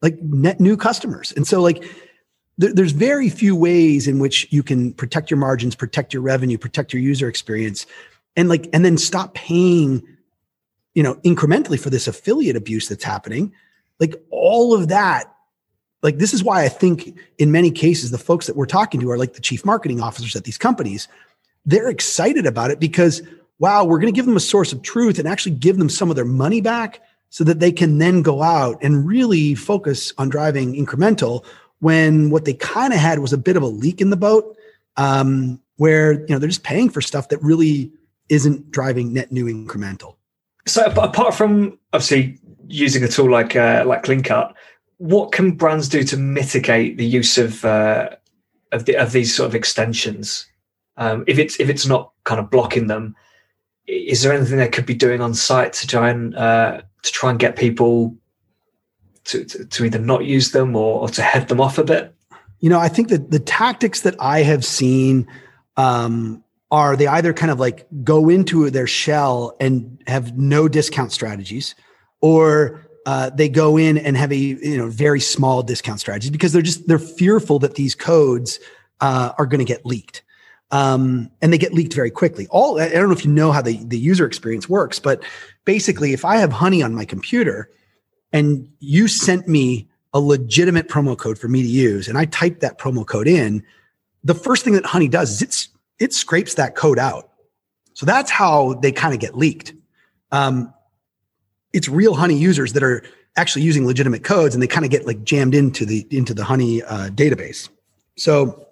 like 0.02 0.18
net 0.22 0.60
new 0.60 0.78
customers. 0.78 1.34
And 1.34 1.46
so 1.46 1.62
like 1.62 1.84
there, 2.58 2.74
there's 2.74 2.94
very 2.94 3.30
few 3.30 3.56
ways 3.56 4.08
in 4.08 4.20
which 4.20 4.48
you 4.52 4.64
can 4.64 4.94
protect 4.94 5.30
your 5.30 5.38
margins, 5.38 5.76
protect 5.76 6.14
your 6.14 6.22
revenue, 6.22 6.58
protect 6.58 6.94
your 6.94 7.02
user 7.02 7.28
experience, 7.28 7.86
and 8.38 8.48
like 8.48 8.70
and 8.72 8.86
then 8.86 8.98
stop 8.98 9.34
paying, 9.34 10.02
you 10.94 11.04
know, 11.04 11.16
incrementally 11.16 11.80
for 11.80 11.90
this 11.90 12.08
affiliate 12.08 12.56
abuse 12.56 12.88
that's 12.88 13.04
happening. 13.04 13.52
Like 14.00 14.16
all 14.30 14.74
of 14.74 14.88
that 14.90 15.35
like 16.06 16.20
this 16.20 16.34
is 16.34 16.44
why 16.44 16.64
I 16.64 16.70
think 16.70 17.18
in 17.40 17.52
many 17.52 17.72
cases 17.72 18.12
the 18.12 18.18
folks 18.18 18.46
that 18.48 18.56
we're 18.56 18.68
talking 18.68 19.02
to 19.02 19.12
are 19.12 19.18
like 19.18 19.34
the 19.34 19.42
chief 19.42 19.66
marketing 19.66 20.00
officers 20.00 20.36
at 20.36 20.44
these 20.44 20.58
companies. 20.58 21.08
They're 21.66 21.90
excited 21.90 22.46
about 22.46 22.70
it 22.72 22.80
because 22.80 23.24
wow, 23.60 23.84
we're 23.84 24.00
going 24.00 24.14
to 24.14 24.16
give 24.16 24.26
them 24.26 24.38
a 24.38 24.42
source 24.42 24.72
of 24.72 24.82
truth 24.82 25.18
and 25.18 25.28
actually 25.28 25.56
give 25.56 25.78
them 25.78 25.90
some 25.90 26.10
of 26.10 26.16
their 26.16 26.26
money 26.26 26.62
back 26.62 27.02
so 27.30 27.44
that 27.44 27.60
they 27.60 27.72
can 27.72 27.98
then 27.98 28.22
go 28.22 28.44
out 28.44 28.78
and 28.82 29.08
really 29.08 29.56
focus 29.56 30.14
on 30.18 30.30
driving 30.30 30.74
incremental 30.74 31.44
when 31.80 32.30
what 32.30 32.46
they 32.46 32.54
kind 32.54 32.94
of 32.94 33.00
had 33.00 33.20
was 33.20 33.34
a 33.34 33.38
bit 33.38 33.58
of 33.58 33.64
a 33.64 33.68
leak 33.68 34.00
in 34.00 34.10
the 34.10 34.18
boat 34.18 34.56
um, 34.98 35.60
where 35.78 36.14
you 36.14 36.28
know 36.30 36.40
they're 36.40 36.50
just 36.50 36.64
paying 36.64 36.90
for 36.90 37.02
stuff 37.02 37.30
that 37.30 37.42
really 37.42 37.92
isn't 38.30 38.72
driving 38.72 39.14
net 39.14 39.32
new 39.32 39.46
incremental. 39.46 40.16
So 40.68 40.86
apart 40.86 41.34
from 41.34 41.78
obviously 41.94 42.40
using 42.68 43.04
a 43.04 43.08
tool 43.08 43.30
like 43.30 43.56
uh, 43.56 43.84
like 43.86 44.04
cleanCART, 44.04 44.54
what 44.98 45.32
can 45.32 45.52
brands 45.52 45.90
do 45.90 46.04
to 46.04 46.18
mitigate 46.18 46.98
the 46.98 47.06
use 47.06 47.38
of 47.38 47.66
uh, 47.66 48.10
of, 48.72 48.86
the, 48.86 48.96
of 48.96 49.12
these 49.12 49.36
sort 49.36 49.48
of 49.48 49.56
extensions? 49.56 50.46
Um, 50.98 51.24
if 51.28 51.38
it's 51.38 51.60
if 51.60 51.70
it's 51.70 51.86
not 51.86 52.12
kind 52.24 52.40
of 52.40 52.50
blocking 52.50 52.88
them, 52.88 53.16
is 53.88 54.24
there 54.24 54.34
anything 54.34 54.58
they 54.58 54.68
could 54.68 54.86
be 54.86 54.94
doing 54.94 55.22
on 55.22 55.34
site 55.34 55.74
to 55.74 55.88
try 55.88 56.10
and 56.10 56.36
uh, 56.36 56.82
to 57.04 57.12
try 57.12 57.30
and 57.30 57.40
get 57.40 57.56
people 57.56 58.16
to, 59.26 59.44
to, 59.44 59.66
to 59.66 59.86
either 59.86 60.00
not 60.00 60.26
use 60.26 60.52
them 60.52 60.76
or, 60.76 61.02
or, 61.02 61.10
to 61.10 61.22
head 61.22 61.48
them 61.48 61.60
off 61.60 61.78
a 61.78 61.84
bit? 61.84 62.14
You 62.60 62.70
know, 62.70 62.80
I 62.80 62.88
think 62.88 63.10
that 63.10 63.32
the 63.32 63.40
tactics 63.40 64.02
that 64.02 64.16
I 64.20 64.44
have 64.44 64.64
seen 64.64 65.28
um, 65.78 66.44
are 66.72 66.96
they 66.96 67.08
either 67.08 67.34
kind 67.34 67.52
of 67.52 67.60
like 67.60 67.86
go 68.04 68.30
into 68.30 68.70
their 68.70 68.88
shell 68.88 69.56
and 69.60 70.02
have 70.08 70.38
no 70.38 70.68
discount 70.68 71.12
strategies, 71.12 71.76
or 72.22 72.85
uh, 73.06 73.30
they 73.30 73.50
go 73.50 73.78
in 73.78 73.98
and 73.98 74.18
have 74.18 74.32
a 74.32 74.38
you 74.38 74.78
know 74.78 74.88
very 74.90 75.20
small 75.20 75.62
discount 75.64 76.00
strategies 76.00 76.32
because 76.32 76.54
they're 76.54 76.62
just 76.62 76.88
they're 76.88 77.00
fearful 77.00 77.60
that 77.60 77.76
these 77.76 77.96
codes 77.96 78.60
uh, 79.02 79.34
are 79.38 79.46
going 79.46 79.60
to 79.60 79.66
get 79.66 79.86
leaked. 79.86 80.24
Um, 80.72 81.30
and 81.42 81.54
they 81.54 81.60
get 81.60 81.74
leaked 81.74 81.94
very 81.94 82.10
quickly. 82.10 82.48
All 82.50 82.80
i 82.80 82.90
don't 82.90 83.08
know 83.08 83.14
if 83.14 83.24
you 83.24 83.32
know 83.32 83.52
how 83.52 83.62
the, 83.62 83.78
the 83.86 84.00
user 84.00 84.26
experience 84.26 84.68
works 84.68 85.00
but 85.00 85.24
basically 85.64 86.12
if 86.12 86.26
i 86.26 86.38
have 86.38 86.52
honey 86.52 86.82
on 86.82 86.94
my 86.96 87.06
computer 87.06 87.70
and 88.34 88.68
you 88.80 89.08
sent 89.08 89.48
me 89.48 89.88
a 90.14 90.20
legitimate 90.20 90.90
promo 90.90 91.18
code 91.18 91.38
for 91.38 91.48
me 91.48 91.62
to 91.62 91.68
use 91.68 92.08
and 92.08 92.18
i 92.18 92.26
type 92.26 92.62
that 92.62 92.80
promo 92.80 93.06
code 93.06 93.28
in 93.28 93.64
the 94.26 94.34
first 94.34 94.64
thing 94.64 94.74
that 94.74 94.86
honey 94.86 95.08
does 95.08 95.32
is 95.32 95.42
it's 95.44 95.70
it 96.00 96.14
scrapes 96.14 96.56
that 96.56 96.76
code 96.76 97.00
out. 97.00 97.30
So 97.94 98.06
that's 98.06 98.30
how 98.30 98.74
they 98.74 98.92
kind 98.92 99.14
of 99.14 99.22
get 99.22 99.38
leaked. 99.38 99.74
Um, 100.32 100.74
it's 101.76 101.90
real 101.90 102.16
honey 102.16 102.36
users 102.36 102.74
that 102.74 102.84
are 102.84 103.04
actually 103.36 103.64
using 103.64 103.86
legitimate 103.86 104.24
codes 104.24 104.56
and 104.56 104.64
they 104.64 104.68
kind 104.68 104.86
of 104.86 104.92
get 104.92 105.06
like 105.06 105.24
jammed 105.24 105.54
into 105.54 105.86
the 105.86 106.08
into 106.10 106.34
the 106.34 106.44
honey 106.44 106.82
uh, 106.84 107.10
database. 107.10 107.70
So 108.18 108.66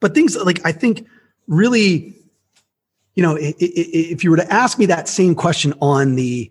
but 0.00 0.14
things 0.14 0.36
like 0.36 0.60
i 0.64 0.72
think 0.72 1.06
really 1.46 2.14
you 3.14 3.22
know 3.22 3.36
if 3.38 4.24
you 4.24 4.30
were 4.30 4.36
to 4.36 4.52
ask 4.52 4.78
me 4.78 4.86
that 4.86 5.08
same 5.08 5.34
question 5.34 5.72
on 5.80 6.16
the 6.16 6.50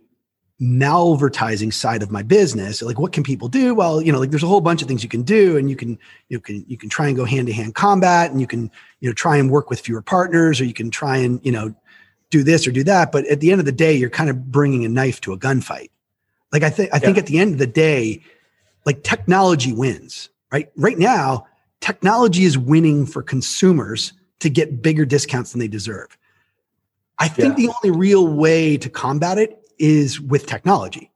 malvertising 0.62 1.74
side 1.74 2.04
of 2.04 2.12
my 2.12 2.22
business 2.22 2.82
like 2.82 3.00
what 3.00 3.14
can 3.14 3.24
people 3.24 3.48
do? 3.48 3.74
Well 3.74 4.02
you 4.02 4.12
know 4.12 4.20
like 4.20 4.30
there's 4.30 4.44
a 4.44 4.48
whole 4.48 4.62
bunch 4.62 4.82
of 4.82 4.88
things 4.88 5.04
you 5.04 5.10
can 5.10 5.24
do 5.24 5.58
and 5.58 5.70
you 5.70 5.76
can 5.76 5.98
you 6.28 6.40
can 6.40 6.66
you 6.68 6.78
can 6.78 6.90
try 6.90 7.08
and 7.08 7.16
go 7.16 7.26
hand 7.26 7.48
to 7.48 7.54
hand 7.54 7.76
combat 7.76 8.32
and 8.32 8.42
you 8.42 8.48
can 8.48 8.70
you 9.00 9.10
know 9.10 9.14
try 9.14 9.38
and 9.38 9.50
work 9.50 9.70
with 9.70 9.80
fewer 9.80 10.02
partners 10.02 10.60
or 10.60 10.66
you 10.66 10.74
can 10.74 10.92
try 10.92 11.18
and 11.18 11.40
you 11.44 11.52
know 11.52 11.74
do 12.30 12.44
this 12.44 12.68
or 12.68 12.72
do 12.72 12.84
that. 12.84 13.12
But 13.12 13.26
at 13.28 13.40
the 13.40 13.52
end 13.52 13.60
of 13.60 13.66
the 13.66 13.72
day, 13.72 13.94
you're 13.96 14.10
kind 14.10 14.30
of 14.30 14.52
bringing 14.52 14.86
a 14.86 14.90
knife 14.90 15.22
to 15.22 15.34
a 15.34 15.38
gunfight. 15.38 15.90
Like 16.52 16.64
I 16.64 16.70
think, 16.70 16.94
I 16.94 16.98
yeah. 16.98 17.00
think 17.00 17.18
at 17.18 17.26
the 17.26 17.40
end 17.40 17.54
of 17.54 17.60
the 17.60 17.68
day, 17.68 18.22
like 18.86 19.04
technology 19.04 19.74
wins, 19.74 20.30
right? 20.52 20.72
Right 20.76 20.98
now, 20.98 21.46
technology 21.82 22.44
is 22.44 22.58
winning 22.58 23.06
for 23.06 23.22
consumers 23.22 24.14
to 24.40 24.50
get 24.50 24.82
bigger 24.82 25.06
discounts 25.06 25.52
than 25.52 25.60
they 25.60 25.68
deserve. 25.68 26.18
I 27.20 27.28
think 27.28 27.58
yeah. 27.58 27.68
the 27.68 27.74
only 27.84 27.98
real 27.98 28.28
way 28.28 28.78
to 28.78 28.90
combat 28.90 29.38
it 29.38 29.60
is 29.78 30.20
with 30.20 30.46
technology. 30.46 31.12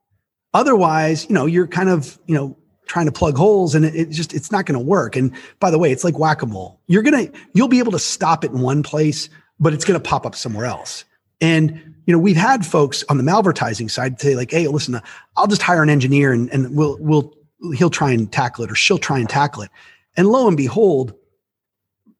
Otherwise, 0.52 1.26
you 1.28 1.34
know, 1.34 1.46
you're 1.46 1.66
kind 1.66 1.88
of, 1.88 2.18
you 2.26 2.34
know, 2.34 2.56
trying 2.86 3.06
to 3.06 3.12
plug 3.12 3.36
holes 3.36 3.74
and 3.74 3.84
it, 3.84 3.94
it 3.94 4.10
just 4.10 4.34
it's 4.34 4.52
not 4.52 4.66
going 4.66 4.78
to 4.78 4.84
work. 4.84 5.16
And 5.16 5.32
by 5.58 5.70
the 5.70 5.78
way, 5.78 5.90
it's 5.90 6.04
like 6.04 6.18
whack-a-mole. 6.18 6.78
You're 6.86 7.02
going 7.02 7.26
to 7.26 7.38
you'll 7.54 7.68
be 7.68 7.78
able 7.78 7.92
to 7.92 7.98
stop 7.98 8.44
it 8.44 8.50
in 8.50 8.60
one 8.60 8.82
place, 8.82 9.30
but 9.60 9.72
it's 9.72 9.84
going 9.84 10.00
to 10.00 10.08
pop 10.08 10.26
up 10.26 10.34
somewhere 10.34 10.66
else. 10.66 11.04
And 11.40 11.94
you 12.06 12.12
know, 12.12 12.18
we've 12.18 12.36
had 12.36 12.66
folks 12.66 13.02
on 13.08 13.16
the 13.16 13.24
malvertising 13.24 13.90
side 13.90 14.20
say 14.20 14.36
like, 14.36 14.50
"Hey, 14.50 14.68
listen, 14.68 15.00
I'll 15.36 15.46
just 15.46 15.62
hire 15.62 15.82
an 15.82 15.90
engineer 15.90 16.32
and, 16.32 16.50
and 16.50 16.76
we'll 16.76 16.96
we'll 17.00 17.34
he'll 17.74 17.90
try 17.90 18.10
and 18.10 18.30
tackle 18.30 18.64
it 18.64 18.70
or 18.70 18.74
she'll 18.74 18.98
try 18.98 19.18
and 19.18 19.28
tackle 19.28 19.62
it." 19.62 19.70
And 20.16 20.28
lo 20.28 20.46
and 20.46 20.56
behold, 20.56 21.14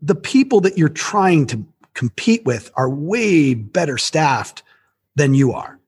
the 0.01 0.15
people 0.15 0.61
that 0.63 0.79
you're 0.79 0.89
trying 0.89 1.47
to 1.49 1.65
compete 1.95 2.45
with 2.45 2.71
are 2.75 2.91
way 2.91 3.55
better 3.55 3.99
staffed 3.99 4.63
than 5.17 5.35
you 5.35 5.53
are. 5.53 5.79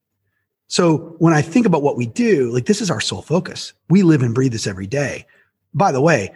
So 0.68 1.16
when 1.18 1.32
I 1.32 1.42
think 1.42 1.66
about 1.66 1.82
what 1.82 1.96
we 1.96 2.06
do, 2.06 2.50
like 2.50 2.66
this 2.66 2.80
is 2.80 2.90
our 2.90 3.00
sole 3.00 3.22
focus. 3.22 3.72
We 3.88 4.02
live 4.02 4.22
and 4.22 4.34
breathe 4.34 4.52
this 4.52 4.66
every 4.66 4.86
day. 4.86 5.26
By 5.74 5.92
the 5.92 6.00
way, 6.00 6.32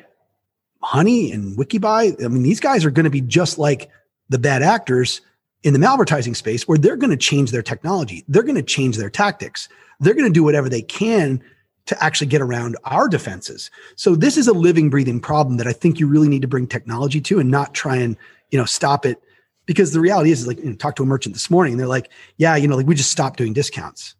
Honey 0.83 1.33
and 1.33 1.59
Wikibuy, 1.59 2.25
I 2.25 2.29
mean, 2.29 2.43
these 2.43 2.61
guys 2.61 2.85
are 2.85 2.91
going 2.91 3.05
to 3.05 3.11
be 3.11 3.21
just 3.21 3.59
like 3.59 3.91
the 4.31 4.39
bad 4.39 4.63
actors 4.63 5.21
in 5.63 5.75
the 5.75 5.79
malvertising 5.79 6.35
space 6.35 6.67
where 6.67 6.79
they're 6.79 6.97
going 6.97 7.11
to 7.11 7.17
change 7.17 7.51
their 7.51 7.63
technology. 7.63 8.25
They're 8.29 8.43
going 8.43 8.55
to 8.55 8.63
change 8.63 8.97
their 8.97 9.11
tactics. 9.11 9.69
They're 10.01 10.15
going 10.15 10.27
to 10.27 10.33
do 10.33 10.43
whatever 10.43 10.71
they 10.71 10.81
can 10.81 11.43
to 11.87 12.03
actually 12.03 12.29
get 12.29 12.41
around 12.41 12.79
our 12.85 13.09
defenses. 13.09 13.71
So 13.97 14.15
this 14.15 14.39
is 14.39 14.49
a 14.49 14.55
living, 14.55 14.89
breathing 14.89 15.21
problem 15.21 15.59
that 15.59 15.67
I 15.67 15.73
think 15.73 16.01
you 16.01 16.07
really 16.07 16.29
need 16.29 16.43
to 16.43 16.49
bring 16.49 16.67
technology 16.67 17.21
to 17.21 17.39
and 17.39 17.51
not 17.51 17.75
try 17.75 17.97
and, 17.97 18.17
you 18.51 18.59
know, 18.59 18.65
stop 18.65 19.05
it. 19.05 19.21
Because 19.67 19.93
the 19.93 20.01
reality 20.01 20.33
is, 20.33 20.41
is 20.41 20.47
like, 20.47 20.59
you 20.59 20.71
know, 20.71 20.75
talk 20.75 20.97
to 20.97 21.03
a 21.03 21.07
merchant 21.07 21.35
this 21.35 21.51
morning 21.51 21.75
and 21.75 21.81
they're 21.81 21.87
like, 21.87 22.11
yeah, 22.39 22.57
you 22.57 22.67
know, 22.67 22.77
like 22.77 22.87
we 22.87 22.95
just 22.95 23.11
stopped 23.11 23.37
doing 23.37 23.53
discounts. 23.53 24.15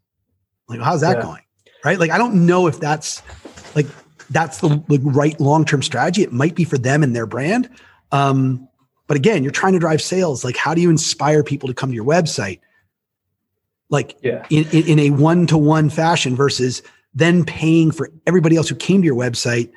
Like, 0.69 0.81
how's 0.81 1.01
that 1.01 1.17
yeah. 1.17 1.23
going? 1.23 1.43
Right. 1.85 1.99
Like, 1.99 2.11
I 2.11 2.19
don't 2.19 2.47
know 2.47 2.67
if 2.67 2.79
that's 2.79 3.23
like, 3.75 3.87
that's 4.29 4.59
the, 4.59 4.83
the 4.89 4.99
right 4.99 5.41
long-term 5.41 5.83
strategy. 5.83 6.23
It 6.23 6.33
might 6.33 6.55
be 6.55 6.65
for 6.65 6.79
them 6.79 7.03
and 7.03 7.17
their 7.17 7.27
brand. 7.27 7.69
Um, 8.13 8.69
but 9.11 9.17
again, 9.17 9.43
you're 9.43 9.51
trying 9.51 9.73
to 9.73 9.81
drive 9.81 10.01
sales. 10.01 10.45
Like, 10.45 10.57
how 10.57 10.73
do 10.73 10.81
you 10.81 10.89
inspire 10.89 11.43
people 11.43 11.67
to 11.67 11.75
come 11.75 11.89
to 11.89 11.97
your 11.97 12.05
website? 12.05 12.61
Like 13.89 14.17
yeah. 14.23 14.47
in, 14.51 14.69
in, 14.71 14.87
in 14.87 14.99
a 15.01 15.11
one-to-one 15.11 15.91
fashion 15.91 16.37
versus 16.37 16.81
then 17.13 17.45
paying 17.45 17.91
for 17.91 18.09
everybody 18.29 18.55
else 18.55 18.69
who 18.69 18.77
came 18.77 19.03
to 19.03 19.07
your 19.07 19.17
website. 19.17 19.73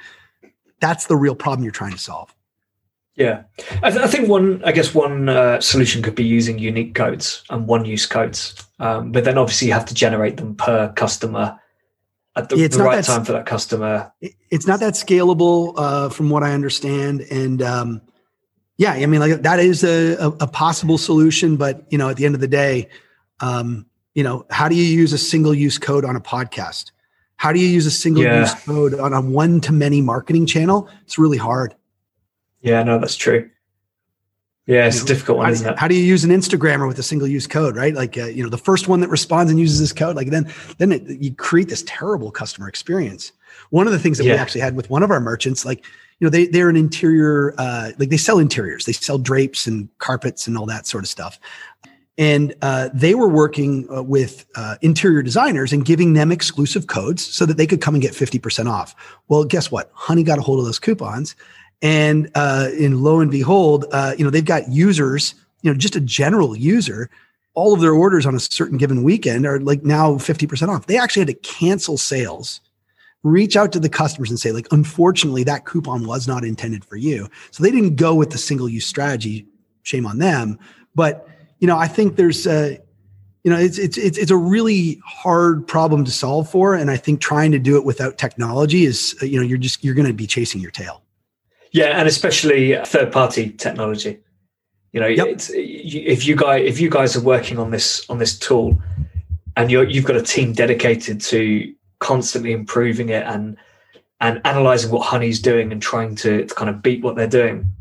That's 0.81 1.07
the 1.07 1.15
real 1.15 1.33
problem 1.33 1.63
you're 1.63 1.71
trying 1.71 1.93
to 1.93 1.97
solve. 1.97 2.31
Yeah, 3.15 3.45
I, 3.81 3.89
th- 3.89 4.03
I 4.03 4.07
think 4.07 4.29
one, 4.29 4.63
I 4.65 4.71
guess 4.71 4.93
one 4.93 5.27
uh, 5.29 5.59
solution 5.61 6.03
could 6.03 6.13
be 6.13 6.23
using 6.23 6.59
unique 6.59 6.93
codes 6.93 7.43
and 7.49 7.65
one-use 7.65 8.05
codes, 8.05 8.53
um, 8.77 9.11
but 9.11 9.23
then 9.23 9.39
obviously 9.39 9.65
you 9.67 9.73
have 9.73 9.85
to 9.85 9.95
generate 9.95 10.37
them 10.37 10.53
per 10.53 10.93
customer 10.93 11.59
at 12.35 12.49
the, 12.49 12.67
the 12.67 12.83
right 12.83 13.03
time 13.03 13.25
for 13.25 13.31
that 13.31 13.47
customer. 13.47 14.13
It's 14.51 14.67
not 14.67 14.79
that 14.81 14.93
scalable, 14.93 15.73
uh, 15.75 16.09
from 16.09 16.29
what 16.29 16.43
I 16.43 16.53
understand, 16.53 17.21
and 17.31 17.63
um, 17.63 18.01
yeah, 18.77 18.93
I 18.93 19.05
mean, 19.05 19.19
like 19.19 19.41
that 19.41 19.59
is 19.59 19.83
a, 19.83 20.15
a, 20.15 20.27
a, 20.41 20.47
possible 20.47 20.97
solution, 20.97 21.57
but 21.57 21.85
you 21.91 21.97
know, 21.97 22.09
at 22.09 22.17
the 22.17 22.25
end 22.25 22.35
of 22.35 22.41
the 22.41 22.47
day, 22.47 22.89
um, 23.39 23.85
you 24.15 24.23
know, 24.23 24.45
how 24.49 24.67
do 24.67 24.75
you 24.75 24.83
use 24.83 25.13
a 25.13 25.17
single 25.17 25.53
use 25.53 25.77
code 25.77 26.05
on 26.05 26.15
a 26.15 26.21
podcast? 26.21 26.91
How 27.35 27.51
do 27.51 27.59
you 27.59 27.67
use 27.67 27.85
a 27.85 27.91
single 27.91 28.23
yeah. 28.23 28.41
use 28.41 28.53
code 28.63 28.93
on 28.95 29.13
a 29.13 29.21
one 29.21 29.59
to 29.61 29.71
many 29.71 30.01
marketing 30.01 30.45
channel? 30.45 30.89
It's 31.03 31.17
really 31.17 31.37
hard. 31.37 31.75
Yeah, 32.61 32.81
no, 32.83 32.99
that's 32.99 33.15
true. 33.15 33.49
Yeah, 34.65 34.87
it's 34.87 34.95
you 34.95 35.01
know, 35.01 35.05
a 35.05 35.07
difficult 35.07 35.37
one, 35.39 35.45
how 35.47 35.51
isn't 35.51 35.69
it? 35.73 35.77
How 35.77 35.87
do 35.89 35.95
you 35.95 36.03
use 36.03 36.23
an 36.23 36.31
Instagrammer 36.31 36.87
with 36.87 36.97
a 36.97 37.03
single 37.03 37.27
use 37.27 37.47
code, 37.47 37.75
right? 37.75 37.93
Like, 37.93 38.17
uh, 38.17 38.25
you 38.25 38.41
know, 38.41 38.49
the 38.49 38.57
first 38.57 38.87
one 38.87 39.01
that 39.01 39.09
responds 39.09 39.51
and 39.51 39.59
uses 39.59 39.79
this 39.79 39.91
code, 39.91 40.15
like 40.15 40.29
then, 40.29 40.49
then 40.77 40.93
it, 40.93 41.03
you 41.05 41.35
create 41.35 41.67
this 41.67 41.83
terrible 41.85 42.31
customer 42.31 42.69
experience. 42.69 43.33
One 43.71 43.87
of 43.87 43.93
the 43.93 43.99
things 43.99 44.17
that 44.19 44.23
yeah. 44.23 44.33
we 44.33 44.39
actually 44.39 44.61
had 44.61 44.77
with 44.77 44.89
one 44.89 45.03
of 45.03 45.11
our 45.11 45.19
merchants, 45.19 45.65
like 45.65 45.83
you 46.23 46.27
know 46.27 46.31
they 46.31 46.45
they're 46.45 46.69
an 46.69 46.77
interior 46.77 47.53
uh, 47.57 47.91
like 47.99 48.07
they 48.07 48.15
sell 48.15 48.39
interiors. 48.39 48.85
They 48.85 48.93
sell 48.93 49.17
drapes 49.17 49.67
and 49.67 49.89
carpets 49.97 50.47
and 50.47 50.57
all 50.57 50.65
that 50.67 50.87
sort 50.87 51.03
of 51.03 51.09
stuff. 51.09 51.37
And 52.17 52.55
uh, 52.61 52.91
they 52.93 53.13
were 53.13 53.27
working 53.27 53.89
uh, 53.93 54.03
with 54.03 54.45
uh, 54.55 54.77
interior 54.81 55.21
designers 55.21 55.73
and 55.73 55.83
giving 55.83 56.13
them 56.13 56.31
exclusive 56.31 56.87
codes 56.87 57.25
so 57.25 57.45
that 57.45 57.57
they 57.57 57.67
could 57.67 57.81
come 57.81 57.93
and 57.93 58.01
get 58.01 58.13
50% 58.13 58.71
off. 58.71 58.95
Well 59.27 59.43
guess 59.43 59.69
what? 59.69 59.91
Honey 59.93 60.23
got 60.23 60.39
a 60.39 60.41
hold 60.41 60.59
of 60.59 60.65
those 60.65 60.79
coupons. 60.79 61.35
And 61.81 62.31
uh, 62.35 62.69
in 62.79 63.03
lo 63.03 63.19
and 63.19 63.29
behold 63.29 63.85
uh, 63.91 64.15
you 64.17 64.23
know 64.23 64.29
they've 64.29 64.45
got 64.45 64.69
users 64.69 65.35
you 65.61 65.73
know 65.73 65.77
just 65.77 65.97
a 65.97 66.01
general 66.01 66.55
user. 66.55 67.09
All 67.53 67.73
of 67.73 67.81
their 67.81 67.93
orders 67.93 68.25
on 68.25 68.33
a 68.33 68.39
certain 68.39 68.77
given 68.77 69.03
weekend 69.03 69.45
are 69.45 69.59
like 69.59 69.83
now 69.83 70.13
50% 70.13 70.69
off. 70.69 70.87
They 70.87 70.97
actually 70.97 71.21
had 71.21 71.27
to 71.27 71.49
cancel 71.49 71.97
sales 71.97 72.61
reach 73.23 73.55
out 73.55 73.71
to 73.71 73.79
the 73.79 73.89
customers 73.89 74.29
and 74.29 74.39
say 74.39 74.51
like 74.51 74.67
unfortunately 74.71 75.43
that 75.43 75.65
coupon 75.65 76.05
was 76.05 76.27
not 76.27 76.43
intended 76.43 76.85
for 76.85 76.97
you. 76.97 77.27
So 77.51 77.63
they 77.63 77.71
didn't 77.71 77.95
go 77.95 78.13
with 78.13 78.31
the 78.31 78.37
single 78.37 78.69
use 78.69 78.85
strategy. 78.85 79.47
Shame 79.83 80.05
on 80.05 80.19
them. 80.19 80.59
But 80.95 81.27
you 81.63 81.67
know 81.67 81.77
i 81.77 81.87
think 81.87 82.17
there's 82.17 82.45
a 82.45 82.77
you 83.45 83.51
know 83.51 83.57
it's 83.57 83.77
it's 83.77 83.97
it's, 83.97 84.17
it's 84.17 84.31
a 84.31 84.35
really 84.35 85.01
hard 85.05 85.65
problem 85.65 86.03
to 86.03 86.11
solve 86.11 86.49
for. 86.49 86.75
And 86.75 86.91
i 86.91 86.97
think 86.97 87.21
trying 87.21 87.53
to 87.53 87.59
do 87.59 87.77
it 87.77 87.85
without 87.85 88.17
technology 88.17 88.83
is 88.83 89.15
you 89.21 89.37
know 89.37 89.45
you're 89.45 89.57
just 89.57 89.81
you're 89.81 89.95
going 89.95 90.07
to 90.07 90.13
be 90.13 90.27
chasing 90.27 90.59
your 90.59 90.71
tail. 90.71 91.01
Yeah 91.71 91.97
and 91.97 92.07
especially 92.07 92.75
third 92.85 93.11
party 93.13 93.51
technology. 93.51 94.19
You 94.91 94.99
know 94.99 95.07
yep. 95.07 95.39
if 95.49 96.25
you 96.27 96.35
guys 96.35 96.61
if 96.65 96.81
you 96.81 96.89
guys 96.89 97.15
are 97.15 97.21
working 97.21 97.57
on 97.57 97.71
this 97.71 98.07
on 98.09 98.17
this 98.17 98.37
tool 98.37 98.77
and 99.55 99.71
you're 99.71 99.85
you've 99.85 100.05
got 100.05 100.17
a 100.17 100.21
team 100.21 100.51
dedicated 100.51 101.21
to 101.21 101.73
constantly 102.03 102.51
improving 102.51 103.09
it 103.09 103.23
and 103.25 103.57
and 104.19 104.39
analyzing 104.45 104.91
what 104.91 105.01
honey's 105.01 105.41
doing 105.41 105.71
and 105.71 105.81
trying 105.81 106.15
to, 106.15 106.45
to 106.45 106.55
kind 106.55 106.69
of 106.69 106.81
beat 106.81 107.03
what 107.03 107.15
they're 107.15 107.27
doing 107.27 107.73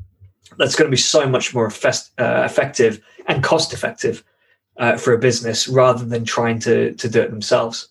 that's 0.59 0.75
going 0.75 0.87
to 0.87 0.91
be 0.91 1.01
so 1.01 1.29
much 1.29 1.55
more 1.55 1.67
uh, 1.67 2.43
effective 2.45 3.01
and 3.27 3.43
cost 3.43 3.73
effective 3.73 4.25
uh, 4.79 4.97
for 4.97 5.13
a 5.13 5.19
business 5.19 5.69
rather 5.69 6.05
than 6.05 6.25
trying 6.25 6.59
to 6.61 6.93
to 6.95 7.09
do 7.09 7.21
it 7.21 7.31
themselves. 7.31 7.89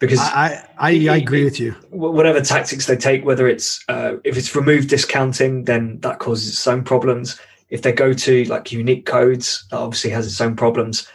Because 0.00 0.18
I 0.20 0.66
I, 0.78 0.90
I 1.08 1.16
agree 1.16 1.44
with 1.44 1.60
you. 1.60 1.72
Whatever 1.90 2.40
tactics 2.40 2.86
they 2.86 2.96
take, 2.96 3.24
whether 3.24 3.48
it's 3.48 3.82
uh, 3.88 4.16
if 4.24 4.36
it's 4.36 4.54
remove 4.54 4.88
discounting, 4.88 5.64
then 5.64 6.00
that 6.00 6.18
causes 6.18 6.48
its 6.48 6.66
own 6.66 6.84
problems. 6.84 7.40
If 7.70 7.82
they 7.82 7.92
go 7.92 8.12
to 8.12 8.44
like 8.44 8.72
unique 8.72 9.06
codes, 9.06 9.64
that 9.70 9.78
obviously 9.78 10.10
has 10.10 10.26
its 10.26 10.40
own 10.40 10.56
problems. 10.56 11.08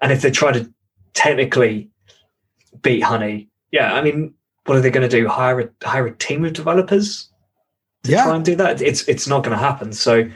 And 0.00 0.12
if 0.12 0.22
they 0.22 0.30
try 0.30 0.52
to 0.52 0.72
technically 1.12 1.90
beat 2.82 3.02
Honey, 3.02 3.49
yeah, 3.72 3.94
I 3.94 4.02
mean, 4.02 4.34
what 4.66 4.76
are 4.76 4.80
they 4.80 4.90
going 4.90 5.08
to 5.08 5.16
do? 5.16 5.28
Hire 5.28 5.60
a 5.60 5.86
hire 5.86 6.06
a 6.06 6.16
team 6.16 6.44
of 6.44 6.52
developers 6.52 7.28
to 8.04 8.12
yeah. 8.12 8.24
try 8.24 8.36
and 8.36 8.44
do 8.44 8.56
that? 8.56 8.80
It's 8.80 9.02
it's 9.08 9.26
not 9.26 9.44
going 9.44 9.56
to 9.56 9.62
happen. 9.62 9.92
So, 9.92 10.28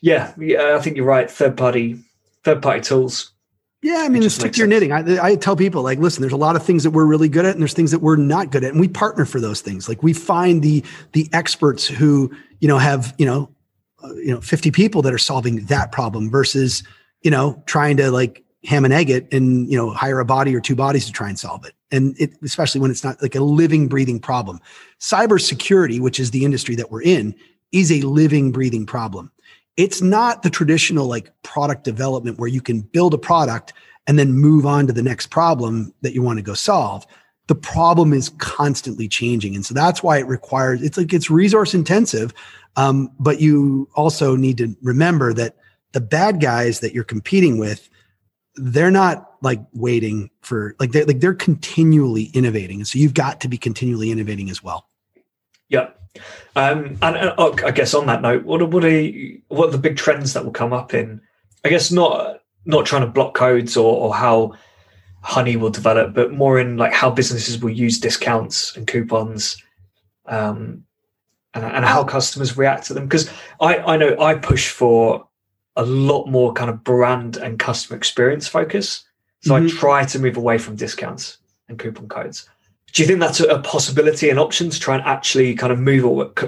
yeah, 0.00 0.32
yeah, 0.38 0.76
I 0.76 0.80
think 0.80 0.96
you're 0.96 1.06
right. 1.06 1.30
Third 1.30 1.56
party 1.56 1.98
third 2.44 2.62
party 2.62 2.80
tools. 2.80 3.32
Yeah, 3.82 3.98
I 3.98 4.08
mean, 4.08 4.22
it's 4.22 4.36
stick 4.36 4.52
to 4.52 4.58
your 4.58 4.66
knitting. 4.66 4.92
I, 4.92 5.22
I 5.22 5.36
tell 5.36 5.56
people 5.56 5.82
like, 5.82 5.98
listen, 5.98 6.22
there's 6.22 6.32
a 6.32 6.38
lot 6.38 6.56
of 6.56 6.64
things 6.64 6.84
that 6.84 6.92
we're 6.92 7.04
really 7.04 7.28
good 7.28 7.44
at, 7.44 7.52
and 7.52 7.60
there's 7.60 7.74
things 7.74 7.90
that 7.90 7.98
we're 7.98 8.16
not 8.16 8.50
good 8.50 8.64
at, 8.64 8.70
and 8.70 8.80
we 8.80 8.88
partner 8.88 9.26
for 9.26 9.40
those 9.40 9.60
things. 9.60 9.90
Like 9.90 10.02
we 10.02 10.12
find 10.12 10.62
the 10.62 10.82
the 11.12 11.28
experts 11.32 11.86
who 11.86 12.34
you 12.60 12.68
know 12.68 12.78
have 12.78 13.14
you 13.18 13.26
know 13.26 13.50
uh, 14.02 14.14
you 14.14 14.32
know 14.32 14.40
50 14.40 14.70
people 14.70 15.02
that 15.02 15.12
are 15.12 15.18
solving 15.18 15.66
that 15.66 15.92
problem 15.92 16.30
versus 16.30 16.82
you 17.22 17.30
know 17.30 17.62
trying 17.66 17.96
to 17.98 18.10
like 18.10 18.43
ham 18.64 18.84
and 18.84 18.94
egg 18.94 19.10
it 19.10 19.32
and 19.32 19.70
you 19.70 19.76
know 19.76 19.90
hire 19.90 20.20
a 20.20 20.24
body 20.24 20.54
or 20.54 20.60
two 20.60 20.76
bodies 20.76 21.06
to 21.06 21.12
try 21.12 21.28
and 21.28 21.38
solve 21.38 21.64
it. 21.64 21.74
And 21.90 22.14
it, 22.18 22.32
especially 22.42 22.80
when 22.80 22.90
it's 22.90 23.04
not 23.04 23.20
like 23.22 23.34
a 23.34 23.40
living 23.40 23.88
breathing 23.88 24.20
problem. 24.20 24.60
Cybersecurity 25.00 26.00
which 26.00 26.18
is 26.18 26.30
the 26.30 26.44
industry 26.44 26.74
that 26.76 26.90
we're 26.90 27.02
in 27.02 27.34
is 27.72 27.90
a 27.90 28.00
living 28.02 28.52
breathing 28.52 28.86
problem. 28.86 29.30
It's 29.76 30.00
not 30.00 30.42
the 30.42 30.50
traditional 30.50 31.06
like 31.06 31.30
product 31.42 31.84
development 31.84 32.38
where 32.38 32.48
you 32.48 32.60
can 32.60 32.80
build 32.80 33.14
a 33.14 33.18
product 33.18 33.72
and 34.06 34.18
then 34.18 34.32
move 34.32 34.66
on 34.66 34.86
to 34.86 34.92
the 34.92 35.02
next 35.02 35.28
problem 35.28 35.92
that 36.02 36.14
you 36.14 36.22
want 36.22 36.38
to 36.38 36.42
go 36.42 36.54
solve. 36.54 37.06
The 37.46 37.54
problem 37.54 38.12
is 38.12 38.30
constantly 38.38 39.08
changing. 39.08 39.54
And 39.54 39.66
so 39.66 39.74
that's 39.74 40.02
why 40.02 40.18
it 40.18 40.26
requires 40.26 40.82
it's 40.82 40.96
like 40.96 41.12
it's 41.12 41.30
resource 41.30 41.74
intensive 41.74 42.32
um, 42.76 43.10
but 43.18 43.40
you 43.40 43.88
also 43.94 44.36
need 44.36 44.58
to 44.58 44.76
remember 44.82 45.32
that 45.34 45.56
the 45.92 46.00
bad 46.00 46.40
guys 46.40 46.80
that 46.80 46.92
you're 46.92 47.04
competing 47.04 47.58
with 47.58 47.88
they're 48.56 48.90
not 48.90 49.32
like 49.42 49.60
waiting 49.72 50.30
for 50.40 50.74
like 50.78 50.92
they're 50.92 51.06
like 51.06 51.20
they're 51.20 51.34
continually 51.34 52.30
innovating. 52.34 52.78
And 52.78 52.86
so 52.86 52.98
you've 52.98 53.14
got 53.14 53.40
to 53.40 53.48
be 53.48 53.58
continually 53.58 54.10
innovating 54.10 54.50
as 54.50 54.62
well. 54.62 54.88
Yeah 55.68 55.88
um 56.56 56.96
and, 57.02 57.16
and 57.16 57.34
oh, 57.38 57.54
i 57.64 57.70
guess 57.70 57.94
on 57.94 58.06
that 58.06 58.22
note 58.22 58.44
what 58.44 58.62
are 58.62 58.66
what 58.66 58.84
are 58.84 59.10
what 59.48 59.68
are 59.68 59.72
the 59.72 59.78
big 59.78 59.96
trends 59.96 60.32
that 60.32 60.44
will 60.44 60.52
come 60.52 60.72
up 60.72 60.94
in 60.94 61.20
i 61.64 61.68
guess 61.68 61.90
not 61.90 62.40
not 62.64 62.86
trying 62.86 63.02
to 63.02 63.08
block 63.08 63.34
codes 63.34 63.76
or, 63.76 63.96
or 63.96 64.14
how 64.14 64.52
honey 65.22 65.56
will 65.56 65.70
develop 65.70 66.14
but 66.14 66.32
more 66.32 66.58
in 66.58 66.76
like 66.76 66.92
how 66.92 67.10
businesses 67.10 67.58
will 67.58 67.70
use 67.70 67.98
discounts 67.98 68.76
and 68.76 68.86
coupons 68.86 69.62
um 70.26 70.84
and, 71.54 71.64
and 71.64 71.84
how 71.84 72.02
customers 72.02 72.56
react 72.56 72.86
to 72.86 72.94
them? 72.94 73.04
Because 73.04 73.30
i 73.60 73.78
i 73.78 73.96
know 73.96 74.16
i 74.20 74.34
push 74.34 74.70
for 74.70 75.26
a 75.76 75.84
lot 75.84 76.26
more 76.26 76.52
kind 76.52 76.70
of 76.70 76.84
brand 76.84 77.36
and 77.36 77.58
customer 77.58 77.96
experience 77.96 78.46
focus. 78.46 79.04
So 79.42 79.54
mm-hmm. 79.54 79.66
I 79.66 79.80
try 79.80 80.04
to 80.04 80.18
move 80.18 80.36
away 80.36 80.58
from 80.58 80.76
discounts 80.76 81.38
and 81.68 81.78
coupon 81.78 82.08
codes. 82.08 82.48
Do 82.92 83.02
you 83.02 83.08
think 83.08 83.18
that's 83.18 83.40
a 83.40 83.58
possibility 83.58 84.30
and 84.30 84.38
option 84.38 84.70
to 84.70 84.78
try 84.78 84.94
and 84.94 85.04
actually 85.04 85.54
kind 85.56 85.72
of 85.72 85.80
move 85.80 86.04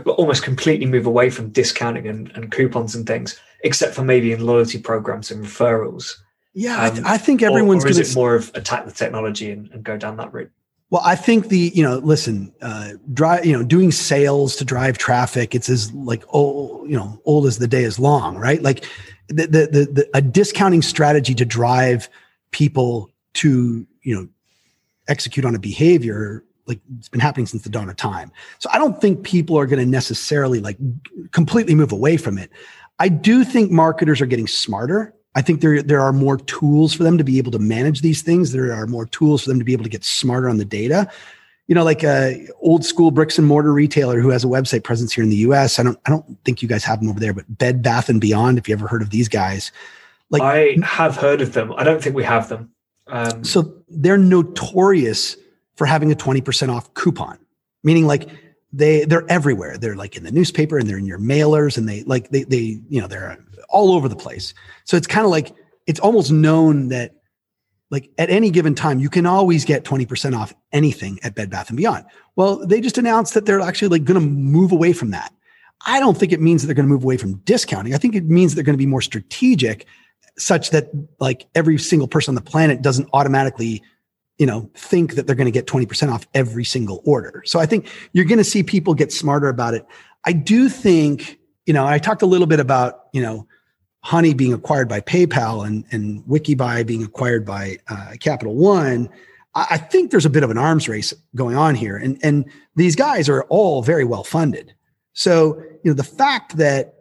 almost 0.06 0.44
completely 0.44 0.86
move 0.86 1.04
away 1.04 1.28
from 1.28 1.50
discounting 1.50 2.06
and, 2.06 2.30
and 2.36 2.52
coupons 2.52 2.94
and 2.94 3.04
things, 3.04 3.38
except 3.64 3.96
for 3.96 4.02
maybe 4.02 4.32
in 4.32 4.46
loyalty 4.46 4.78
programs 4.78 5.32
and 5.32 5.44
referrals? 5.44 6.14
Yeah, 6.54 6.76
um, 6.76 6.80
I, 6.80 6.90
th- 6.90 7.02
I, 7.04 7.18
think 7.18 7.42
everyone's 7.42 7.82
going 7.82 7.96
to. 7.96 8.00
Is 8.00 8.12
it 8.12 8.14
more 8.14 8.36
of 8.36 8.52
attack 8.54 8.86
the 8.86 8.92
technology 8.92 9.50
and, 9.50 9.68
and 9.72 9.82
go 9.82 9.96
down 9.96 10.16
that 10.18 10.32
route? 10.32 10.50
Well, 10.88 11.02
I 11.04 11.16
think 11.16 11.48
the 11.48 11.72
you 11.74 11.82
know, 11.82 11.98
listen, 11.98 12.54
uh, 12.62 12.92
drive 13.12 13.44
you 13.44 13.52
know, 13.52 13.64
doing 13.64 13.90
sales 13.90 14.54
to 14.56 14.64
drive 14.64 14.98
traffic. 14.98 15.54
It's 15.54 15.68
as 15.68 15.92
like 15.92 16.22
old 16.28 16.88
you 16.88 16.96
know, 16.96 17.20
old 17.24 17.46
as 17.46 17.58
the 17.58 17.66
day 17.66 17.82
is 17.82 17.98
long, 17.98 18.36
right? 18.36 18.62
Like 18.62 18.86
the, 19.28 19.46
the, 19.46 19.66
the, 19.66 19.88
the, 19.92 20.10
a 20.14 20.22
discounting 20.22 20.82
strategy 20.82 21.34
to 21.34 21.44
drive 21.44 22.08
people 22.50 23.10
to 23.34 23.86
you 24.02 24.14
know 24.14 24.28
execute 25.08 25.44
on 25.44 25.54
a 25.54 25.58
behavior 25.58 26.42
like 26.66 26.80
it's 26.98 27.08
been 27.08 27.20
happening 27.20 27.46
since 27.46 27.62
the 27.62 27.68
dawn 27.68 27.88
of 27.88 27.96
time. 27.96 28.32
So 28.58 28.68
i 28.72 28.78
don't 28.78 29.00
think 29.00 29.22
people 29.22 29.56
are 29.56 29.66
going 29.66 29.78
to 29.78 29.86
necessarily 29.86 30.60
like 30.60 30.78
completely 31.30 31.74
move 31.74 31.92
away 31.92 32.16
from 32.16 32.38
it. 32.38 32.50
I 32.98 33.08
do 33.08 33.44
think 33.44 33.70
marketers 33.70 34.20
are 34.20 34.26
getting 34.26 34.46
smarter. 34.46 35.14
I 35.34 35.42
think 35.42 35.60
there 35.60 35.82
there 35.82 36.00
are 36.00 36.12
more 36.12 36.38
tools 36.38 36.94
for 36.94 37.02
them 37.02 37.18
to 37.18 37.24
be 37.24 37.38
able 37.38 37.52
to 37.52 37.58
manage 37.58 38.00
these 38.00 38.22
things. 38.22 38.52
There 38.52 38.72
are 38.72 38.86
more 38.86 39.06
tools 39.06 39.42
for 39.42 39.50
them 39.50 39.58
to 39.58 39.64
be 39.64 39.74
able 39.74 39.84
to 39.84 39.90
get 39.90 40.04
smarter 40.04 40.48
on 40.48 40.56
the 40.56 40.64
data 40.64 41.10
you 41.66 41.74
know, 41.74 41.84
like 41.84 42.04
a 42.04 42.46
old 42.60 42.84
school 42.84 43.10
bricks 43.10 43.38
and 43.38 43.46
mortar 43.46 43.72
retailer 43.72 44.20
who 44.20 44.30
has 44.30 44.44
a 44.44 44.48
website 44.48 44.84
presence 44.84 45.12
here 45.12 45.24
in 45.24 45.30
the 45.30 45.36
US. 45.36 45.78
I 45.78 45.82
don't, 45.82 45.98
I 46.06 46.10
don't 46.10 46.24
think 46.44 46.62
you 46.62 46.68
guys 46.68 46.84
have 46.84 47.00
them 47.00 47.08
over 47.08 47.18
there, 47.18 47.34
but 47.34 47.44
Bed 47.58 47.82
Bath 47.82 48.08
and 48.08 48.20
Beyond, 48.20 48.58
if 48.58 48.68
you 48.68 48.74
ever 48.74 48.86
heard 48.86 49.02
of 49.02 49.10
these 49.10 49.28
guys, 49.28 49.72
like 50.30 50.42
I 50.42 50.76
have 50.82 51.16
heard 51.16 51.40
of 51.40 51.52
them. 51.52 51.72
I 51.76 51.84
don't 51.84 52.02
think 52.02 52.16
we 52.16 52.24
have 52.24 52.48
them. 52.48 52.70
Um, 53.08 53.44
so 53.44 53.74
they're 53.88 54.18
notorious 54.18 55.36
for 55.76 55.86
having 55.86 56.10
a 56.10 56.16
20% 56.16 56.74
off 56.74 56.92
coupon, 56.94 57.38
meaning 57.84 58.06
like 58.06 58.28
they, 58.72 59.04
they're 59.04 59.28
everywhere. 59.30 59.78
They're 59.78 59.94
like 59.94 60.16
in 60.16 60.24
the 60.24 60.32
newspaper 60.32 60.78
and 60.78 60.88
they're 60.88 60.98
in 60.98 61.06
your 61.06 61.18
mailers 61.18 61.78
and 61.78 61.88
they 61.88 62.02
like, 62.04 62.30
they, 62.30 62.44
they, 62.44 62.80
you 62.88 63.00
know, 63.00 63.06
they're 63.06 63.38
all 63.68 63.92
over 63.92 64.08
the 64.08 64.16
place. 64.16 64.54
So 64.84 64.96
it's 64.96 65.06
kind 65.06 65.24
of 65.24 65.30
like, 65.30 65.54
it's 65.86 66.00
almost 66.00 66.32
known 66.32 66.88
that 66.88 67.15
like 67.90 68.10
at 68.18 68.30
any 68.30 68.50
given 68.50 68.74
time 68.74 68.98
you 68.98 69.08
can 69.08 69.26
always 69.26 69.64
get 69.64 69.84
20% 69.84 70.36
off 70.36 70.54
anything 70.72 71.18
at 71.22 71.34
bed 71.34 71.50
bath 71.50 71.68
and 71.68 71.76
beyond. 71.76 72.04
Well 72.34 72.66
they 72.66 72.80
just 72.80 72.98
announced 72.98 73.34
that 73.34 73.46
they're 73.46 73.60
actually 73.60 73.88
like 73.88 74.04
going 74.04 74.20
to 74.20 74.26
move 74.26 74.72
away 74.72 74.92
from 74.92 75.10
that. 75.10 75.32
I 75.84 76.00
don't 76.00 76.16
think 76.16 76.32
it 76.32 76.40
means 76.40 76.62
that 76.62 76.66
they're 76.66 76.74
going 76.74 76.88
to 76.88 76.92
move 76.92 77.04
away 77.04 77.16
from 77.16 77.34
discounting. 77.38 77.94
I 77.94 77.98
think 77.98 78.14
it 78.14 78.24
means 78.24 78.54
they're 78.54 78.64
going 78.64 78.74
to 78.74 78.78
be 78.78 78.86
more 78.86 79.02
strategic 79.02 79.86
such 80.38 80.70
that 80.70 80.90
like 81.20 81.46
every 81.54 81.78
single 81.78 82.08
person 82.08 82.32
on 82.32 82.34
the 82.34 82.50
planet 82.50 82.82
doesn't 82.82 83.08
automatically 83.12 83.82
you 84.38 84.46
know 84.46 84.70
think 84.74 85.14
that 85.14 85.26
they're 85.26 85.36
going 85.36 85.46
to 85.46 85.52
get 85.52 85.66
20% 85.66 86.12
off 86.12 86.26
every 86.34 86.64
single 86.64 87.02
order. 87.04 87.42
So 87.46 87.58
i 87.58 87.66
think 87.66 87.88
you're 88.12 88.24
going 88.24 88.38
to 88.38 88.44
see 88.44 88.62
people 88.62 88.94
get 88.94 89.12
smarter 89.12 89.48
about 89.48 89.74
it. 89.74 89.86
I 90.24 90.32
do 90.32 90.68
think 90.68 91.38
you 91.66 91.72
know 91.72 91.86
i 91.86 91.98
talked 91.98 92.22
a 92.22 92.26
little 92.26 92.46
bit 92.46 92.60
about 92.60 93.06
you 93.12 93.22
know 93.22 93.46
Honey 94.06 94.34
being 94.34 94.52
acquired 94.52 94.88
by 94.88 95.00
PayPal 95.00 95.66
and, 95.66 95.84
and 95.90 96.22
Wikibuy 96.26 96.86
being 96.86 97.02
acquired 97.02 97.44
by 97.44 97.76
uh, 97.88 98.12
Capital 98.20 98.54
One, 98.54 99.08
I, 99.56 99.66
I, 99.70 99.78
think 99.78 100.12
there's 100.12 100.24
a 100.24 100.30
bit 100.30 100.44
of 100.44 100.50
an 100.52 100.56
arms 100.56 100.88
race 100.88 101.12
going 101.34 101.56
on 101.56 101.74
here. 101.74 101.96
And, 101.96 102.16
and 102.22 102.44
these 102.76 102.94
guys 102.94 103.28
are 103.28 103.42
all 103.48 103.82
very 103.82 104.04
well 104.04 104.22
funded. 104.22 104.72
So, 105.12 105.60
you 105.82 105.90
know, 105.90 105.92
the 105.92 106.04
fact 106.04 106.56
that 106.56 106.94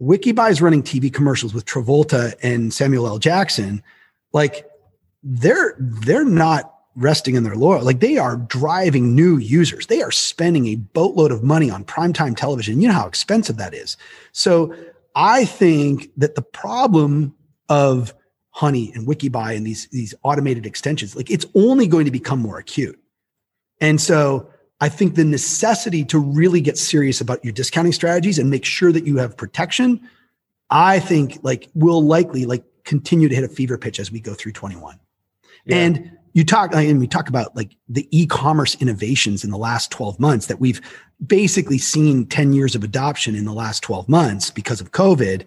Wikibuy 0.00 0.50
is 0.50 0.62
running 0.62 0.82
TV 0.82 1.12
commercials 1.12 1.52
with 1.52 1.66
Travolta 1.66 2.34
and 2.42 2.72
Samuel 2.72 3.06
L. 3.06 3.18
Jackson, 3.18 3.82
like 4.32 4.66
they're 5.22 5.76
they're 5.78 6.24
not 6.24 6.72
resting 6.94 7.34
in 7.34 7.42
their 7.42 7.56
laurel. 7.56 7.84
Like 7.84 8.00
they 8.00 8.16
are 8.16 8.38
driving 8.38 9.14
new 9.14 9.36
users. 9.36 9.88
They 9.88 10.00
are 10.00 10.10
spending 10.10 10.68
a 10.68 10.76
boatload 10.76 11.32
of 11.32 11.42
money 11.42 11.70
on 11.70 11.84
primetime 11.84 12.34
television. 12.34 12.80
You 12.80 12.88
know 12.88 12.94
how 12.94 13.06
expensive 13.06 13.58
that 13.58 13.74
is. 13.74 13.98
So 14.32 14.74
I 15.16 15.46
think 15.46 16.10
that 16.18 16.34
the 16.34 16.42
problem 16.42 17.34
of 17.70 18.14
Honey 18.50 18.92
and 18.94 19.06
Wikibuy 19.08 19.56
and 19.56 19.66
these, 19.66 19.88
these 19.88 20.14
automated 20.22 20.66
extensions, 20.66 21.16
like 21.16 21.30
it's 21.30 21.46
only 21.54 21.88
going 21.88 22.04
to 22.04 22.10
become 22.10 22.38
more 22.38 22.58
acute. 22.58 23.00
And 23.80 24.00
so 24.00 24.48
I 24.80 24.90
think 24.90 25.14
the 25.14 25.24
necessity 25.24 26.04
to 26.06 26.18
really 26.18 26.60
get 26.60 26.76
serious 26.76 27.20
about 27.20 27.42
your 27.42 27.52
discounting 27.52 27.92
strategies 27.92 28.38
and 28.38 28.50
make 28.50 28.64
sure 28.64 28.92
that 28.92 29.06
you 29.06 29.16
have 29.16 29.36
protection, 29.36 30.06
I 30.70 31.00
think 31.00 31.38
like 31.42 31.70
will 31.74 32.02
likely 32.02 32.44
like 32.44 32.64
continue 32.84 33.28
to 33.28 33.34
hit 33.34 33.44
a 33.44 33.48
fever 33.48 33.78
pitch 33.78 33.98
as 33.98 34.12
we 34.12 34.20
go 34.20 34.34
through 34.34 34.52
21. 34.52 35.00
Yeah. 35.64 35.76
And 35.76 36.15
you 36.36 36.44
talk 36.44 36.74
and 36.74 37.00
we 37.00 37.06
talk 37.06 37.28
about 37.28 37.56
like 37.56 37.74
the 37.88 38.06
e-commerce 38.10 38.76
innovations 38.80 39.42
in 39.42 39.50
the 39.50 39.56
last 39.56 39.90
12 39.90 40.20
months 40.20 40.46
that 40.46 40.60
we've 40.60 40.82
basically 41.26 41.78
seen 41.78 42.26
10 42.26 42.52
years 42.52 42.74
of 42.74 42.84
adoption 42.84 43.34
in 43.34 43.46
the 43.46 43.54
last 43.54 43.82
12 43.82 44.06
months 44.06 44.50
because 44.50 44.80
of 44.80 44.92
covid. 44.92 45.44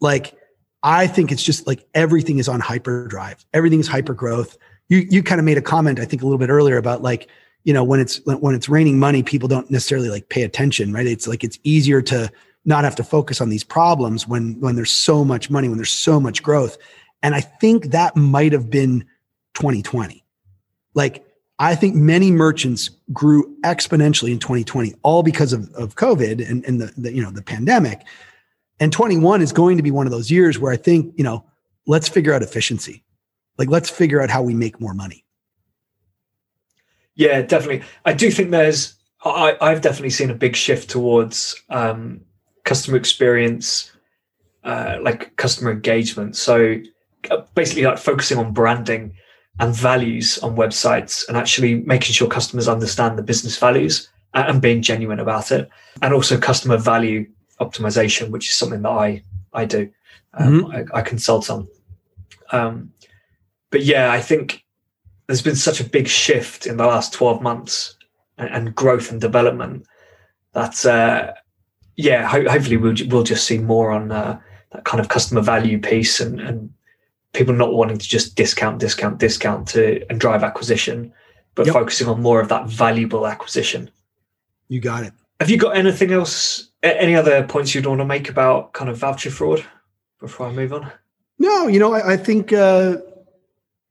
Like 0.00 0.34
i 0.82 1.06
think 1.06 1.30
it's 1.30 1.42
just 1.42 1.66
like 1.66 1.86
everything 1.94 2.38
is 2.38 2.48
on 2.48 2.60
hyperdrive. 2.60 3.46
Everything 3.54 3.80
is 3.80 3.88
hyper 3.88 4.14
growth 4.14 4.58
you 4.88 5.06
you 5.10 5.22
kind 5.22 5.38
of 5.38 5.44
made 5.44 5.58
a 5.58 5.62
comment 5.62 5.98
i 5.98 6.04
think 6.04 6.22
a 6.22 6.24
little 6.24 6.38
bit 6.38 6.50
earlier 6.50 6.76
about 6.76 7.02
like 7.02 7.28
you 7.64 7.72
know 7.72 7.84
when 7.84 8.00
it's 8.00 8.20
when 8.24 8.54
it's 8.54 8.68
raining 8.68 8.98
money 8.98 9.22
people 9.22 9.48
don't 9.48 9.70
necessarily 9.70 10.08
like 10.08 10.28
pay 10.28 10.42
attention 10.42 10.92
right? 10.92 11.06
It's 11.06 11.26
like 11.26 11.44
it's 11.44 11.58
easier 11.62 12.02
to 12.02 12.30
not 12.64 12.84
have 12.84 12.96
to 12.96 13.04
focus 13.04 13.40
on 13.40 13.48
these 13.48 13.64
problems 13.64 14.26
when 14.26 14.58
when 14.60 14.74
there's 14.76 14.90
so 14.90 15.24
much 15.24 15.50
money 15.50 15.68
when 15.68 15.78
there's 15.78 15.92
so 15.92 16.18
much 16.18 16.42
growth. 16.42 16.78
And 17.22 17.34
i 17.34 17.40
think 17.40 17.86
that 17.86 18.16
might 18.16 18.52
have 18.52 18.70
been 18.70 19.04
2020. 19.56 20.24
Like, 20.94 21.24
I 21.58 21.74
think 21.74 21.94
many 21.94 22.30
merchants 22.30 22.90
grew 23.12 23.56
exponentially 23.62 24.30
in 24.30 24.38
2020, 24.38 24.94
all 25.02 25.22
because 25.22 25.52
of, 25.52 25.72
of 25.74 25.96
COVID 25.96 26.48
and, 26.48 26.64
and 26.64 26.80
the, 26.80 26.92
the, 26.96 27.12
you 27.12 27.22
know, 27.22 27.30
the 27.30 27.42
pandemic. 27.42 28.02
And 28.78 28.92
21 28.92 29.40
is 29.40 29.52
going 29.52 29.78
to 29.78 29.82
be 29.82 29.90
one 29.90 30.06
of 30.06 30.12
those 30.12 30.30
years 30.30 30.58
where 30.58 30.70
I 30.70 30.76
think, 30.76 31.14
you 31.16 31.24
know, 31.24 31.44
let's 31.86 32.08
figure 32.08 32.34
out 32.34 32.42
efficiency. 32.42 33.02
Like, 33.56 33.70
let's 33.70 33.88
figure 33.88 34.20
out 34.20 34.28
how 34.28 34.42
we 34.42 34.54
make 34.54 34.80
more 34.80 34.92
money. 34.92 35.24
Yeah, 37.14 37.40
definitely. 37.40 37.82
I 38.04 38.12
do 38.12 38.30
think 38.30 38.50
there's, 38.50 38.94
I, 39.24 39.56
I've 39.62 39.80
definitely 39.80 40.10
seen 40.10 40.30
a 40.30 40.34
big 40.34 40.54
shift 40.54 40.90
towards 40.90 41.60
um, 41.70 42.20
customer 42.64 42.98
experience, 42.98 43.90
uh, 44.62 44.98
like 45.00 45.34
customer 45.36 45.70
engagement. 45.70 46.36
So 46.36 46.76
uh, 47.30 47.42
basically, 47.54 47.84
like 47.84 47.96
focusing 47.96 48.36
on 48.36 48.52
branding 48.52 49.14
and 49.58 49.74
values 49.74 50.38
on 50.38 50.56
websites 50.56 51.26
and 51.28 51.36
actually 51.36 51.76
making 51.76 52.12
sure 52.12 52.28
customers 52.28 52.68
understand 52.68 53.18
the 53.18 53.22
business 53.22 53.58
values 53.58 54.08
and 54.34 54.60
being 54.60 54.82
genuine 54.82 55.20
about 55.20 55.50
it. 55.50 55.68
And 56.02 56.12
also 56.12 56.38
customer 56.38 56.76
value 56.76 57.26
optimization, 57.60 58.30
which 58.30 58.48
is 58.48 58.54
something 58.54 58.82
that 58.82 58.90
I, 58.90 59.22
I 59.52 59.64
do, 59.64 59.90
um, 60.34 60.64
mm-hmm. 60.64 60.94
I, 60.94 60.98
I, 60.98 61.02
consult 61.02 61.48
on. 61.48 61.66
Um, 62.52 62.92
but 63.70 63.82
yeah, 63.82 64.12
I 64.12 64.20
think 64.20 64.64
there's 65.26 65.42
been 65.42 65.56
such 65.56 65.80
a 65.80 65.84
big 65.84 66.06
shift 66.06 66.66
in 66.66 66.76
the 66.76 66.86
last 66.86 67.14
12 67.14 67.40
months 67.40 67.96
and, 68.36 68.50
and 68.50 68.74
growth 68.74 69.10
and 69.10 69.20
development 69.20 69.86
that, 70.52 70.84
uh, 70.84 71.32
yeah, 71.96 72.26
ho- 72.26 72.48
hopefully 72.48 72.76
we'll, 72.76 72.94
we'll 73.08 73.22
just 73.22 73.46
see 73.46 73.58
more 73.58 73.90
on 73.90 74.12
uh, 74.12 74.38
that 74.72 74.84
kind 74.84 75.00
of 75.00 75.08
customer 75.08 75.40
value 75.40 75.80
piece 75.80 76.20
and, 76.20 76.40
and 76.40 76.70
people 77.36 77.54
not 77.54 77.72
wanting 77.72 77.98
to 77.98 78.08
just 78.08 78.34
discount, 78.34 78.78
discount, 78.78 79.18
discount 79.18 79.68
to 79.68 80.04
and 80.10 80.18
drive 80.18 80.42
acquisition, 80.42 81.12
but 81.54 81.66
yep. 81.66 81.74
focusing 81.74 82.08
on 82.08 82.20
more 82.20 82.40
of 82.40 82.48
that 82.48 82.68
valuable 82.68 83.26
acquisition. 83.26 83.90
You 84.68 84.80
got 84.80 85.04
it. 85.04 85.12
Have 85.40 85.50
you 85.50 85.58
got 85.58 85.76
anything 85.76 86.12
else? 86.12 86.70
Any 86.82 87.14
other 87.14 87.44
points 87.44 87.74
you'd 87.74 87.86
want 87.86 88.00
to 88.00 88.04
make 88.04 88.28
about 88.28 88.72
kind 88.72 88.88
of 88.90 88.96
voucher 88.96 89.30
fraud 89.30 89.64
before 90.18 90.46
I 90.46 90.52
move 90.52 90.72
on? 90.72 90.90
No, 91.38 91.66
you 91.66 91.78
know, 91.78 91.92
I, 91.92 92.14
I 92.14 92.16
think 92.16 92.52
uh, 92.52 92.96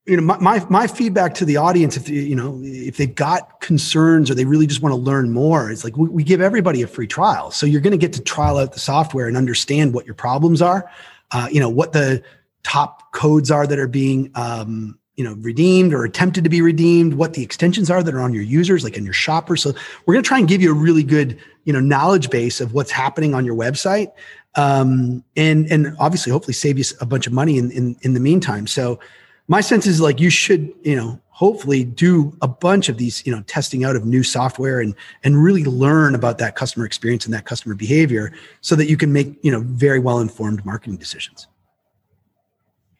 you 0.05 0.17
know 0.17 0.23
my, 0.23 0.37
my, 0.39 0.65
my 0.69 0.87
feedback 0.87 1.35
to 1.35 1.45
the 1.45 1.57
audience, 1.57 1.97
if 1.97 2.09
you 2.09 2.35
know 2.35 2.59
if 2.63 2.97
they've 2.97 3.13
got 3.13 3.61
concerns 3.61 4.31
or 4.31 4.35
they 4.35 4.45
really 4.45 4.65
just 4.65 4.81
want 4.81 4.93
to 4.93 4.99
learn 4.99 5.31
more, 5.31 5.69
it's 5.69 5.83
like 5.83 5.95
we, 5.97 6.09
we 6.09 6.23
give 6.23 6.41
everybody 6.41 6.81
a 6.81 6.87
free 6.87 7.07
trial, 7.07 7.51
so 7.51 7.65
you're 7.65 7.81
going 7.81 7.91
to 7.91 7.97
get 7.97 8.13
to 8.13 8.21
trial 8.21 8.57
out 8.57 8.73
the 8.73 8.79
software 8.79 9.27
and 9.27 9.37
understand 9.37 9.93
what 9.93 10.05
your 10.05 10.15
problems 10.15 10.61
are. 10.61 10.89
Uh, 11.31 11.47
you 11.51 11.59
know 11.59 11.69
what 11.69 11.93
the 11.93 12.23
top 12.65 13.11
codes 13.13 13.51
are 13.51 13.67
that 13.67 13.79
are 13.79 13.87
being 13.87 14.31
um, 14.35 14.97
you 15.15 15.23
know 15.23 15.35
redeemed 15.35 15.93
or 15.93 16.03
attempted 16.03 16.43
to 16.43 16.49
be 16.49 16.61
redeemed 16.61 17.13
what 17.13 17.33
the 17.33 17.43
extensions 17.43 17.89
are 17.89 18.03
that 18.03 18.13
are 18.13 18.21
on 18.21 18.33
your 18.33 18.43
users 18.43 18.83
like 18.83 18.97
in 18.97 19.05
your 19.05 19.13
shopper 19.13 19.55
so 19.55 19.71
we're 20.05 20.13
going 20.13 20.23
to 20.23 20.27
try 20.27 20.39
and 20.39 20.49
give 20.49 20.61
you 20.61 20.71
a 20.71 20.75
really 20.75 21.03
good 21.03 21.39
you 21.63 21.71
know 21.71 21.79
knowledge 21.79 22.29
base 22.29 22.59
of 22.59 22.73
what's 22.73 22.91
happening 22.91 23.33
on 23.33 23.45
your 23.45 23.55
website 23.55 24.11
um, 24.55 25.23
and 25.35 25.69
and 25.71 25.95
obviously 25.99 26.31
hopefully 26.31 26.53
save 26.53 26.77
you 26.77 26.85
a 27.01 27.05
bunch 27.05 27.27
of 27.27 27.33
money 27.33 27.57
in, 27.57 27.71
in 27.71 27.95
in 28.01 28.13
the 28.13 28.19
meantime. 28.19 28.67
So 28.67 28.99
my 29.47 29.61
sense 29.61 29.85
is 29.85 30.01
like 30.01 30.19
you 30.19 30.29
should 30.29 30.73
you 30.83 30.95
know 30.95 31.19
hopefully 31.29 31.83
do 31.83 32.35
a 32.41 32.47
bunch 32.47 32.87
of 32.87 32.97
these 32.97 33.25
you 33.25 33.35
know 33.35 33.41
testing 33.43 33.83
out 33.83 33.95
of 33.95 34.05
new 34.05 34.23
software 34.23 34.79
and 34.79 34.95
and 35.23 35.41
really 35.41 35.65
learn 35.65 36.15
about 36.15 36.37
that 36.37 36.55
customer 36.55 36.85
experience 36.85 37.25
and 37.25 37.33
that 37.33 37.45
customer 37.45 37.75
behavior 37.75 38.31
so 38.61 38.75
that 38.75 38.89
you 38.89 38.97
can 38.97 39.11
make 39.11 39.37
you 39.43 39.51
know 39.51 39.59
very 39.61 39.99
well 39.99 40.19
informed 40.19 40.65
marketing 40.65 40.97
decisions 40.97 41.47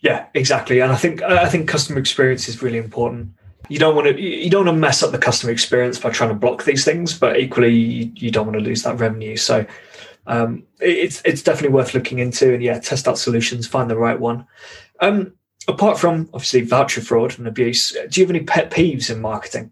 yeah, 0.06 0.28
exactly. 0.36 0.82
And 0.82 0.91
I 0.91 0.97
think 0.97 1.24
I 1.24 1.49
think 1.49 1.68
customer 1.68 1.97
experience 1.97 2.47
is 2.47 2.62
really 2.62 2.78
important. 2.78 3.34
You 3.70 3.80
don't 3.80 3.95
want 3.95 4.08
to 4.08 4.22
you 4.22 4.51
don't 4.51 4.68
want 4.68 4.76
to 4.76 4.80
mess 4.80 5.01
up 5.01 5.12
the 5.12 5.18
customer 5.18 5.51
experience 5.51 5.97
by 5.97 6.12
trying 6.12 6.30
to 6.30 6.36
block 6.36 6.64
these 6.64 6.86
things, 6.86 7.18
but 7.18 7.39
equally 7.39 7.74
you, 7.74 8.30
don't 8.30 8.45
want 8.45 8.56
to 8.56 8.64
lose 8.64 8.84
that 8.84 8.99
revenue. 8.99 9.36
So 9.36 9.66
um, 10.28 10.62
it's 10.80 11.24
it's 11.26 11.41
definitely 11.41 11.74
worth 11.74 11.95
looking 11.95 12.20
into. 12.20 12.53
And 12.53 12.62
yeah, 12.62 12.80
test 12.80 13.08
out 13.08 13.18
solutions, 13.18 13.66
find 13.66 13.89
the 13.89 13.97
right 13.97 14.20
one. 14.20 14.45
Um, 14.99 15.34
apart 15.68 15.97
from 15.97 16.30
obviously 16.36 16.62
voucher 16.62 17.01
fraud 17.01 17.39
and 17.39 17.47
abuse, 17.47 17.97
do 18.08 18.22
you 18.22 18.28
have 18.28 18.36
any 18.36 18.45
pet 18.45 18.70
peeves 18.70 19.10
in 19.10 19.20
marketing? 19.20 19.72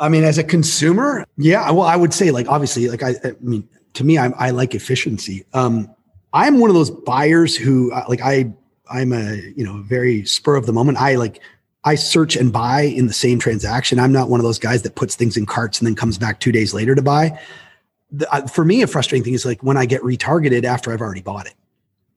I 0.00 0.08
mean, 0.08 0.24
as 0.24 0.36
a 0.36 0.44
consumer, 0.44 1.24
yeah. 1.36 1.70
Well, 1.70 1.86
I 1.86 1.94
would 1.94 2.12
say 2.12 2.32
like 2.32 2.48
obviously, 2.48 2.88
like 2.88 3.04
I, 3.04 3.10
I 3.22 3.36
mean, 3.40 3.68
to 3.92 4.02
me, 4.02 4.18
I, 4.18 4.30
I 4.30 4.50
like 4.50 4.74
efficiency. 4.74 5.44
Um, 5.52 5.94
I'm 6.32 6.58
one 6.58 6.70
of 6.70 6.74
those 6.74 6.90
buyers 6.90 7.56
who 7.56 7.92
uh, 7.92 8.04
like 8.08 8.20
I 8.20 8.52
I'm 8.90 9.12
a 9.12 9.36
you 9.56 9.64
know 9.64 9.82
very 9.82 10.24
spur 10.24 10.56
of 10.56 10.66
the 10.66 10.72
moment. 10.72 10.98
I 10.98 11.16
like 11.16 11.40
I 11.84 11.94
search 11.94 12.36
and 12.36 12.52
buy 12.52 12.82
in 12.82 13.06
the 13.06 13.12
same 13.12 13.38
transaction. 13.38 14.00
I'm 14.00 14.12
not 14.12 14.28
one 14.28 14.40
of 14.40 14.44
those 14.44 14.58
guys 14.58 14.82
that 14.82 14.94
puts 14.94 15.14
things 15.14 15.36
in 15.36 15.46
carts 15.46 15.78
and 15.78 15.86
then 15.86 15.94
comes 15.94 16.18
back 16.18 16.40
two 16.40 16.52
days 16.52 16.74
later 16.74 16.94
to 16.94 17.02
buy. 17.02 17.38
The, 18.10 18.32
uh, 18.32 18.46
for 18.46 18.64
me, 18.64 18.82
a 18.82 18.86
frustrating 18.86 19.24
thing 19.24 19.34
is 19.34 19.44
like 19.44 19.62
when 19.62 19.76
I 19.76 19.86
get 19.86 20.02
retargeted 20.02 20.64
after 20.64 20.92
I've 20.92 21.00
already 21.00 21.22
bought 21.22 21.46
it, 21.46 21.54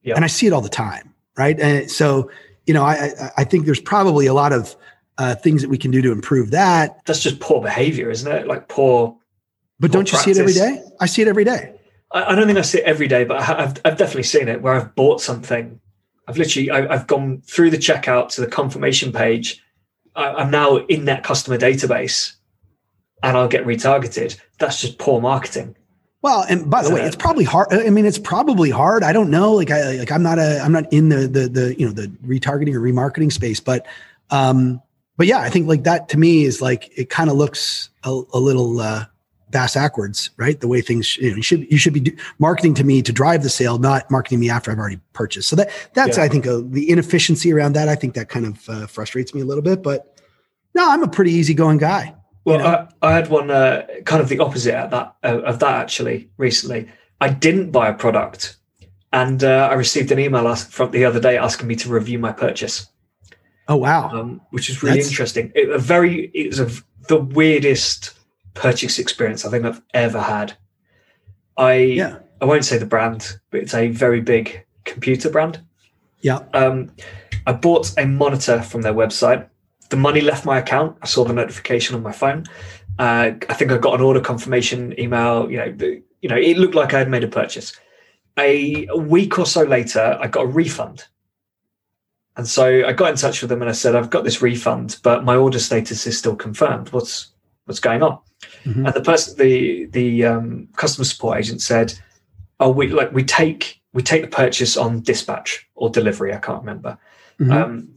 yep. 0.03 0.15
and 0.15 0.25
I 0.25 0.27
see 0.27 0.47
it 0.47 0.53
all 0.53 0.61
the 0.61 0.69
time, 0.69 1.13
right? 1.37 1.59
And 1.59 1.89
so 1.89 2.29
you 2.65 2.73
know, 2.73 2.83
I 2.83 3.31
I 3.37 3.43
think 3.43 3.65
there's 3.65 3.79
probably 3.79 4.27
a 4.27 4.33
lot 4.33 4.53
of 4.53 4.75
uh, 5.17 5.35
things 5.35 5.61
that 5.61 5.69
we 5.69 5.77
can 5.77 5.91
do 5.91 6.01
to 6.01 6.11
improve 6.11 6.51
that. 6.51 7.03
That's 7.05 7.21
just 7.21 7.39
poor 7.39 7.61
behavior, 7.61 8.09
isn't 8.09 8.31
it? 8.31 8.47
Like 8.47 8.67
poor. 8.67 9.17
But 9.79 9.91
poor 9.91 9.99
don't 9.99 10.07
you 10.07 10.17
practice. 10.17 10.35
see 10.35 10.39
it 10.39 10.41
every 10.41 10.53
day? 10.53 10.83
I 10.99 11.05
see 11.07 11.21
it 11.21 11.27
every 11.27 11.43
day. 11.43 11.75
I, 12.11 12.31
I 12.31 12.35
don't 12.35 12.47
think 12.47 12.57
I 12.57 12.61
see 12.61 12.79
it 12.79 12.85
every 12.85 13.07
day, 13.07 13.23
but 13.23 13.37
I've 13.41 13.81
I've 13.85 13.97
definitely 13.97 14.23
seen 14.23 14.47
it 14.47 14.61
where 14.61 14.73
I've 14.73 14.95
bought 14.95 15.21
something 15.21 15.79
I've 16.29 16.37
literally 16.37 16.69
I, 16.69 16.95
have 16.95 17.07
gone 17.07 17.41
through 17.41 17.71
the 17.71 17.77
checkout 17.77 18.29
to 18.33 18.41
the 18.41 18.47
confirmation 18.47 19.11
page. 19.11 19.61
I, 20.15 20.43
am 20.43 20.51
now 20.51 20.77
in 20.77 21.05
that 21.05 21.23
customer 21.23 21.57
database, 21.57 22.33
and 23.23 23.35
I'll 23.35 23.47
get 23.47 23.65
retargeted. 23.65 24.39
That's 24.59 24.79
just 24.79 24.99
poor 24.99 25.19
marketing. 25.19 25.75
Well, 26.21 26.45
and 26.47 26.69
by 26.69 26.83
the 26.83 26.93
way, 26.93 27.01
it's 27.01 27.15
probably 27.15 27.45
hard. 27.45 27.69
I 27.71 27.89
mean, 27.89 28.05
it's 28.05 28.19
probably 28.19 28.69
hard. 28.69 29.03
I 29.03 29.11
don't 29.11 29.31
know. 29.31 29.53
Like, 29.53 29.71
I 29.71 29.93
like 29.93 30.11
I'm 30.11 30.21
not 30.21 30.37
a 30.37 30.59
I'm 30.59 30.71
not 30.71 30.91
in 30.93 31.09
the 31.09 31.27
the 31.27 31.47
the 31.47 31.79
you 31.79 31.87
know 31.87 31.93
the 31.93 32.07
retargeting 32.27 32.75
or 32.75 32.81
remarketing 32.81 33.31
space, 33.31 33.59
but 33.59 33.87
um, 34.29 34.81
but 35.17 35.25
yeah, 35.25 35.39
I 35.39 35.49
think 35.49 35.67
like 35.67 35.83
that 35.83 36.09
to 36.09 36.19
me 36.19 36.43
is 36.43 36.61
like 36.61 36.91
it 36.95 37.09
kind 37.09 37.31
of 37.31 37.37
looks 37.37 37.89
a, 38.03 38.21
a 38.33 38.39
little 38.39 38.79
uh, 38.81 39.05
bass 39.51 39.75
backwards, 39.75 40.29
right? 40.37 40.59
The 40.59 40.67
way 40.67 40.81
things 40.81 41.17
you, 41.17 41.31
know, 41.31 41.37
you 41.37 41.41
should 41.41 41.71
you 41.71 41.77
should 41.77 41.93
be 41.93 41.99
do, 41.99 42.15
marketing 42.37 42.73
to 42.75 42.83
me 42.83 43.01
to 43.01 43.11
drive 43.11 43.43
the 43.43 43.49
sale, 43.49 43.77
not 43.77 44.09
marketing 44.09 44.39
me 44.39 44.49
after 44.49 44.71
I've 44.71 44.79
already 44.79 44.99
purchased. 45.13 45.49
So 45.49 45.55
that 45.55 45.71
that's 45.93 46.17
yeah. 46.17 46.23
I 46.23 46.27
think 46.27 46.47
uh, 46.47 46.61
the 46.63 46.89
inefficiency 46.89 47.51
around 47.51 47.73
that. 47.73 47.89
I 47.89 47.95
think 47.95 48.13
that 48.15 48.29
kind 48.29 48.45
of 48.45 48.69
uh, 48.69 48.87
frustrates 48.87 49.33
me 49.33 49.41
a 49.41 49.45
little 49.45 49.63
bit. 49.63 49.83
But 49.83 50.17
no, 50.75 50.89
I'm 50.89 51.03
a 51.03 51.07
pretty 51.07 51.31
easygoing 51.31 51.77
guy. 51.77 52.15
Well, 52.45 52.57
you 52.57 52.63
know? 52.63 52.87
I, 53.01 53.07
I, 53.07 53.13
had 53.13 53.29
one 53.29 53.51
uh, 53.51 53.85
kind 54.05 54.21
of 54.21 54.29
the 54.29 54.39
opposite 54.39 54.75
of 54.75 54.91
that 54.91 55.15
uh, 55.23 55.41
of 55.41 55.59
that 55.59 55.75
actually 55.75 56.29
recently. 56.37 56.89
I 57.21 57.29
didn't 57.29 57.71
buy 57.71 57.89
a 57.89 57.93
product, 57.93 58.57
and 59.11 59.43
uh, 59.43 59.67
I 59.69 59.73
received 59.73 60.11
an 60.11 60.19
email 60.19 60.47
ask, 60.47 60.69
from 60.71 60.91
the 60.91 61.05
other 61.05 61.19
day 61.19 61.37
asking 61.37 61.67
me 61.67 61.75
to 61.77 61.89
review 61.89 62.19
my 62.19 62.31
purchase. 62.31 62.87
Oh 63.67 63.75
wow! 63.75 64.09
Um, 64.09 64.41
which 64.51 64.69
is 64.69 64.81
really 64.81 64.97
that's... 64.97 65.09
interesting. 65.09 65.51
It, 65.53 65.69
a 65.69 65.77
very 65.77 66.31
it 66.33 66.47
was 66.47 66.59
a, 66.59 66.69
the 67.07 67.17
weirdest 67.17 68.18
purchase 68.59 68.99
experience 68.99 69.45
I 69.45 69.49
think 69.49 69.63
I've 69.65 69.81
ever 69.93 70.19
had. 70.19 70.53
I 71.55 71.73
yeah. 71.75 72.19
I 72.41 72.45
won't 72.45 72.65
say 72.65 72.77
the 72.77 72.85
brand, 72.85 73.39
but 73.51 73.61
it's 73.61 73.73
a 73.73 73.87
very 73.87 74.21
big 74.21 74.65
computer 74.83 75.29
brand. 75.29 75.61
Yeah. 76.21 76.39
Um, 76.53 76.91
I 77.47 77.53
bought 77.53 77.91
a 77.97 78.05
monitor 78.05 78.61
from 78.61 78.81
their 78.81 78.93
website. 78.93 79.47
The 79.89 79.97
money 79.97 80.21
left 80.21 80.45
my 80.45 80.57
account. 80.59 80.97
I 81.01 81.07
saw 81.07 81.23
the 81.23 81.33
notification 81.33 81.95
on 81.95 82.03
my 82.03 82.11
phone. 82.11 82.45
Uh, 82.97 83.31
I 83.49 83.53
think 83.53 83.71
I 83.71 83.77
got 83.77 83.95
an 83.95 84.01
order 84.01 84.19
confirmation 84.19 84.97
email. 84.99 85.49
You 85.49 85.57
know, 85.57 86.01
you 86.21 86.29
know, 86.29 86.37
it 86.37 86.57
looked 86.57 86.75
like 86.75 86.93
I 86.93 86.99
had 86.99 87.09
made 87.09 87.23
a 87.23 87.27
purchase. 87.27 87.77
A, 88.37 88.87
a 88.87 88.97
week 88.97 89.39
or 89.39 89.45
so 89.45 89.63
later, 89.63 90.17
I 90.21 90.27
got 90.27 90.43
a 90.43 90.47
refund. 90.47 91.05
And 92.37 92.47
so 92.47 92.85
I 92.85 92.93
got 92.93 93.09
in 93.09 93.15
touch 93.15 93.41
with 93.41 93.49
them 93.49 93.61
and 93.61 93.69
I 93.69 93.73
said, 93.73 93.95
I've 93.95 94.09
got 94.09 94.23
this 94.23 94.41
refund, 94.41 94.97
but 95.03 95.25
my 95.25 95.35
order 95.35 95.59
status 95.59 96.05
is 96.07 96.17
still 96.17 96.35
confirmed. 96.35 96.89
What's 96.89 97.31
what's 97.65 97.79
going 97.79 98.03
on? 98.03 98.19
Mm-hmm. 98.65 98.85
And 98.85 98.95
the 98.95 99.01
person, 99.01 99.37
the 99.37 99.85
the 99.87 100.25
um, 100.25 100.67
customer 100.75 101.05
support 101.05 101.39
agent 101.39 101.61
said, 101.61 101.93
"Oh, 102.59 102.69
we 102.69 102.87
like 102.87 103.11
we 103.11 103.23
take 103.23 103.81
we 103.93 104.03
take 104.03 104.21
the 104.21 104.27
purchase 104.27 104.77
on 104.77 105.01
dispatch 105.01 105.67
or 105.75 105.89
delivery. 105.89 106.33
I 106.33 106.39
can't 106.39 106.59
remember." 106.59 106.97
Mm-hmm. 107.39 107.51
Um, 107.51 107.89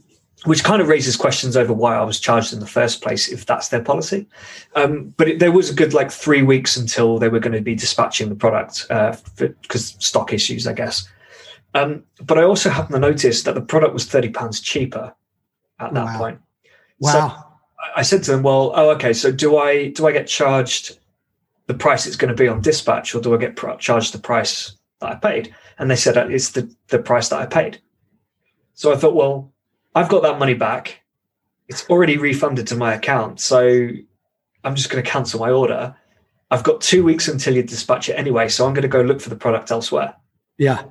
which 0.44 0.64
kind 0.64 0.82
of 0.82 0.88
raises 0.88 1.16
questions 1.16 1.56
over 1.56 1.72
why 1.72 1.96
I 1.96 2.02
was 2.02 2.18
charged 2.18 2.52
in 2.52 2.58
the 2.58 2.66
first 2.66 3.00
place, 3.00 3.28
if 3.28 3.46
that's 3.46 3.68
their 3.68 3.82
policy. 3.82 4.26
Um, 4.74 5.14
but 5.16 5.28
it, 5.28 5.38
there 5.38 5.52
was 5.52 5.70
a 5.70 5.74
good 5.74 5.94
like 5.94 6.10
three 6.10 6.42
weeks 6.42 6.76
until 6.76 7.18
they 7.18 7.28
were 7.28 7.38
going 7.38 7.52
to 7.52 7.60
be 7.60 7.76
dispatching 7.76 8.28
the 8.28 8.34
product 8.34 8.86
because 8.88 9.94
uh, 9.94 10.00
stock 10.00 10.32
issues, 10.32 10.66
I 10.66 10.72
guess. 10.72 11.08
Um, 11.74 12.02
but 12.20 12.38
I 12.38 12.42
also 12.42 12.70
happened 12.70 12.94
to 12.94 13.00
notice 13.00 13.44
that 13.44 13.54
the 13.54 13.60
product 13.60 13.94
was 13.94 14.06
thirty 14.06 14.30
pounds 14.30 14.60
cheaper 14.60 15.14
at 15.78 15.94
that 15.94 16.04
wow. 16.04 16.18
point. 16.18 16.40
Wow. 16.98 17.51
I 17.96 18.02
said 18.02 18.22
to 18.24 18.32
them, 18.32 18.42
"Well, 18.42 18.72
oh, 18.74 18.90
okay. 18.90 19.12
So 19.12 19.32
do 19.32 19.56
I 19.56 19.88
do 19.88 20.06
I 20.06 20.12
get 20.12 20.26
charged 20.26 20.98
the 21.66 21.74
price 21.74 22.06
it's 22.06 22.16
going 22.16 22.34
to 22.34 22.42
be 22.42 22.48
on 22.48 22.60
dispatch, 22.60 23.14
or 23.14 23.20
do 23.20 23.34
I 23.34 23.38
get 23.38 23.56
pr- 23.56 23.76
charged 23.78 24.14
the 24.14 24.18
price 24.18 24.72
that 25.00 25.10
I 25.10 25.14
paid?" 25.16 25.54
And 25.78 25.90
they 25.90 25.96
said 25.96 26.16
it's 26.30 26.50
the 26.50 26.72
the 26.88 26.98
price 26.98 27.28
that 27.28 27.40
I 27.40 27.46
paid. 27.46 27.80
So 28.74 28.92
I 28.92 28.96
thought, 28.96 29.14
well, 29.14 29.52
I've 29.94 30.08
got 30.08 30.22
that 30.22 30.38
money 30.38 30.54
back. 30.54 31.00
It's 31.68 31.88
already 31.88 32.16
refunded 32.16 32.66
to 32.68 32.76
my 32.76 32.94
account, 32.94 33.40
so 33.40 33.88
I'm 34.64 34.74
just 34.74 34.90
going 34.90 35.02
to 35.02 35.10
cancel 35.10 35.40
my 35.40 35.50
order. 35.50 35.94
I've 36.50 36.64
got 36.64 36.80
two 36.80 37.02
weeks 37.02 37.28
until 37.28 37.56
you 37.56 37.62
dispatch 37.62 38.08
it 38.08 38.14
anyway, 38.14 38.48
so 38.48 38.66
I'm 38.66 38.74
going 38.74 38.82
to 38.82 38.88
go 38.88 39.00
look 39.00 39.20
for 39.20 39.30
the 39.30 39.36
product 39.36 39.70
elsewhere. 39.70 40.14
Yeah. 40.58 40.84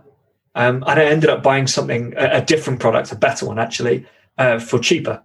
Um, 0.55 0.83
and 0.87 0.99
I 0.99 1.05
ended 1.05 1.29
up 1.29 1.43
buying 1.43 1.67
something, 1.67 2.13
a, 2.17 2.37
a 2.37 2.41
different 2.41 2.79
product, 2.79 3.11
a 3.11 3.15
better 3.15 3.45
one 3.45 3.59
actually, 3.59 4.05
uh, 4.37 4.59
for 4.59 4.79
cheaper 4.79 5.23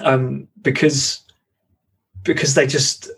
um, 0.00 0.48
because 0.62 1.20
because 2.22 2.54
they 2.54 2.66
just 2.66 3.10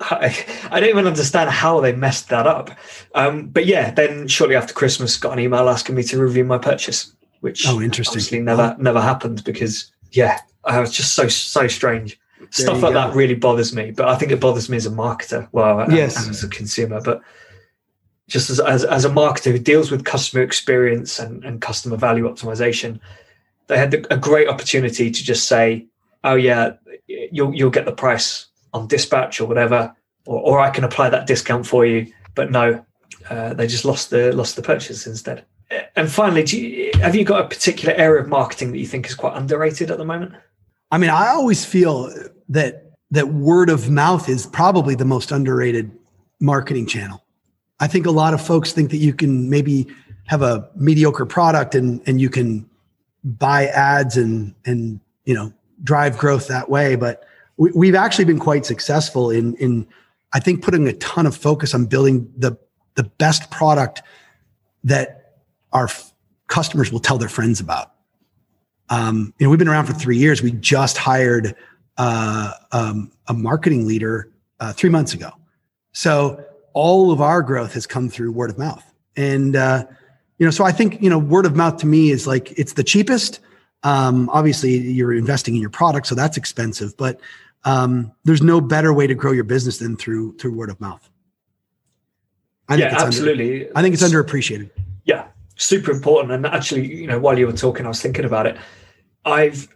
I, 0.00 0.34
I, 0.70 0.80
don't 0.80 0.88
even 0.88 1.06
understand 1.06 1.50
how 1.50 1.80
they 1.80 1.92
messed 1.92 2.28
that 2.30 2.46
up. 2.46 2.70
Um, 3.14 3.48
but 3.48 3.66
yeah, 3.66 3.90
then 3.90 4.28
shortly 4.28 4.56
after 4.56 4.72
Christmas, 4.72 5.16
got 5.16 5.32
an 5.32 5.40
email 5.40 5.68
asking 5.68 5.94
me 5.94 6.02
to 6.04 6.18
review 6.18 6.44
my 6.44 6.58
purchase, 6.58 7.12
which 7.40 7.66
oh, 7.68 7.80
interesting. 7.80 8.12
obviously 8.12 8.40
never 8.40 8.74
oh. 8.78 8.82
never 8.82 9.00
happened 9.00 9.44
because 9.44 9.92
yeah, 10.12 10.38
I 10.64 10.80
was 10.80 10.92
just 10.92 11.14
so 11.14 11.28
so 11.28 11.68
strange. 11.68 12.18
There 12.38 12.48
Stuff 12.50 12.82
like 12.82 12.94
go. 12.94 13.00
that 13.00 13.14
really 13.14 13.34
bothers 13.34 13.74
me, 13.74 13.90
but 13.90 14.08
I 14.08 14.16
think 14.16 14.32
it 14.32 14.40
bothers 14.40 14.70
me 14.70 14.76
as 14.78 14.86
a 14.86 14.90
marketer, 14.90 15.46
well, 15.52 15.90
yes. 15.92 16.16
and, 16.16 16.26
and 16.26 16.34
as 16.34 16.42
a 16.42 16.48
consumer. 16.48 17.00
But 17.00 17.20
just 18.28 18.48
as, 18.48 18.60
as, 18.60 18.82
as 18.84 19.04
a 19.04 19.10
marketer 19.10 19.52
who 19.52 19.58
deals 19.58 19.90
with 19.90 20.04
customer 20.04 20.42
experience 20.42 21.18
and, 21.18 21.44
and 21.44 21.60
customer 21.60 21.96
value 21.96 22.24
optimization, 22.24 22.98
they 23.66 23.76
had 23.76 24.06
a 24.10 24.16
great 24.16 24.48
opportunity 24.48 25.10
to 25.10 25.22
just 25.22 25.48
say, 25.48 25.86
"Oh 26.24 26.34
yeah, 26.34 26.74
you'll 27.06 27.54
you'll 27.54 27.70
get 27.70 27.84
the 27.84 27.92
price 27.92 28.46
on 28.72 28.86
dispatch 28.86 29.40
or 29.40 29.46
whatever, 29.46 29.94
or, 30.26 30.40
or 30.40 30.60
I 30.60 30.70
can 30.70 30.84
apply 30.84 31.10
that 31.10 31.26
discount 31.26 31.66
for 31.66 31.84
you." 31.84 32.12
But 32.34 32.50
no, 32.50 32.84
uh, 33.28 33.54
they 33.54 33.66
just 33.66 33.84
lost 33.84 34.10
the 34.10 34.32
lost 34.32 34.56
the 34.56 34.62
purchase 34.62 35.06
instead. 35.06 35.44
And 35.94 36.10
finally, 36.10 36.44
you, 36.44 36.90
have 37.00 37.14
you 37.14 37.24
got 37.24 37.44
a 37.44 37.48
particular 37.48 37.94
area 37.94 38.22
of 38.22 38.28
marketing 38.28 38.72
that 38.72 38.78
you 38.78 38.86
think 38.86 39.06
is 39.06 39.14
quite 39.14 39.36
underrated 39.36 39.90
at 39.90 39.98
the 39.98 40.04
moment? 40.04 40.34
I 40.90 40.98
mean, 40.98 41.10
I 41.10 41.28
always 41.28 41.64
feel 41.64 42.12
that 42.48 42.90
that 43.12 43.28
word 43.28 43.70
of 43.70 43.90
mouth 43.90 44.28
is 44.28 44.46
probably 44.46 44.94
the 44.94 45.04
most 45.04 45.30
underrated 45.30 45.90
marketing 46.40 46.86
channel. 46.86 47.24
I 47.78 47.86
think 47.86 48.06
a 48.06 48.10
lot 48.10 48.34
of 48.34 48.44
folks 48.44 48.72
think 48.72 48.90
that 48.90 48.98
you 48.98 49.14
can 49.14 49.48
maybe 49.48 49.86
have 50.26 50.42
a 50.42 50.68
mediocre 50.76 51.26
product 51.26 51.74
and 51.74 52.00
and 52.06 52.20
you 52.20 52.28
can 52.28 52.68
buy 53.24 53.66
ads 53.66 54.16
and 54.16 54.54
and 54.64 55.00
you 55.24 55.34
know 55.34 55.52
drive 55.82 56.18
growth 56.18 56.48
that 56.48 56.68
way. 56.68 56.96
But 56.96 57.24
we, 57.56 57.70
we've 57.74 57.94
actually 57.94 58.24
been 58.24 58.38
quite 58.38 58.66
successful 58.66 59.30
in 59.30 59.54
in 59.56 59.86
I 60.32 60.40
think 60.40 60.62
putting 60.62 60.86
a 60.88 60.92
ton 60.94 61.26
of 61.26 61.36
focus 61.36 61.74
on 61.74 61.86
building 61.86 62.32
the 62.36 62.56
the 62.94 63.04
best 63.04 63.50
product 63.50 64.02
that 64.84 65.36
our 65.72 65.84
f- 65.84 66.12
customers 66.48 66.90
will 66.90 67.00
tell 67.00 67.18
their 67.18 67.28
friends 67.28 67.60
about. 67.60 67.92
Um, 68.88 69.32
you 69.38 69.46
know, 69.46 69.50
we've 69.50 69.58
been 69.58 69.68
around 69.68 69.86
for 69.86 69.92
three 69.92 70.16
years. 70.16 70.42
We 70.42 70.50
just 70.52 70.98
hired 70.98 71.54
uh, 71.96 72.52
um, 72.72 73.12
a 73.28 73.34
marketing 73.34 73.86
leader 73.86 74.32
uh, 74.58 74.72
three 74.72 74.90
months 74.90 75.14
ago. 75.14 75.30
So 75.92 76.44
all 76.72 77.12
of 77.12 77.20
our 77.20 77.42
growth 77.42 77.74
has 77.74 77.86
come 77.86 78.08
through 78.08 78.32
word 78.32 78.50
of 78.50 78.58
mouth. 78.58 78.84
And, 79.16 79.54
uh, 79.56 79.84
you 80.38 80.46
know, 80.46 80.50
so 80.50 80.64
I 80.64 80.72
think, 80.72 81.00
you 81.02 81.10
know, 81.10 81.18
word 81.18 81.46
of 81.46 81.54
mouth 81.54 81.76
to 81.78 81.86
me 81.86 82.10
is 82.10 82.26
like, 82.26 82.52
it's 82.58 82.72
the 82.72 82.84
cheapest. 82.84 83.40
Um, 83.82 84.28
obviously 84.30 84.76
you're 84.76 85.14
investing 85.14 85.54
in 85.54 85.60
your 85.60 85.70
product, 85.70 86.06
so 86.06 86.14
that's 86.14 86.36
expensive, 86.36 86.96
but, 86.96 87.20
um, 87.64 88.12
there's 88.24 88.42
no 88.42 88.60
better 88.60 88.92
way 88.92 89.06
to 89.06 89.14
grow 89.14 89.32
your 89.32 89.44
business 89.44 89.78
than 89.78 89.96
through, 89.96 90.36
through 90.36 90.54
word 90.54 90.70
of 90.70 90.80
mouth. 90.80 91.08
I 92.68 92.76
yeah, 92.76 92.94
absolutely. 92.98 93.66
Under, 93.68 93.78
I 93.78 93.82
think 93.82 93.94
it's 93.94 94.02
underappreciated. 94.02 94.70
Yeah. 95.04 95.28
Super 95.56 95.90
important. 95.90 96.32
And 96.32 96.46
actually, 96.46 96.86
you 96.86 97.06
know, 97.06 97.18
while 97.18 97.38
you 97.38 97.46
were 97.46 97.52
talking, 97.52 97.84
I 97.84 97.88
was 97.88 98.00
thinking 98.00 98.24
about 98.24 98.46
it. 98.46 98.56
I've, 99.24 99.68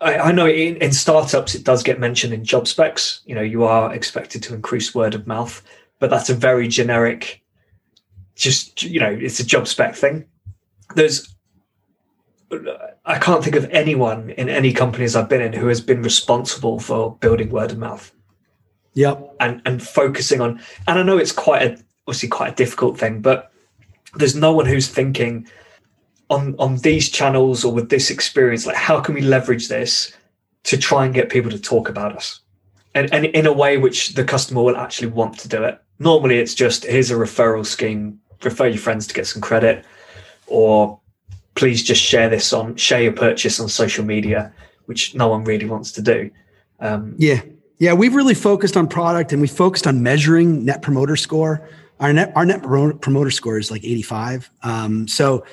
I, 0.00 0.18
I 0.18 0.32
know 0.32 0.46
in, 0.46 0.76
in 0.76 0.92
startups, 0.92 1.54
it 1.54 1.64
does 1.64 1.82
get 1.82 1.98
mentioned 1.98 2.32
in 2.32 2.44
job 2.44 2.68
specs. 2.68 3.20
You 3.26 3.34
know, 3.34 3.42
you 3.42 3.64
are 3.64 3.92
expected 3.92 4.42
to 4.44 4.54
increase 4.54 4.94
word 4.94 5.14
of 5.14 5.26
mouth 5.26 5.62
but 5.98 6.10
that's 6.10 6.30
a 6.30 6.34
very 6.34 6.68
generic 6.68 7.42
just 8.34 8.82
you 8.82 9.00
know 9.00 9.10
it's 9.10 9.40
a 9.40 9.44
job 9.44 9.66
spec 9.66 9.94
thing 9.94 10.24
there's 10.94 11.34
i 13.08 13.18
can't 13.18 13.42
think 13.42 13.56
of 13.56 13.68
anyone 13.70 14.30
in 14.30 14.48
any 14.48 14.72
companies 14.72 15.16
i've 15.16 15.28
been 15.28 15.42
in 15.42 15.52
who 15.52 15.66
has 15.66 15.80
been 15.80 16.02
responsible 16.02 16.78
for 16.78 17.16
building 17.16 17.50
word 17.50 17.72
of 17.72 17.78
mouth. 17.78 18.12
Yep. 18.94 19.36
And 19.40 19.62
and 19.64 19.82
focusing 19.82 20.40
on 20.40 20.60
and 20.86 20.98
i 20.98 21.02
know 21.02 21.18
it's 21.18 21.32
quite 21.32 21.62
a 21.62 21.78
obviously 22.06 22.28
quite 22.28 22.52
a 22.52 22.56
difficult 22.56 22.98
thing 22.98 23.20
but 23.20 23.52
there's 24.14 24.34
no 24.34 24.52
one 24.52 24.66
who's 24.66 24.88
thinking 24.88 25.46
on 26.30 26.54
on 26.58 26.76
these 26.78 27.08
channels 27.08 27.64
or 27.64 27.72
with 27.72 27.90
this 27.90 28.10
experience 28.10 28.66
like 28.66 28.76
how 28.76 29.00
can 29.00 29.14
we 29.14 29.20
leverage 29.20 29.68
this 29.68 30.12
to 30.64 30.76
try 30.76 31.04
and 31.04 31.14
get 31.14 31.30
people 31.30 31.50
to 31.50 31.58
talk 31.58 31.88
about 31.88 32.14
us? 32.14 32.40
And, 32.94 33.12
and 33.12 33.26
in 33.26 33.46
a 33.46 33.52
way 33.52 33.78
which 33.78 34.10
the 34.10 34.24
customer 34.24 34.62
will 34.62 34.76
actually 34.76 35.08
want 35.08 35.38
to 35.38 35.48
do 35.48 35.62
it. 35.62 35.80
Normally 35.98 36.38
it's 36.38 36.54
just 36.54 36.84
here's 36.84 37.10
a 37.10 37.14
referral 37.14 37.64
scheme 37.64 38.20
refer 38.44 38.66
your 38.66 38.78
friends 38.78 39.06
to 39.06 39.14
get 39.14 39.26
some 39.26 39.42
credit 39.42 39.84
or 40.46 41.00
please 41.58 41.82
just 41.82 42.00
share 42.00 42.28
this 42.28 42.52
on 42.52 42.76
share 42.76 43.02
your 43.02 43.12
purchase 43.12 43.58
on 43.60 43.68
social 43.68 44.04
media 44.04 44.52
which 44.86 45.14
no 45.14 45.28
one 45.28 45.44
really 45.44 45.66
wants 45.66 45.92
to 45.92 46.00
do. 46.00 46.30
Um, 46.80 47.14
yeah. 47.18 47.42
Yeah 47.78 47.92
we've 47.92 48.14
really 48.14 48.34
focused 48.34 48.76
on 48.76 48.88
product 48.88 49.32
and 49.32 49.42
we 49.42 49.48
focused 49.48 49.86
on 49.86 50.02
measuring 50.02 50.64
net 50.64 50.80
promoter 50.82 51.16
score. 51.16 51.68
Our 52.00 52.12
net 52.12 52.32
our 52.36 52.46
net 52.46 52.62
promoter 52.62 53.30
score 53.30 53.58
is 53.58 53.70
like 53.70 53.84
85 53.84 54.50
um, 54.62 55.08
so 55.08 55.44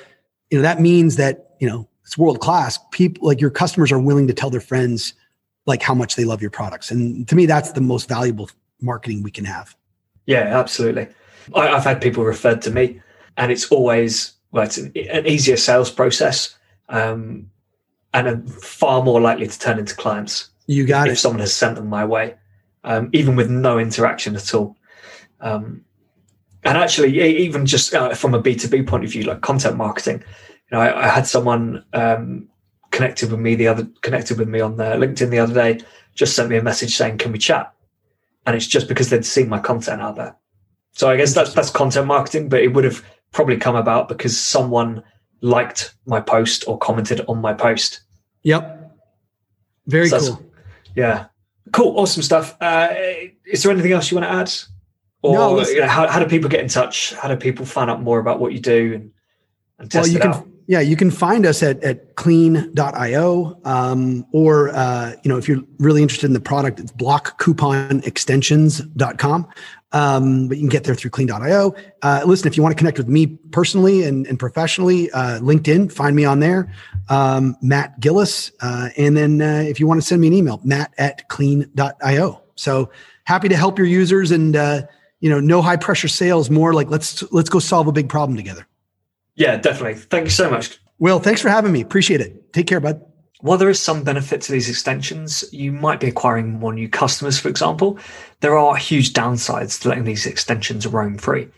you 0.50 0.58
know 0.58 0.62
that 0.62 0.80
means 0.80 1.16
that 1.16 1.56
you 1.60 1.68
know 1.68 1.88
it's 2.04 2.16
world 2.16 2.40
class 2.40 2.78
people 2.92 3.26
like 3.26 3.40
your 3.40 3.50
customers 3.50 3.90
are 3.90 3.98
willing 3.98 4.28
to 4.28 4.32
tell 4.32 4.48
their 4.48 4.60
friends 4.60 5.12
like 5.66 5.82
how 5.82 5.94
much 5.94 6.14
they 6.14 6.24
love 6.24 6.40
your 6.40 6.52
products. 6.52 6.92
And 6.92 7.26
to 7.28 7.34
me 7.34 7.46
that's 7.46 7.72
the 7.72 7.80
most 7.80 8.08
valuable 8.08 8.48
marketing 8.80 9.24
we 9.24 9.32
can 9.32 9.44
have. 9.44 9.74
Yeah, 10.26 10.58
absolutely. 10.58 11.08
I, 11.54 11.66
have 11.68 11.84
had 11.84 12.00
people 12.00 12.24
referred 12.24 12.62
to 12.62 12.70
me, 12.70 13.00
and 13.36 13.52
it's 13.52 13.70
always 13.70 14.35
well, 14.56 14.64
it's 14.64 14.78
an, 14.78 14.92
an 15.10 15.26
easier 15.26 15.56
sales 15.56 15.90
process, 15.90 16.56
um, 16.88 17.50
and 18.14 18.26
a 18.26 18.38
far 18.48 19.02
more 19.02 19.20
likely 19.20 19.46
to 19.46 19.58
turn 19.58 19.78
into 19.78 19.94
clients. 19.94 20.50
You 20.66 20.86
got 20.86 21.06
if, 21.06 21.10
it. 21.10 21.12
If 21.12 21.18
someone 21.20 21.40
has 21.40 21.54
sent 21.54 21.76
them 21.76 21.88
my 21.88 22.04
way, 22.04 22.34
um, 22.84 23.10
even 23.12 23.36
with 23.36 23.50
no 23.50 23.78
interaction 23.78 24.34
at 24.34 24.54
all. 24.54 24.76
Um, 25.40 25.84
and 26.64 26.78
actually, 26.78 27.20
even 27.20 27.66
just 27.66 27.94
uh, 27.94 28.14
from 28.14 28.34
a 28.34 28.40
B 28.40 28.56
two 28.56 28.68
B 28.68 28.82
point 28.82 29.04
of 29.04 29.10
view, 29.10 29.24
like 29.24 29.42
content 29.42 29.76
marketing, 29.76 30.24
you 30.70 30.76
know, 30.76 30.80
I, 30.80 31.04
I 31.04 31.08
had 31.08 31.26
someone 31.26 31.84
um, 31.92 32.48
connected 32.90 33.30
with 33.30 33.38
me 33.38 33.54
the 33.54 33.68
other 33.68 33.86
connected 34.00 34.38
with 34.38 34.48
me 34.48 34.60
on 34.60 34.76
the 34.76 34.84
LinkedIn 34.84 35.30
the 35.30 35.38
other 35.38 35.54
day, 35.54 35.80
just 36.14 36.34
sent 36.34 36.48
me 36.48 36.56
a 36.56 36.62
message 36.62 36.96
saying, 36.96 37.18
"Can 37.18 37.30
we 37.30 37.38
chat?" 37.38 37.72
and 38.46 38.56
it's 38.56 38.66
just 38.66 38.88
because 38.88 39.10
they'd 39.10 39.24
seen 39.24 39.48
my 39.48 39.58
content 39.58 40.00
out 40.00 40.16
there. 40.16 40.34
So 40.92 41.10
I 41.10 41.16
guess 41.16 41.34
that's 41.34 41.52
that's 41.52 41.70
content 41.70 42.06
marketing, 42.06 42.48
but 42.48 42.62
it 42.62 42.68
would 42.68 42.84
have 42.84 43.04
probably 43.36 43.56
come 43.58 43.76
about 43.76 44.08
because 44.08 44.36
someone 44.36 45.00
liked 45.42 45.94
my 46.06 46.20
post 46.20 46.64
or 46.66 46.78
commented 46.78 47.20
on 47.28 47.38
my 47.38 47.52
post. 47.52 48.00
Yep. 48.44 48.96
Very 49.86 50.08
so 50.08 50.18
cool. 50.18 50.42
Yeah. 50.96 51.26
Cool. 51.72 51.98
Awesome 51.98 52.22
stuff. 52.22 52.56
Uh, 52.62 52.94
is 53.44 53.62
there 53.62 53.70
anything 53.70 53.92
else 53.92 54.10
you 54.10 54.16
want 54.16 54.26
to 54.26 54.32
add? 54.32 54.50
Or 55.20 55.34
no, 55.34 55.60
you 55.60 55.80
know, 55.80 55.86
how, 55.86 56.08
how 56.08 56.18
do 56.18 56.24
people 56.26 56.48
get 56.48 56.60
in 56.60 56.68
touch? 56.68 57.12
How 57.12 57.28
do 57.28 57.36
people 57.36 57.66
find 57.66 57.90
out 57.90 58.00
more 58.00 58.18
about 58.18 58.40
what 58.40 58.54
you 58.54 58.58
do 58.58 58.94
and, 58.94 59.10
and 59.78 59.90
test 59.90 60.04
well, 60.04 60.12
you 60.12 60.18
it 60.18 60.22
can, 60.22 60.32
out? 60.32 60.48
Yeah, 60.66 60.80
you 60.80 60.96
can 60.96 61.10
find 61.10 61.44
us 61.44 61.62
at, 61.62 61.84
at 61.84 62.16
clean.io. 62.16 63.60
Um, 63.66 64.24
or, 64.32 64.70
uh, 64.70 65.12
you 65.22 65.28
know, 65.28 65.36
if 65.36 65.46
you're 65.46 65.60
really 65.78 66.00
interested 66.00 66.24
in 66.26 66.32
the 66.32 66.40
product, 66.40 66.80
it's 66.80 66.92
blockcouponextensions.com. 66.92 69.48
Um, 69.92 70.48
but 70.48 70.56
you 70.56 70.62
can 70.62 70.68
get 70.68 70.84
there 70.84 70.94
through 70.94 71.10
clean.io. 71.10 71.74
Uh, 72.02 72.22
listen, 72.26 72.48
if 72.48 72.56
you 72.56 72.62
want 72.62 72.74
to 72.74 72.78
connect 72.78 72.98
with 72.98 73.08
me 73.08 73.26
personally 73.52 74.02
and, 74.02 74.26
and 74.26 74.38
professionally, 74.38 75.10
uh, 75.12 75.38
LinkedIn, 75.38 75.92
find 75.92 76.16
me 76.16 76.24
on 76.24 76.40
there, 76.40 76.72
um, 77.08 77.56
Matt 77.62 77.98
Gillis. 78.00 78.50
Uh, 78.60 78.88
and 78.96 79.16
then 79.16 79.40
uh, 79.40 79.64
if 79.66 79.78
you 79.78 79.86
want 79.86 80.00
to 80.00 80.06
send 80.06 80.20
me 80.20 80.26
an 80.26 80.32
email, 80.32 80.60
matt 80.64 80.92
at 80.98 81.28
clean.io. 81.28 82.42
So 82.56 82.90
happy 83.24 83.48
to 83.48 83.56
help 83.56 83.78
your 83.78 83.86
users 83.86 84.32
and, 84.32 84.56
uh, 84.56 84.82
you 85.20 85.30
know, 85.30 85.40
no 85.40 85.62
high 85.62 85.76
pressure 85.76 86.08
sales, 86.08 86.50
more 86.50 86.74
like 86.74 86.90
let's, 86.90 87.22
let's 87.32 87.48
go 87.48 87.60
solve 87.60 87.86
a 87.86 87.92
big 87.92 88.08
problem 88.08 88.36
together. 88.36 88.66
Yeah, 89.36 89.56
definitely. 89.56 89.94
Thank 89.94 90.24
you 90.24 90.30
so 90.30 90.50
much. 90.50 90.80
Will, 90.98 91.20
thanks 91.20 91.40
for 91.40 91.48
having 91.48 91.72
me. 91.72 91.80
Appreciate 91.80 92.20
it. 92.20 92.52
Take 92.52 92.66
care, 92.66 92.80
bud. 92.80 93.05
While 93.40 93.58
there 93.58 93.68
is 93.68 93.80
some 93.80 94.02
benefit 94.02 94.40
to 94.42 94.52
these 94.52 94.68
extensions, 94.68 95.44
you 95.52 95.70
might 95.70 96.00
be 96.00 96.08
acquiring 96.08 96.58
more 96.58 96.72
new 96.72 96.88
customers, 96.88 97.38
for 97.38 97.48
example. 97.48 97.98
There 98.40 98.56
are 98.56 98.76
huge 98.76 99.12
downsides 99.12 99.80
to 99.82 99.88
letting 99.88 100.04
these 100.04 100.26
extensions 100.26 100.86
roam 100.86 101.18
free. 101.18 101.48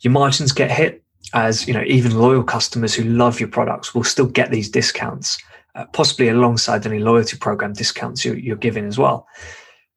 Your 0.00 0.12
margins 0.12 0.52
get 0.52 0.70
hit 0.70 1.02
as, 1.32 1.66
you 1.66 1.74
know, 1.74 1.82
even 1.86 2.18
loyal 2.18 2.44
customers 2.44 2.94
who 2.94 3.04
love 3.04 3.40
your 3.40 3.48
products 3.48 3.94
will 3.94 4.04
still 4.04 4.26
get 4.26 4.52
these 4.52 4.70
discounts, 4.70 5.38
uh, 5.74 5.86
possibly 5.86 6.28
alongside 6.28 6.86
any 6.86 7.00
loyalty 7.00 7.36
program 7.36 7.72
discounts 7.72 8.24
you're, 8.24 8.38
you're 8.38 8.56
giving 8.56 8.86
as 8.86 8.98
well. 8.98 9.26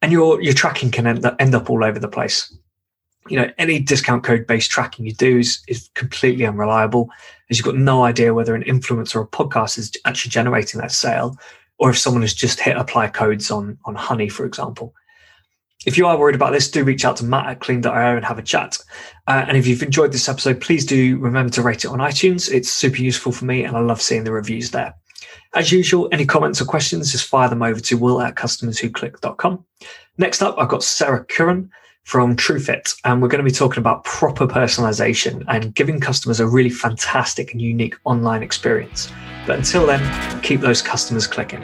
And 0.01 0.11
your, 0.11 0.41
your 0.41 0.53
tracking 0.53 0.89
can 0.89 1.05
end 1.05 1.23
up, 1.25 1.35
end 1.39 1.53
up 1.53 1.69
all 1.69 1.83
over 1.83 1.99
the 1.99 2.07
place 2.07 2.51
you 3.29 3.38
know 3.38 3.49
any 3.57 3.79
discount 3.79 4.23
code 4.23 4.47
based 4.47 4.71
tracking 4.71 5.05
you 5.05 5.13
do 5.13 5.39
is, 5.39 5.61
is 5.67 5.89
completely 5.95 6.45
unreliable 6.45 7.09
as 7.50 7.58
you've 7.58 7.66
got 7.66 7.76
no 7.76 8.04
idea 8.04 8.34
whether 8.34 8.56
an 8.56 8.64
influencer 8.64 9.16
or 9.16 9.22
a 9.22 9.28
podcast 9.28 9.78
is 9.78 9.91
actually 10.06 10.32
generating 10.32 10.80
that 10.82 10.91
sale 10.91 11.38
or 11.78 11.89
if 11.89 11.98
someone 11.98 12.22
has 12.22 12.34
just 12.34 12.60
hit 12.60 12.78
apply 12.78 13.08
codes 13.08 13.52
on 13.52 13.78
on 13.86 13.95
honey 13.95 14.30
for 14.30 14.45
example. 14.45 14.93
If 15.86 15.98
you 15.98 16.08
are 16.08 16.18
worried 16.18 16.36
about 16.36 16.52
this 16.52 16.70
do 16.70 16.84
reach 16.84 17.06
out 17.06 17.18
to 17.18 17.26
matt 17.26 17.48
at 17.48 17.60
clean.io 17.60 18.16
and 18.16 18.26
have 18.26 18.39
a 18.39 18.43
chat. 18.43 18.78
Uh, 19.28 19.45
and 19.48 19.58
if 19.58 19.68
you've 19.68 19.84
enjoyed 19.84 20.12
this 20.12 20.30
episode 20.30 20.60
please 20.60 20.86
do 20.86 21.18
remember 21.20 21.52
to 21.54 21.62
rate 21.62 21.86
it 21.86 21.91
on 21.91 22.00
itunes. 22.00 22.52
It's 22.52 22.70
super 22.70 23.02
useful 23.02 23.32
for 23.32 23.45
me 23.45 23.64
and 23.64 23.78
i 23.78 23.80
love 23.80 24.02
seeing 24.02 24.24
the 24.24 24.32
reviews 24.32 24.72
there. 24.72 24.95
As 25.54 25.72
usual, 25.72 26.10
any 26.12 26.26
comments 26.26 26.62
or 26.62 26.66
questions, 26.66 27.12
just 27.12 27.28
fire 27.28 27.50
them 27.50 27.64
over 27.64 27.80
to 27.80 27.98
will 27.98 28.22
at 28.22 28.36
customerswhoclick.com. 28.36 29.66
Next 30.18 30.41
up, 30.41 30.56
I've 30.58 30.68
got 30.68 30.84
Sarah 30.84 31.24
Curran 31.24 31.72
from 32.08 32.38
TrueFit, 32.38 32.95
and 33.03 33.22
we're 33.22 33.28
going 33.28 33.43
to 33.43 33.43
be 33.43 33.51
talking 33.51 33.80
about 33.80 34.05
proper 34.05 34.47
personalization 34.47 35.43
and 35.49 35.76
giving 35.76 35.99
customers 35.99 36.39
a 36.39 36.47
really 36.47 36.70
fantastic 36.70 37.51
and 37.51 37.62
unique 37.62 37.95
online 38.05 38.41
experience. 38.41 39.12
But 39.45 39.58
until 39.58 39.86
then, 39.86 40.41
keep 40.41 40.62
those 40.62 40.82
customers 40.82 41.28
clicking. 41.28 41.62